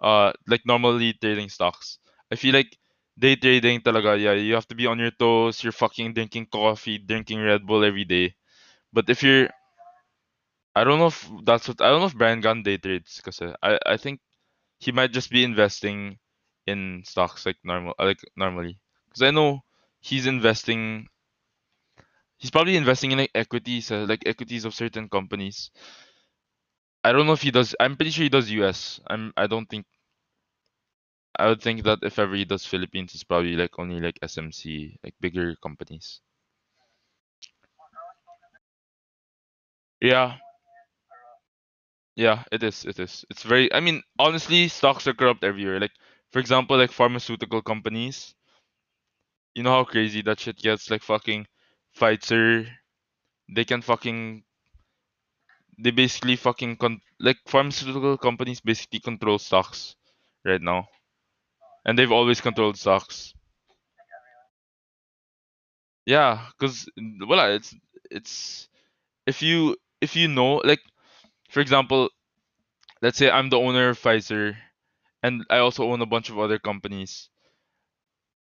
uh 0.00 0.32
like 0.46 0.62
normally 0.66 1.12
trading 1.14 1.48
stocks. 1.48 1.98
I 2.30 2.36
feel 2.36 2.54
like 2.54 2.76
day 3.18 3.36
trading 3.36 3.80
talaga 3.80 4.18
yeah 4.18 4.32
you 4.32 4.54
have 4.54 4.68
to 4.68 4.74
be 4.74 4.86
on 4.86 4.98
your 4.98 5.10
toes. 5.12 5.62
You're 5.62 5.72
fucking 5.72 6.14
drinking 6.14 6.46
coffee, 6.46 6.98
drinking 6.98 7.40
Red 7.40 7.66
Bull 7.66 7.84
every 7.84 8.04
day. 8.04 8.34
But 8.92 9.10
if 9.10 9.22
you're 9.22 9.50
I 10.74 10.84
don't 10.84 10.98
know 10.98 11.06
if 11.08 11.28
that's 11.44 11.68
what 11.68 11.80
I 11.80 11.88
don't 11.90 12.00
know 12.00 12.06
if 12.06 12.14
Brian 12.16 12.40
Gunn 12.40 12.62
day 12.62 12.76
trades 12.78 13.16
because 13.18 13.40
I 13.62 13.78
I 13.86 13.96
think 13.96 14.20
he 14.80 14.92
might 14.92 15.12
just 15.12 15.30
be 15.30 15.44
investing 15.44 16.18
in 16.66 17.02
stocks 17.06 17.46
like 17.46 17.58
normal 17.64 17.94
like 17.98 18.20
normally. 18.36 18.80
Because 19.08 19.22
I 19.22 19.30
know 19.32 19.62
he's 20.00 20.26
investing 20.26 21.08
he's 22.38 22.50
probably 22.50 22.76
investing 22.76 23.10
in 23.12 23.18
like 23.18 23.30
equities 23.34 23.90
uh, 23.90 24.04
like 24.08 24.22
equities 24.26 24.64
of 24.66 24.74
certain 24.74 25.08
companies. 25.08 25.70
I 27.04 27.12
don't 27.12 27.26
know 27.26 27.32
if 27.34 27.42
he 27.42 27.52
does 27.52 27.76
I'm 27.78 27.96
pretty 27.96 28.10
sure 28.10 28.24
he 28.24 28.28
does 28.28 28.50
US 28.50 29.00
I'm 29.06 29.32
I 29.36 29.46
don't 29.46 29.66
think 29.66 29.86
I 31.38 31.46
would 31.46 31.60
think 31.60 31.82
that 31.84 31.98
if 32.02 32.18
ever 32.18 32.34
he 32.34 32.46
does 32.46 32.64
Philippines 32.64 33.12
it's 33.14 33.22
probably 33.22 33.54
like 33.54 33.78
only 33.78 34.00
like 34.00 34.18
SMC 34.22 34.98
like 35.04 35.14
bigger 35.20 35.54
companies. 35.56 36.22
Yeah 40.00 40.36
Yeah, 42.16 42.44
it 42.50 42.62
is. 42.62 42.86
It 42.86 42.98
is. 42.98 43.24
It's 43.30 43.42
very. 43.42 43.70
I 43.72 43.80
mean, 43.80 44.02
honestly, 44.18 44.68
stocks 44.68 45.06
are 45.06 45.12
corrupt 45.14 45.44
everywhere. 45.44 45.78
Like, 45.80 45.92
for 46.30 46.38
example, 46.38 46.78
like 46.78 46.90
pharmaceutical 46.92 47.60
companies. 47.62 48.34
You 49.54 49.62
know 49.62 49.70
how 49.70 49.84
crazy 49.84 50.20
that 50.22 50.40
shit 50.40 50.58
gets. 50.58 50.90
Like 50.90 51.02
fucking 51.02 51.46
Pfizer. 51.96 52.68
They 53.48 53.64
can 53.64 53.82
fucking. 53.82 54.44
They 55.78 55.90
basically 55.90 56.36
fucking 56.36 56.76
con- 56.78 57.02
like 57.20 57.36
pharmaceutical 57.46 58.16
companies 58.16 58.60
basically 58.62 59.00
control 59.00 59.38
stocks 59.38 59.96
right 60.46 60.62
now, 60.62 60.88
and 61.84 61.98
they've 61.98 62.12
always 62.12 62.40
controlled 62.40 62.78
stocks. 62.78 63.34
Yeah, 66.06 66.48
cause 66.58 66.86
well, 67.26 67.52
it's 67.54 67.74
it's 68.10 68.68
if 69.26 69.42
you 69.42 69.76
if 70.00 70.16
you 70.16 70.28
know 70.28 70.56
like 70.64 70.80
for 71.52 71.60
example, 71.60 72.08
let's 73.02 73.18
say 73.18 73.30
I'm 73.30 73.50
the 73.50 73.58
owner 73.58 73.90
of 73.90 74.00
Pfizer 74.00 74.56
and 75.22 75.44
I 75.50 75.58
also 75.58 75.84
own 75.84 76.00
a 76.00 76.06
bunch 76.06 76.30
of 76.30 76.38
other 76.38 76.58
companies. 76.58 77.28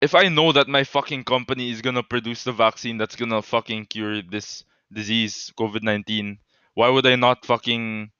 If 0.01 0.15
I 0.15 0.27
know 0.27 0.51
that 0.51 0.67
my 0.67 0.84
fucking 0.84 1.23
company 1.23 1.71
is 1.71 1.81
gonna 1.81 2.03
produce 2.03 2.43
the 2.43 2.51
vaccine 2.51 2.97
that's 2.97 3.15
gonna 3.15 3.41
fucking 3.41 3.85
cure 3.85 4.21
this 4.21 4.65
disease, 4.91 5.53
COVID 5.57 5.81
19, 5.81 6.39
why 6.73 6.89
would 6.89 7.05
I 7.05 7.15
not 7.15 7.45
fucking 7.45 8.11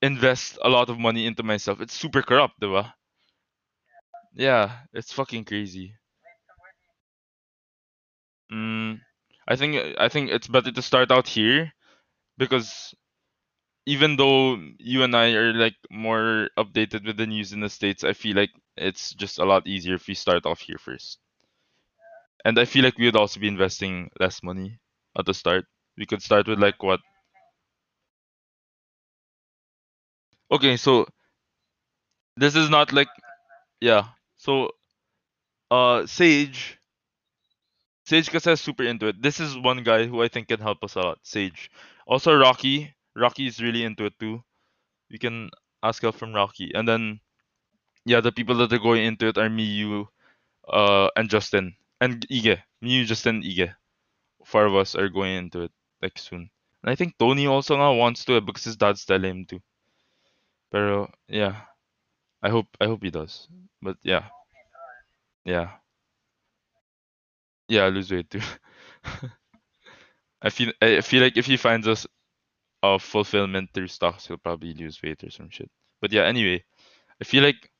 invest 0.00 0.58
a 0.62 0.68
lot 0.70 0.88
of 0.88 0.98
money 0.98 1.26
into 1.26 1.42
myself? 1.42 1.82
It's 1.82 1.94
super 1.94 2.22
corrupt, 2.22 2.60
diba? 2.60 2.94
Yeah, 4.32 4.78
it's 4.94 5.12
fucking 5.12 5.44
crazy. 5.44 5.94
Mm, 8.50 9.00
I 9.46 9.56
think 9.56 9.96
I 9.98 10.08
think 10.08 10.30
it's 10.30 10.48
better 10.48 10.72
to 10.72 10.82
start 10.82 11.10
out 11.10 11.28
here 11.28 11.72
because 12.38 12.94
even 13.86 14.16
though 14.16 14.56
you 14.78 15.02
and 15.02 15.14
I 15.16 15.32
are 15.32 15.52
like 15.54 15.76
more 15.90 16.50
updated 16.58 17.06
with 17.06 17.16
the 17.16 17.26
news 17.26 17.52
in 17.52 17.60
the 17.60 17.70
states, 17.70 18.04
I 18.04 18.12
feel 18.12 18.36
like 18.36 18.50
it's 18.76 19.12
just 19.14 19.38
a 19.38 19.44
lot 19.44 19.66
easier 19.66 19.94
if 19.94 20.06
we 20.08 20.14
start 20.14 20.46
off 20.46 20.60
here 20.60 20.78
first. 20.78 21.18
And 22.44 22.58
I 22.58 22.64
feel 22.64 22.84
like 22.84 22.96
we 22.98 23.04
would 23.06 23.16
also 23.16 23.38
be 23.40 23.48
investing 23.48 24.10
less 24.18 24.42
money 24.42 24.78
at 25.18 25.26
the 25.26 25.34
start. 25.34 25.66
We 25.96 26.06
could 26.06 26.22
start 26.22 26.46
with 26.48 26.58
like 26.58 26.82
what? 26.82 27.00
Okay, 30.50 30.76
so 30.76 31.06
this 32.36 32.54
is 32.56 32.70
not 32.70 32.92
like 32.92 33.08
yeah. 33.80 34.08
So 34.38 34.70
uh 35.70 36.06
Sage 36.06 36.78
Sage 38.06 38.30
kasi 38.30 38.52
is 38.52 38.60
super 38.62 38.84
into 38.84 39.08
it. 39.08 39.20
This 39.20 39.40
is 39.40 39.58
one 39.58 39.82
guy 39.82 40.06
who 40.06 40.22
I 40.22 40.28
think 40.28 40.48
can 40.48 40.60
help 40.60 40.82
us 40.84 40.94
a 40.96 41.00
lot. 41.00 41.18
Sage. 41.22 41.70
Also 42.06 42.34
Rocky. 42.34 42.94
Rocky 43.16 43.46
is 43.46 43.60
really 43.60 43.84
into 43.84 44.06
it 44.06 44.18
too. 44.18 44.42
We 45.10 45.18
can 45.18 45.50
ask 45.82 46.02
help 46.02 46.16
from 46.16 46.34
Rocky. 46.34 46.72
And 46.74 46.88
then 46.88 47.20
yeah, 48.04 48.20
the 48.20 48.32
people 48.32 48.56
that 48.56 48.72
are 48.72 48.78
going 48.78 49.04
into 49.04 49.28
it 49.28 49.38
are 49.38 49.48
me, 49.48 49.64
you, 49.64 50.08
uh, 50.68 51.08
and 51.16 51.30
Justin. 51.30 51.76
And 52.00 52.26
Ige. 52.28 52.60
Me, 52.82 52.90
you, 52.90 53.04
Justin, 53.04 53.42
Ige. 53.42 53.74
Four 54.44 54.66
of 54.66 54.74
us 54.76 54.94
are 54.94 55.08
going 55.08 55.34
into 55.36 55.62
it 55.62 55.72
like 56.02 56.18
soon. 56.18 56.50
And 56.82 56.90
I 56.90 56.94
think 56.96 57.16
Tony 57.18 57.46
also 57.46 57.76
now 57.76 57.94
wants 57.94 58.24
to 58.26 58.40
because 58.40 58.64
his 58.64 58.76
dad's 58.76 59.04
telling 59.04 59.30
him 59.30 59.44
to. 59.46 59.60
Pero 60.70 61.10
yeah. 61.28 61.62
I 62.42 62.50
hope 62.50 62.68
I 62.80 62.86
hope 62.86 63.02
he 63.02 63.10
does. 63.10 63.48
But 63.80 63.96
yeah. 64.02 64.28
Yeah. 65.44 65.70
Yeah, 67.68 67.84
I 67.84 67.88
lose 67.88 68.10
weight 68.10 68.28
too. 68.28 68.40
I 70.42 70.50
feel 70.50 70.72
I 70.82 71.00
feel 71.00 71.22
like 71.22 71.38
if 71.38 71.46
he 71.46 71.56
finds 71.56 71.88
us 71.88 72.06
of 72.84 73.02
fulfillment 73.02 73.70
through 73.74 73.88
stocks, 73.88 74.26
he'll 74.26 74.38
probably 74.38 74.74
lose 74.74 75.00
weight 75.02 75.24
or 75.24 75.30
some 75.30 75.50
shit. 75.50 75.70
But 76.00 76.12
yeah, 76.12 76.24
anyway, 76.24 76.64
I 77.20 77.24
feel 77.24 77.42
like 77.44 77.70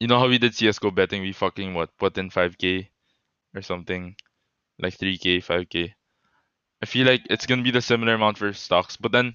you 0.00 0.06
know 0.06 0.18
how 0.18 0.28
we 0.28 0.38
did 0.38 0.54
CS:GO 0.54 0.90
betting, 0.90 1.22
we 1.22 1.32
fucking 1.32 1.74
what 1.74 1.96
put 1.98 2.18
in 2.18 2.30
5k 2.30 2.90
or 3.54 3.62
something, 3.62 4.16
like 4.80 4.94
3k, 4.98 5.40
5k. 5.40 5.94
I 6.82 6.86
feel 6.86 7.06
like 7.06 7.22
it's 7.30 7.46
gonna 7.46 7.62
be 7.62 7.72
the 7.72 7.82
similar 7.82 8.14
amount 8.14 8.38
for 8.38 8.52
stocks, 8.54 8.96
but 8.96 9.12
then 9.12 9.34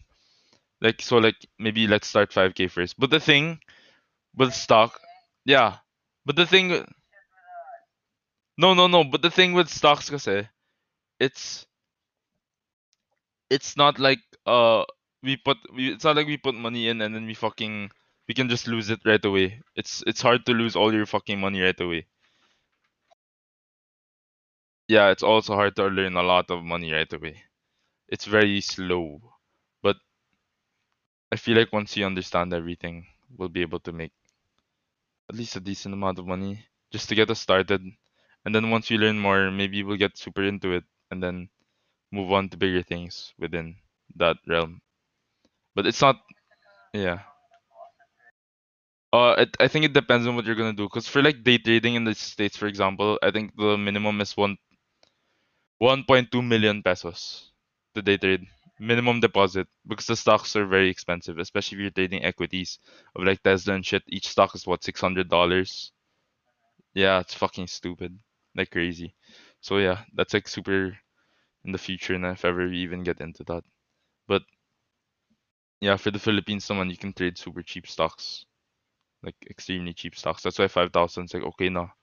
like 0.81 1.01
so 1.01 1.17
like 1.17 1.37
maybe 1.59 1.87
let's 1.87 2.07
start 2.07 2.33
5k 2.33 2.67
first. 2.67 2.99
But 2.99 3.11
the 3.11 3.19
thing 3.21 3.59
with 4.35 4.53
stock, 4.53 4.99
yeah. 5.45 5.77
But 6.25 6.35
the 6.37 6.45
thing, 6.47 6.69
with- 6.69 6.89
no, 8.57 8.73
no, 8.73 8.87
no. 8.87 9.03
But 9.03 9.21
the 9.21 9.31
thing 9.31 9.53
with 9.53 9.69
stocks, 9.69 10.09
kasi, 10.09 10.47
it's 11.19 11.67
it's 13.49 13.77
not 13.77 13.99
like 13.99 14.19
uh 14.45 14.83
we 15.23 15.37
put 15.37 15.57
we, 15.73 15.93
it's 15.93 16.03
not 16.03 16.15
like 16.15 16.27
we 16.27 16.37
put 16.37 16.55
money 16.55 16.87
in 16.89 17.01
and 17.01 17.13
then 17.15 17.25
we 17.25 17.33
fucking 17.33 17.89
we 18.27 18.33
can 18.33 18.49
just 18.49 18.67
lose 18.67 18.89
it 18.89 18.99
right 19.05 19.23
away. 19.25 19.61
It's 19.75 20.03
it's 20.07 20.21
hard 20.21 20.45
to 20.45 20.53
lose 20.53 20.75
all 20.75 20.93
your 20.93 21.05
fucking 21.05 21.39
money 21.39 21.61
right 21.61 21.79
away. 21.79 22.07
Yeah, 24.87 25.09
it's 25.09 25.23
also 25.23 25.55
hard 25.55 25.75
to 25.77 25.85
earn 25.85 26.15
a 26.15 26.21
lot 26.21 26.51
of 26.51 26.63
money 26.63 26.91
right 26.91 27.11
away. 27.11 27.43
It's 28.09 28.25
very 28.25 28.61
slow. 28.61 29.21
But 29.83 29.97
I 31.29 31.35
feel 31.35 31.57
like 31.57 31.73
once 31.73 31.97
you 31.97 32.05
understand 32.05 32.53
everything, 32.53 33.05
we'll 33.35 33.49
be 33.49 33.63
able 33.63 33.81
to 33.81 33.91
make 33.91 34.13
at 35.29 35.35
least 35.35 35.55
a 35.55 35.59
decent 35.59 35.93
amount 35.95 36.19
of 36.19 36.27
money 36.27 36.63
just 36.91 37.09
to 37.09 37.15
get 37.15 37.29
us 37.31 37.39
started. 37.39 37.81
And 38.45 38.53
then 38.53 38.69
once 38.69 38.89
we 38.89 38.97
learn 38.99 39.17
more, 39.19 39.49
maybe 39.49 39.81
we'll 39.83 39.97
get 39.97 40.17
super 40.17 40.43
into 40.43 40.73
it 40.73 40.83
and 41.09 41.23
then 41.23 41.49
move 42.11 42.31
on 42.33 42.49
to 42.49 42.57
bigger 42.57 42.83
things 42.83 43.33
within 43.39 43.77
that 44.17 44.37
realm. 44.47 44.81
But 45.75 45.87
it's 45.87 46.01
not, 46.01 46.17
yeah. 46.93 47.21
Uh, 49.13 49.35
it, 49.39 49.55
I 49.59 49.67
think 49.67 49.85
it 49.85 49.93
depends 49.93 50.27
on 50.27 50.35
what 50.35 50.45
you're 50.45 50.55
gonna 50.55 50.73
do. 50.73 50.87
Cause 50.89 51.07
for 51.07 51.21
like 51.21 51.43
day 51.43 51.57
trading 51.57 51.95
in 51.95 52.03
the 52.05 52.15
states, 52.15 52.57
for 52.57 52.67
example, 52.67 53.19
I 53.21 53.31
think 53.31 53.55
the 53.57 53.77
minimum 53.77 54.21
is 54.21 54.37
one, 54.37 54.57
1.2 55.79 56.41
million 56.41 56.83
pesos 56.83 57.51
to 57.95 58.01
day 58.01 58.17
trade 58.17 58.47
minimum 58.79 59.19
deposit 59.19 59.67
because 59.87 60.07
the 60.07 60.15
stocks 60.15 60.55
are 60.55 60.65
very 60.65 60.89
expensive, 60.89 61.37
especially 61.39 61.77
if 61.77 61.81
you're 61.81 61.91
trading 61.91 62.23
equities 62.25 62.79
of 63.15 63.23
like 63.23 63.41
Tesla 63.43 63.75
and 63.75 63.85
shit. 63.85 64.03
Each 64.07 64.27
stock 64.27 64.55
is 64.55 64.67
what 64.67 64.83
six 64.83 64.99
hundred 65.01 65.29
dollars. 65.29 65.91
Yeah, 66.93 67.19
it's 67.19 67.33
fucking 67.33 67.67
stupid, 67.67 68.17
like 68.55 68.71
crazy. 68.71 69.13
So 69.61 69.77
yeah, 69.77 70.05
that's 70.13 70.33
like 70.33 70.47
super 70.47 70.97
in 71.65 71.71
the 71.73 71.77
future, 71.79 72.15
and 72.15 72.25
if 72.25 72.45
ever 72.45 72.67
we 72.67 72.79
even 72.79 73.03
get 73.03 73.21
into 73.21 73.43
that. 73.45 73.63
But 74.27 74.43
yeah, 75.81 75.97
for 75.97 76.11
the 76.11 76.19
Philippines, 76.19 76.65
someone 76.65 76.89
you 76.89 76.97
can 76.97 77.13
trade 77.13 77.37
super 77.37 77.61
cheap 77.63 77.87
stocks, 77.87 78.45
like 79.23 79.35
extremely 79.49 79.93
cheap 79.93 80.15
stocks. 80.17 80.43
That's 80.43 80.59
why 80.59 80.67
five 80.67 80.91
thousand 80.93 81.25
is 81.25 81.33
like 81.33 81.43
okay 81.43 81.69
now. 81.69 81.93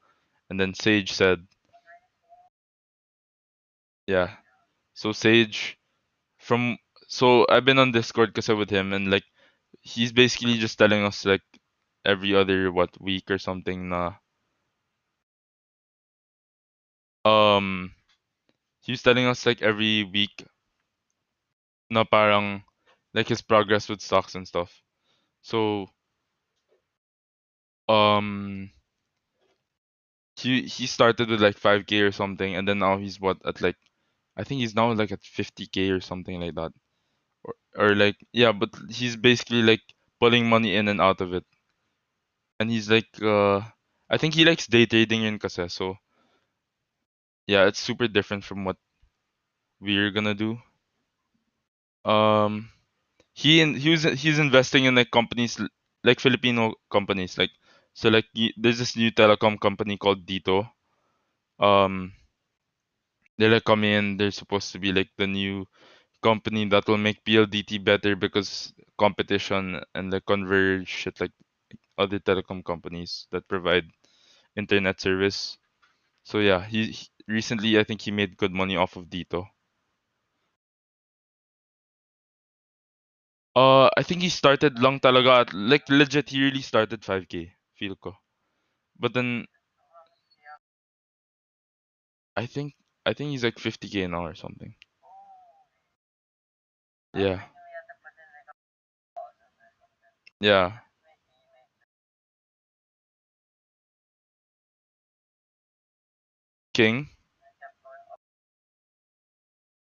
And 0.51 0.61
then 0.61 0.75
Sage 0.75 1.13
said, 1.13 1.47
yeah. 4.07 4.37
So 4.95 5.13
Sage, 5.13 5.79
from 6.39 6.79
so 7.09 7.47
I've 7.51 7.65
been 7.65 7.79
on 7.79 7.93
Discord 7.93 8.35
kasi 8.35 8.55
with 8.55 8.71
him, 8.71 8.93
and 8.93 9.11
like 9.11 9.25
he's 9.83 10.13
basically 10.13 10.59
just 10.59 10.79
telling 10.79 11.05
us 11.05 11.25
like 11.27 11.45
every 12.07 12.35
other 12.35 12.73
what 12.73 12.91
week 13.01 13.31
or 13.31 13.39
something 13.39 13.91
na 13.91 14.15
um 17.25 17.93
he's 18.83 19.03
telling 19.03 19.27
us 19.27 19.47
like 19.47 19.63
every 19.63 20.05
week 20.05 20.45
na 21.91 22.05
parang 22.05 22.65
like 23.15 23.29
his 23.29 23.43
progress 23.43 23.89
with 23.89 24.01
stocks 24.01 24.35
and 24.35 24.47
stuff. 24.49 24.83
So 25.43 25.89
um 27.89 28.71
he 30.37 30.63
he 30.63 30.87
started 30.87 31.29
with 31.29 31.41
like 31.43 31.59
5k 31.59 32.01
or 32.01 32.13
something 32.13 32.55
and 32.55 32.67
then 32.67 32.79
now 32.79 32.97
he's 32.97 33.21
what 33.21 33.45
at 33.47 33.61
like 33.61 33.77
I 34.37 34.45
think 34.45 34.61
he's 34.61 34.75
now 34.75 34.93
like 34.93 35.13
at 35.13 35.23
50k 35.25 35.91
or 35.91 36.01
something 36.01 36.41
like 36.41 36.55
that. 36.57 36.73
Or 37.45 37.55
or 37.77 37.97
like 37.97 38.17
yeah, 38.33 38.53
but 38.53 38.71
he's 38.91 39.17
basically 39.17 39.63
like 39.63 39.83
pulling 40.21 40.49
money 40.49 40.77
in 40.77 40.89
and 40.89 41.01
out 41.01 41.21
of 41.23 41.35
it. 41.35 41.45
And 42.61 42.71
he's 42.71 42.89
like 42.89 43.21
uh 43.21 43.63
I 44.09 44.17
think 44.17 44.35
he 44.35 44.45
likes 44.45 44.69
day 44.69 44.87
trading 44.87 45.23
in 45.25 45.41
kasi 45.41 45.67
so 45.69 45.97
yeah, 47.47 47.67
it's 47.67 47.81
super 47.81 48.07
different 48.09 48.45
from 48.45 48.65
what 48.65 48.77
we're 49.81 50.11
gonna 50.13 50.35
do. 50.35 50.59
Um, 52.09 52.71
he 53.35 53.61
and 53.63 53.77
he 53.77 53.91
was 53.91 54.05
he's 54.05 54.39
investing 54.39 54.85
in 54.87 54.95
like 54.97 55.11
companies 55.13 55.61
like 56.05 56.21
Filipino 56.21 56.75
companies, 56.91 57.39
like 57.39 57.51
so 57.95 58.09
like 58.11 58.27
there's 58.57 58.79
this 58.81 58.97
new 58.97 59.11
telecom 59.13 59.61
company 59.61 59.97
called 59.99 60.27
Dito. 60.27 60.71
Um, 61.61 62.13
they're 63.39 63.51
like 63.51 63.65
coming 63.65 63.93
in. 63.93 64.17
They're 64.19 64.31
supposed 64.33 64.73
to 64.73 64.79
be 64.81 64.93
like 64.93 65.11
the 65.19 65.27
new 65.27 65.67
company 66.23 66.67
that 66.71 66.89
will 66.89 66.99
make 66.99 67.25
PLDT 67.25 67.85
better 67.85 68.17
because 68.17 68.73
competition 68.99 69.81
and 69.95 70.13
like 70.13 70.27
converge 70.27 70.89
shit 70.89 71.21
like 71.21 71.33
other 71.99 72.21
telecom 72.21 72.65
companies 72.65 73.27
that 73.33 73.49
provide 73.49 73.85
internet 74.57 75.01
service. 75.01 75.59
So 76.25 76.41
yeah, 76.41 76.65
he, 76.67 76.93
he 76.93 77.09
recently 77.29 77.79
I 77.79 77.85
think 77.85 78.03
he 78.03 78.13
made 78.13 78.37
good 78.39 78.53
money 78.53 78.77
off 78.77 78.97
of 78.97 79.07
Dito. 79.07 79.47
Uh, 83.59 83.89
I 83.97 84.03
think 84.05 84.23
he 84.23 84.29
started 84.29 84.79
long 84.79 85.01
talaga 85.01 85.41
at 85.43 85.53
like 85.53 85.89
legit 85.89 86.31
he 86.31 86.41
really 86.45 86.63
started 86.63 87.05
5k, 87.05 87.53
feel 87.79 87.97
ko. 87.97 88.15
But 88.99 89.15
then 89.15 89.47
I 92.37 92.47
think 92.47 92.75
I 93.05 93.13
think 93.13 93.33
he's 93.33 93.45
like 93.45 93.59
50k 93.59 94.07
now 94.07 94.25
or 94.25 94.35
something. 94.35 94.75
Yeah. 97.15 97.41
Yeah. 100.41 100.79
King. 106.73 107.09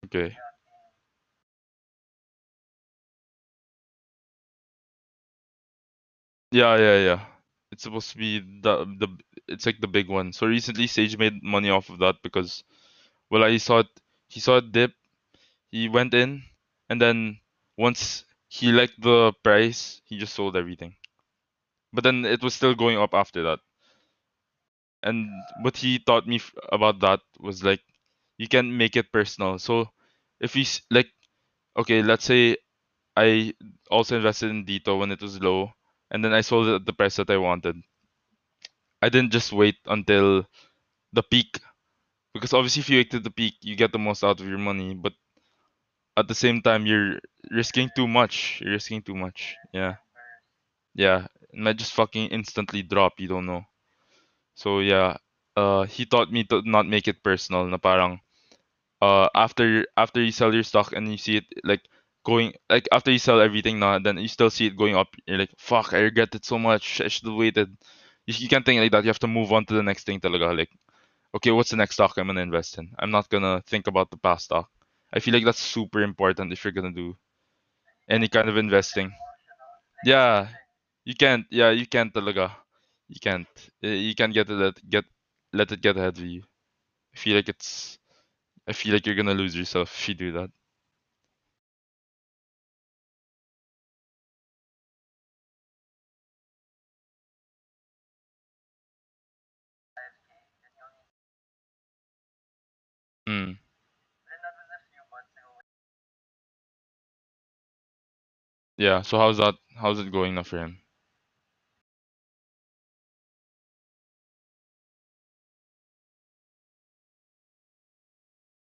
Okay. 0.06 0.36
Yeah, 6.54 6.78
yeah, 6.78 6.98
yeah. 7.04 7.22
It's 7.72 7.84
supposed 7.84 8.12
to 8.12 8.18
be 8.18 8.40
the 8.40 8.86
the 8.86 9.08
it's 9.48 9.66
like 9.66 9.82
the 9.82 9.88
big 9.90 10.08
one. 10.10 10.32
So 10.32 10.46
recently 10.48 10.88
Sage 10.88 11.18
made 11.18 11.42
money 11.44 11.70
off 11.70 11.90
of 11.90 12.00
that 12.00 12.22
because 12.24 12.64
well 13.32 13.44
I 13.44 13.58
saw 13.58 13.80
it 13.82 13.90
he 14.30 14.40
saw 14.42 14.58
it 14.58 14.72
dip, 14.74 14.94
he 15.72 15.90
went 15.90 16.14
in 16.16 16.44
and 16.90 17.02
then 17.02 17.40
once 17.78 18.26
he 18.50 18.72
liked 18.72 19.02
the 19.02 19.34
price, 19.44 20.02
he 20.06 20.18
just 20.20 20.36
sold 20.36 20.58
everything. 20.58 20.96
But 21.94 22.04
then 22.04 22.26
it 22.26 22.44
was 22.44 22.54
still 22.56 22.76
going 22.76 22.98
up 22.98 23.14
after 23.14 23.44
that. 23.44 23.60
and 25.02 25.30
what 25.62 25.78
he 25.78 26.00
taught 26.00 26.28
me 26.28 26.38
f- 26.38 26.54
about 26.72 27.00
that 27.00 27.20
was 27.40 27.64
like 27.64 27.82
you 28.38 28.48
can 28.48 28.76
make 28.76 28.96
it 28.96 29.12
personal 29.12 29.60
so 29.60 29.90
if 30.40 30.56
we 30.56 30.62
s- 30.62 30.82
like 30.90 31.10
okay 31.78 32.02
let's 32.04 32.26
say 32.26 32.58
i 33.18 33.54
also 33.92 34.18
invested 34.18 34.52
in 34.52 34.66
dito 34.66 35.00
when 35.00 35.12
it 35.12 35.22
was 35.22 35.42
low 35.42 35.72
and 36.14 36.24
then 36.24 36.34
i 36.34 36.42
sold 36.42 36.68
it 36.68 36.76
at 36.76 36.86
the 36.86 36.94
price 36.94 37.18
that 37.18 37.30
i 37.32 37.38
wanted. 37.38 37.76
I 39.04 39.10
didn't 39.10 39.32
just 39.32 39.54
wait 39.54 39.78
until 39.86 40.48
the 41.14 41.24
peak 41.24 41.60
because 42.34 42.54
obviously 42.54 42.82
if 42.82 42.90
you 42.90 42.98
wait 43.00 43.12
to 43.12 43.20
the 43.20 43.32
peak 43.32 43.56
you 43.62 43.76
get 43.76 43.92
the 43.94 44.00
most 44.00 44.24
out 44.24 44.42
of 44.42 44.48
your 44.48 44.60
money 44.60 44.94
but 44.96 45.14
at 46.18 46.28
the 46.28 46.36
same 46.36 46.62
time 46.62 46.86
you're 46.86 47.20
risking 47.52 47.90
too 47.96 48.08
much. 48.08 48.60
You're 48.62 48.74
risking 48.74 49.02
too 49.02 49.16
much. 49.16 49.56
Yeah. 49.74 49.96
Yeah. 50.96 51.28
It 51.54 51.60
might 51.60 51.78
just 51.78 51.94
fucking 51.94 52.30
instantly 52.30 52.84
drop. 52.84 53.14
You 53.20 53.28
don't 53.28 53.46
know. 53.46 53.64
So 54.56 54.80
yeah. 54.80 55.18
Uh 55.58 55.84
he 55.86 56.06
taught 56.06 56.32
me 56.32 56.44
to 56.46 56.62
not 56.66 56.88
make 56.88 57.08
it 57.08 57.24
personal 57.24 57.66
na 57.68 57.78
parang 57.78 58.22
uh 59.02 59.30
after 59.36 59.86
after 59.98 60.22
you 60.24 60.32
sell 60.32 60.54
your 60.54 60.64
stock 60.64 60.94
and 60.94 61.12
you 61.12 61.18
see 61.18 61.38
it 61.38 61.46
like 61.64 61.84
going 62.26 62.54
like 62.70 62.88
after 62.92 63.12
you 63.12 63.20
sell 63.20 63.42
everything 63.42 63.80
now 63.80 64.00
then 64.00 64.18
you 64.18 64.28
still 64.28 64.50
see 64.50 64.68
it 64.68 64.78
going 64.78 64.96
up. 64.96 65.10
You're 65.28 65.40
like 65.40 65.54
fuck 65.58 65.94
i 65.94 66.00
regret 66.00 66.36
it 66.36 66.46
so 66.46 66.58
much. 66.60 67.02
I 67.02 67.08
should 67.08 67.28
have 67.28 67.36
waited. 67.38 67.70
You, 68.28 68.36
you 68.38 68.50
can't 68.50 68.66
think 68.66 68.82
like 68.82 68.92
that. 68.92 69.04
You 69.04 69.10
have 69.10 69.20
to 69.20 69.28
move 69.28 69.52
on 69.54 69.66
to 69.66 69.74
the 69.74 69.84
next 69.84 70.06
thing 70.06 70.20
talaga. 70.20 70.58
Like 70.58 70.72
okay 71.36 71.52
what's 71.52 71.72
the 71.72 71.78
next 71.78 71.96
stock 71.96 72.18
i'm 72.18 72.28
gonna 72.28 72.42
invest 72.42 72.78
in? 72.78 72.92
I'm 73.00 73.12
not 73.12 73.30
gonna 73.30 73.62
think 73.68 73.88
about 73.88 74.12
the 74.12 74.18
past 74.18 74.46
stock. 74.46 74.70
I 75.14 75.20
feel 75.20 75.34
like 75.34 75.46
that's 75.46 75.60
super 75.60 76.02
important 76.02 76.54
if 76.54 76.64
you're 76.64 76.74
gonna 76.74 76.92
do 76.92 77.16
any 78.10 78.28
kind 78.28 78.50
of 78.50 78.58
investing. 78.58 79.12
Yeah. 80.06 80.48
You 81.06 81.16
can't 81.16 81.46
yeah 81.52 81.72
you 81.72 81.88
can't 81.88 82.14
talaga. 82.14 82.52
You 83.10 83.20
can't. 83.22 83.48
You 83.82 84.16
can't 84.16 84.34
get 84.34 84.50
it 84.50 84.54
let 84.54 84.90
get 84.90 85.06
let 85.54 85.72
it 85.72 85.82
get 85.82 85.98
ahead 85.98 86.18
of 86.18 86.26
you. 86.26 86.44
I 87.14 87.18
feel 87.18 87.36
like 87.36 87.50
it's 87.50 88.00
i 88.68 88.74
feel 88.74 88.94
like 88.94 89.06
you're 89.06 89.16
gonna 89.16 89.34
lose 89.34 89.56
yourself 89.56 89.94
if 90.00 90.10
you 90.10 90.16
do 90.16 90.32
that 90.34 90.50
Mm. 103.34 103.58
Yeah. 108.78 109.02
So 109.02 109.18
how's 109.18 109.38
that? 109.38 109.56
How's 109.76 110.00
it 110.00 110.12
going 110.12 110.36
now 110.36 110.44
for 110.44 110.60
him? 110.60 110.78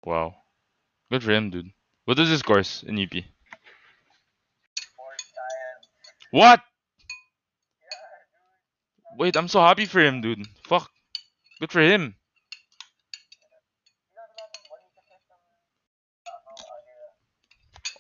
Wow. 0.06 0.36
Good 1.12 1.24
for 1.24 1.32
him, 1.32 1.50
dude. 1.52 1.72
What 2.06 2.20
is 2.20 2.30
his 2.30 2.44
course 2.44 2.84
in 2.84 3.00
UP? 3.02 3.24
What? 6.32 6.62
Wait, 9.18 9.36
I'm 9.36 9.48
so 9.48 9.62
happy 9.62 9.86
for 9.86 10.02
him, 10.02 10.22
dude. 10.22 10.48
Fuck. 10.68 10.90
Good 11.60 11.72
for 11.72 11.82
him. 11.82 12.16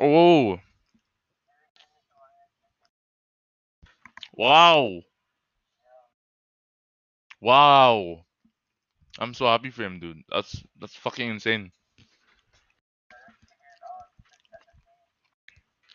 Oh. 0.01 0.59
Wow. 4.33 5.03
Wow. 7.41 8.25
I'm 9.19 9.33
so 9.33 9.45
happy 9.45 9.71
for 9.71 9.83
him, 9.83 9.99
dude. 9.99 10.23
That's 10.29 10.63
that's 10.79 10.95
fucking 10.95 11.29
insane. 11.29 11.71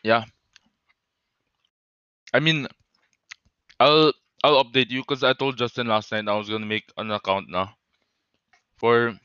Yeah. 0.03 0.25
I 2.33 2.41
mean, 2.41 2.69
I'll 3.81 4.13
I'll 4.45 4.63
update 4.63 4.91
you 4.91 5.01
because 5.01 5.25
I 5.25 5.33
told 5.33 5.57
Justin 5.57 5.87
last 5.87 6.13
night 6.13 6.29
I 6.29 6.37
was 6.37 6.51
gonna 6.51 6.67
make 6.67 6.93
an 6.99 7.11
account 7.11 7.49
now 7.49 7.75
for 8.79 9.19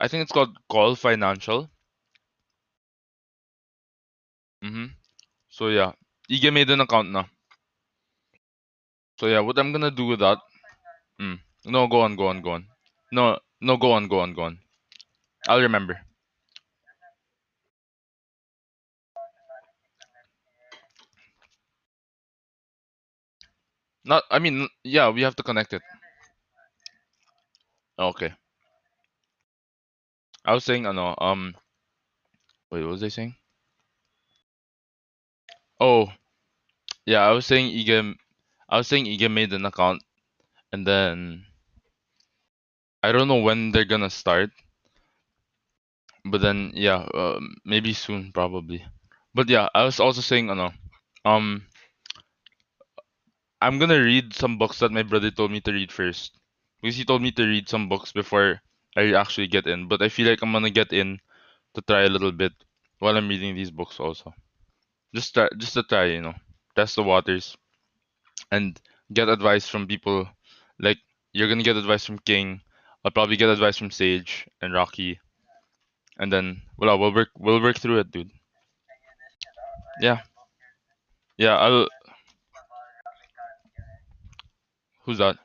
I 0.00 0.08
think 0.08 0.22
it's 0.24 0.32
called 0.32 0.56
COL 0.70 0.96
Financial. 0.96 1.70
Mm-hmm. 4.64 4.86
So 5.50 5.68
yeah, 5.68 5.92
Ige 6.30 6.52
made 6.52 6.70
an 6.70 6.80
account 6.80 7.10
now. 7.10 7.26
So 9.18 9.26
yeah, 9.26 9.40
what 9.40 9.58
I'm 9.58 9.72
gonna 9.72 9.90
do 9.90 10.06
with 10.06 10.20
that? 10.20 10.38
Mm. 11.20 11.40
No, 11.66 11.88
go 11.88 12.02
on, 12.02 12.16
go 12.16 12.28
on, 12.28 12.42
go 12.42 12.52
on. 12.52 12.66
No, 13.12 13.38
no, 13.60 13.76
go 13.78 13.92
on, 13.92 14.08
go 14.08 14.20
on, 14.20 14.34
go 14.34 14.42
on. 14.42 14.58
I'll 15.48 15.60
remember. 15.62 16.00
Not, 24.04 24.22
I 24.30 24.38
mean, 24.38 24.68
yeah, 24.84 25.10
we 25.10 25.22
have 25.22 25.34
to 25.36 25.42
connect 25.42 25.72
it. 25.72 25.82
Okay. 27.98 28.32
I 30.44 30.54
was 30.54 30.64
saying, 30.64 30.86
ano, 30.86 31.16
um, 31.18 31.56
wait, 32.70 32.82
what 32.82 32.90
was 32.90 33.02
I 33.04 33.08
saying? 33.08 33.36
Oh, 35.82 36.10
yeah, 37.06 37.20
I 37.26 37.32
was 37.32 37.46
saying 37.46 37.72
Ige, 37.72 38.16
I 38.68 38.76
was 38.78 38.88
saying 38.88 39.06
Ige 39.06 39.30
made 39.30 39.52
an 39.52 39.66
account, 39.66 40.02
and 40.72 40.86
then 40.86 41.46
I 43.00 43.12
don't 43.12 43.28
know 43.28 43.36
when 43.36 43.70
they're 43.70 43.84
gonna 43.84 44.10
start, 44.10 44.50
but 46.24 46.40
then 46.40 46.72
yeah, 46.74 47.06
uh, 47.14 47.38
maybe 47.64 47.92
soon 47.92 48.32
probably. 48.32 48.84
But 49.34 49.48
yeah, 49.48 49.68
I 49.74 49.84
was 49.84 50.00
also 50.00 50.20
saying, 50.20 50.50
ano, 50.50 50.72
um, 51.24 51.66
I'm 53.62 53.78
gonna 53.78 53.98
read 54.02 54.34
some 54.34 54.58
books 54.58 54.80
that 54.80 54.92
my 54.92 55.02
brother 55.02 55.30
told 55.30 55.52
me 55.52 55.62
to 55.62 55.72
read 55.72 55.90
first, 55.90 56.38
because 56.82 56.96
he 56.96 57.04
told 57.06 57.22
me 57.22 57.32
to 57.32 57.46
read 57.46 57.66
some 57.66 57.88
books 57.88 58.12
before 58.12 58.60
I 58.94 59.14
actually 59.14 59.46
get 59.46 59.66
in. 59.66 59.88
But 59.88 60.02
I 60.02 60.10
feel 60.10 60.28
like 60.28 60.42
I'm 60.42 60.52
gonna 60.52 60.68
get 60.70 60.92
in 60.92 61.18
to 61.74 61.82
try 61.82 62.02
a 62.02 62.10
little 62.10 62.32
bit 62.32 62.52
while 63.00 63.16
I'm 63.16 63.28
reading 63.28 63.54
these 63.54 63.70
books 63.70 64.00
also. 64.00 64.34
Just 65.14 65.32
try, 65.34 65.48
just 65.56 65.72
to 65.74 65.82
try, 65.82 66.04
you 66.06 66.20
know, 66.20 66.34
test 66.76 66.96
the 66.96 67.02
waters, 67.02 67.56
and 68.52 68.80
get 69.12 69.28
advice 69.28 69.68
from 69.68 69.86
people. 69.88 70.28
Like 70.78 70.98
you're 71.32 71.48
gonna 71.48 71.62
get 71.64 71.76
advice 71.76 72.06
from 72.06 72.18
King. 72.20 72.62
I'll 73.04 73.10
probably 73.12 73.36
get 73.36 73.50
advice 73.50 73.78
from 73.78 73.90
Sage 73.90 74.48
and 74.62 74.74
Rocky, 74.74 75.20
and 76.18 76.32
then 76.32 76.62
well, 76.78 76.98
we'll 76.98 77.14
work 77.14 77.30
we'll 77.38 77.62
work 77.62 77.78
through 77.78 78.00
it, 78.00 78.10
dude. 78.10 78.30
Yeah, 80.00 80.22
yeah. 81.36 81.56
I'll. 81.56 81.88
Who's 85.04 85.18
that? 85.18 85.38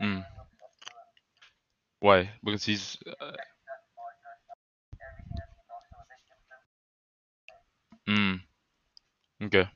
Mm. 0.00 0.37
Why? 2.00 2.30
Because 2.42 2.64
he's. 2.64 2.96
Uh, 3.20 3.32
mm. 8.08 8.40
Okay. 9.42 9.68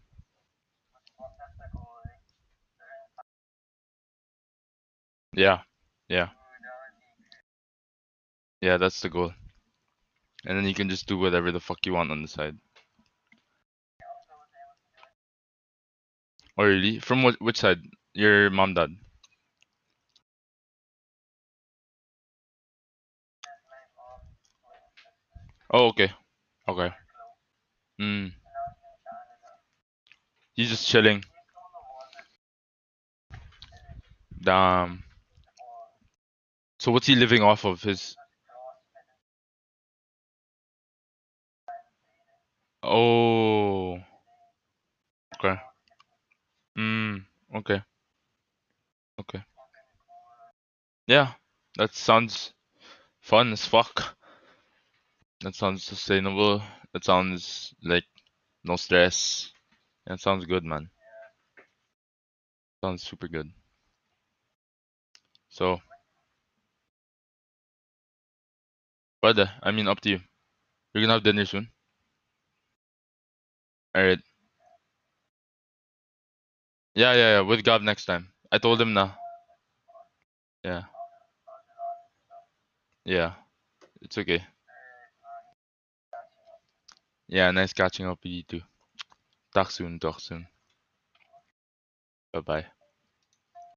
Yeah. 5.34 5.60
Yeah. 6.08 6.28
Yeah, 8.62 8.78
that's 8.78 9.00
the 9.00 9.10
goal. 9.10 9.34
And 10.46 10.56
then 10.56 10.68
you 10.68 10.74
can 10.74 10.88
just 10.88 11.08
do 11.08 11.18
whatever 11.18 11.50
the 11.50 11.58
fuck 11.58 11.84
you 11.84 11.94
want 11.94 12.12
on 12.12 12.22
the 12.22 12.28
side. 12.28 12.56
Oh 16.56 16.64
really? 16.64 16.98
From 16.98 17.22
what 17.22 17.38
which 17.42 17.58
side? 17.58 17.82
Your 18.14 18.48
mom 18.48 18.72
dad? 18.72 18.96
Oh 25.72 25.88
okay. 25.88 26.12
Okay. 26.68 26.90
Mm. 28.00 28.32
He's 30.54 30.68
just 30.68 30.86
chilling. 30.86 31.24
Damn. 34.40 35.02
So 36.78 36.92
what's 36.92 37.06
he 37.06 37.14
living 37.14 37.42
off 37.42 37.64
of? 37.64 37.82
His 37.82 38.16
Oh. 42.82 43.98
Okay. 45.38 45.56
Mm. 46.76 47.24
Okay. 47.54 47.82
Okay. 49.20 49.44
Yeah. 51.06 51.32
That 51.76 51.94
sounds 51.94 52.52
fun 53.20 53.52
as 53.52 53.64
fuck. 53.64 54.16
That 55.42 55.54
sounds 55.54 55.84
sustainable. 55.84 56.62
That 56.94 57.04
sounds 57.04 57.74
like 57.82 58.06
no 58.64 58.76
stress. 58.76 59.52
That 60.06 60.20
sounds 60.20 60.46
good, 60.46 60.64
man. 60.64 60.90
Sounds 62.84 63.02
super 63.02 63.28
good. 63.28 63.50
So, 65.48 65.80
but 69.22 69.38
I 69.62 69.70
mean, 69.70 69.88
up 69.88 70.00
to 70.02 70.10
you. 70.10 70.20
You're 70.94 71.02
gonna 71.04 71.14
have 71.14 71.24
dinner 71.24 71.46
soon. 71.46 71.70
All 73.94 74.02
right. 74.02 74.18
Yeah, 76.94 77.12
yeah, 77.12 77.30
yeah. 77.36 77.40
With 77.40 77.64
Gab 77.64 77.82
next 77.82 78.06
time. 78.06 78.28
I 78.50 78.58
told 78.58 78.80
him 78.80 78.92
now. 78.94 79.16
Yeah. 80.64 80.82
Yeah. 83.04 83.34
It's 84.02 84.18
okay. 84.18 84.44
Yeah, 87.32 87.50
nice 87.50 87.72
catching 87.72 88.06
up 88.06 88.22
with 88.22 88.30
you 88.32 88.42
too. 88.44 88.60
Talk 89.54 89.70
soon, 89.72 90.00
talk 90.00 90.20
soon. 90.20 90.48
Bye 92.32 92.40
bye. 92.40 92.66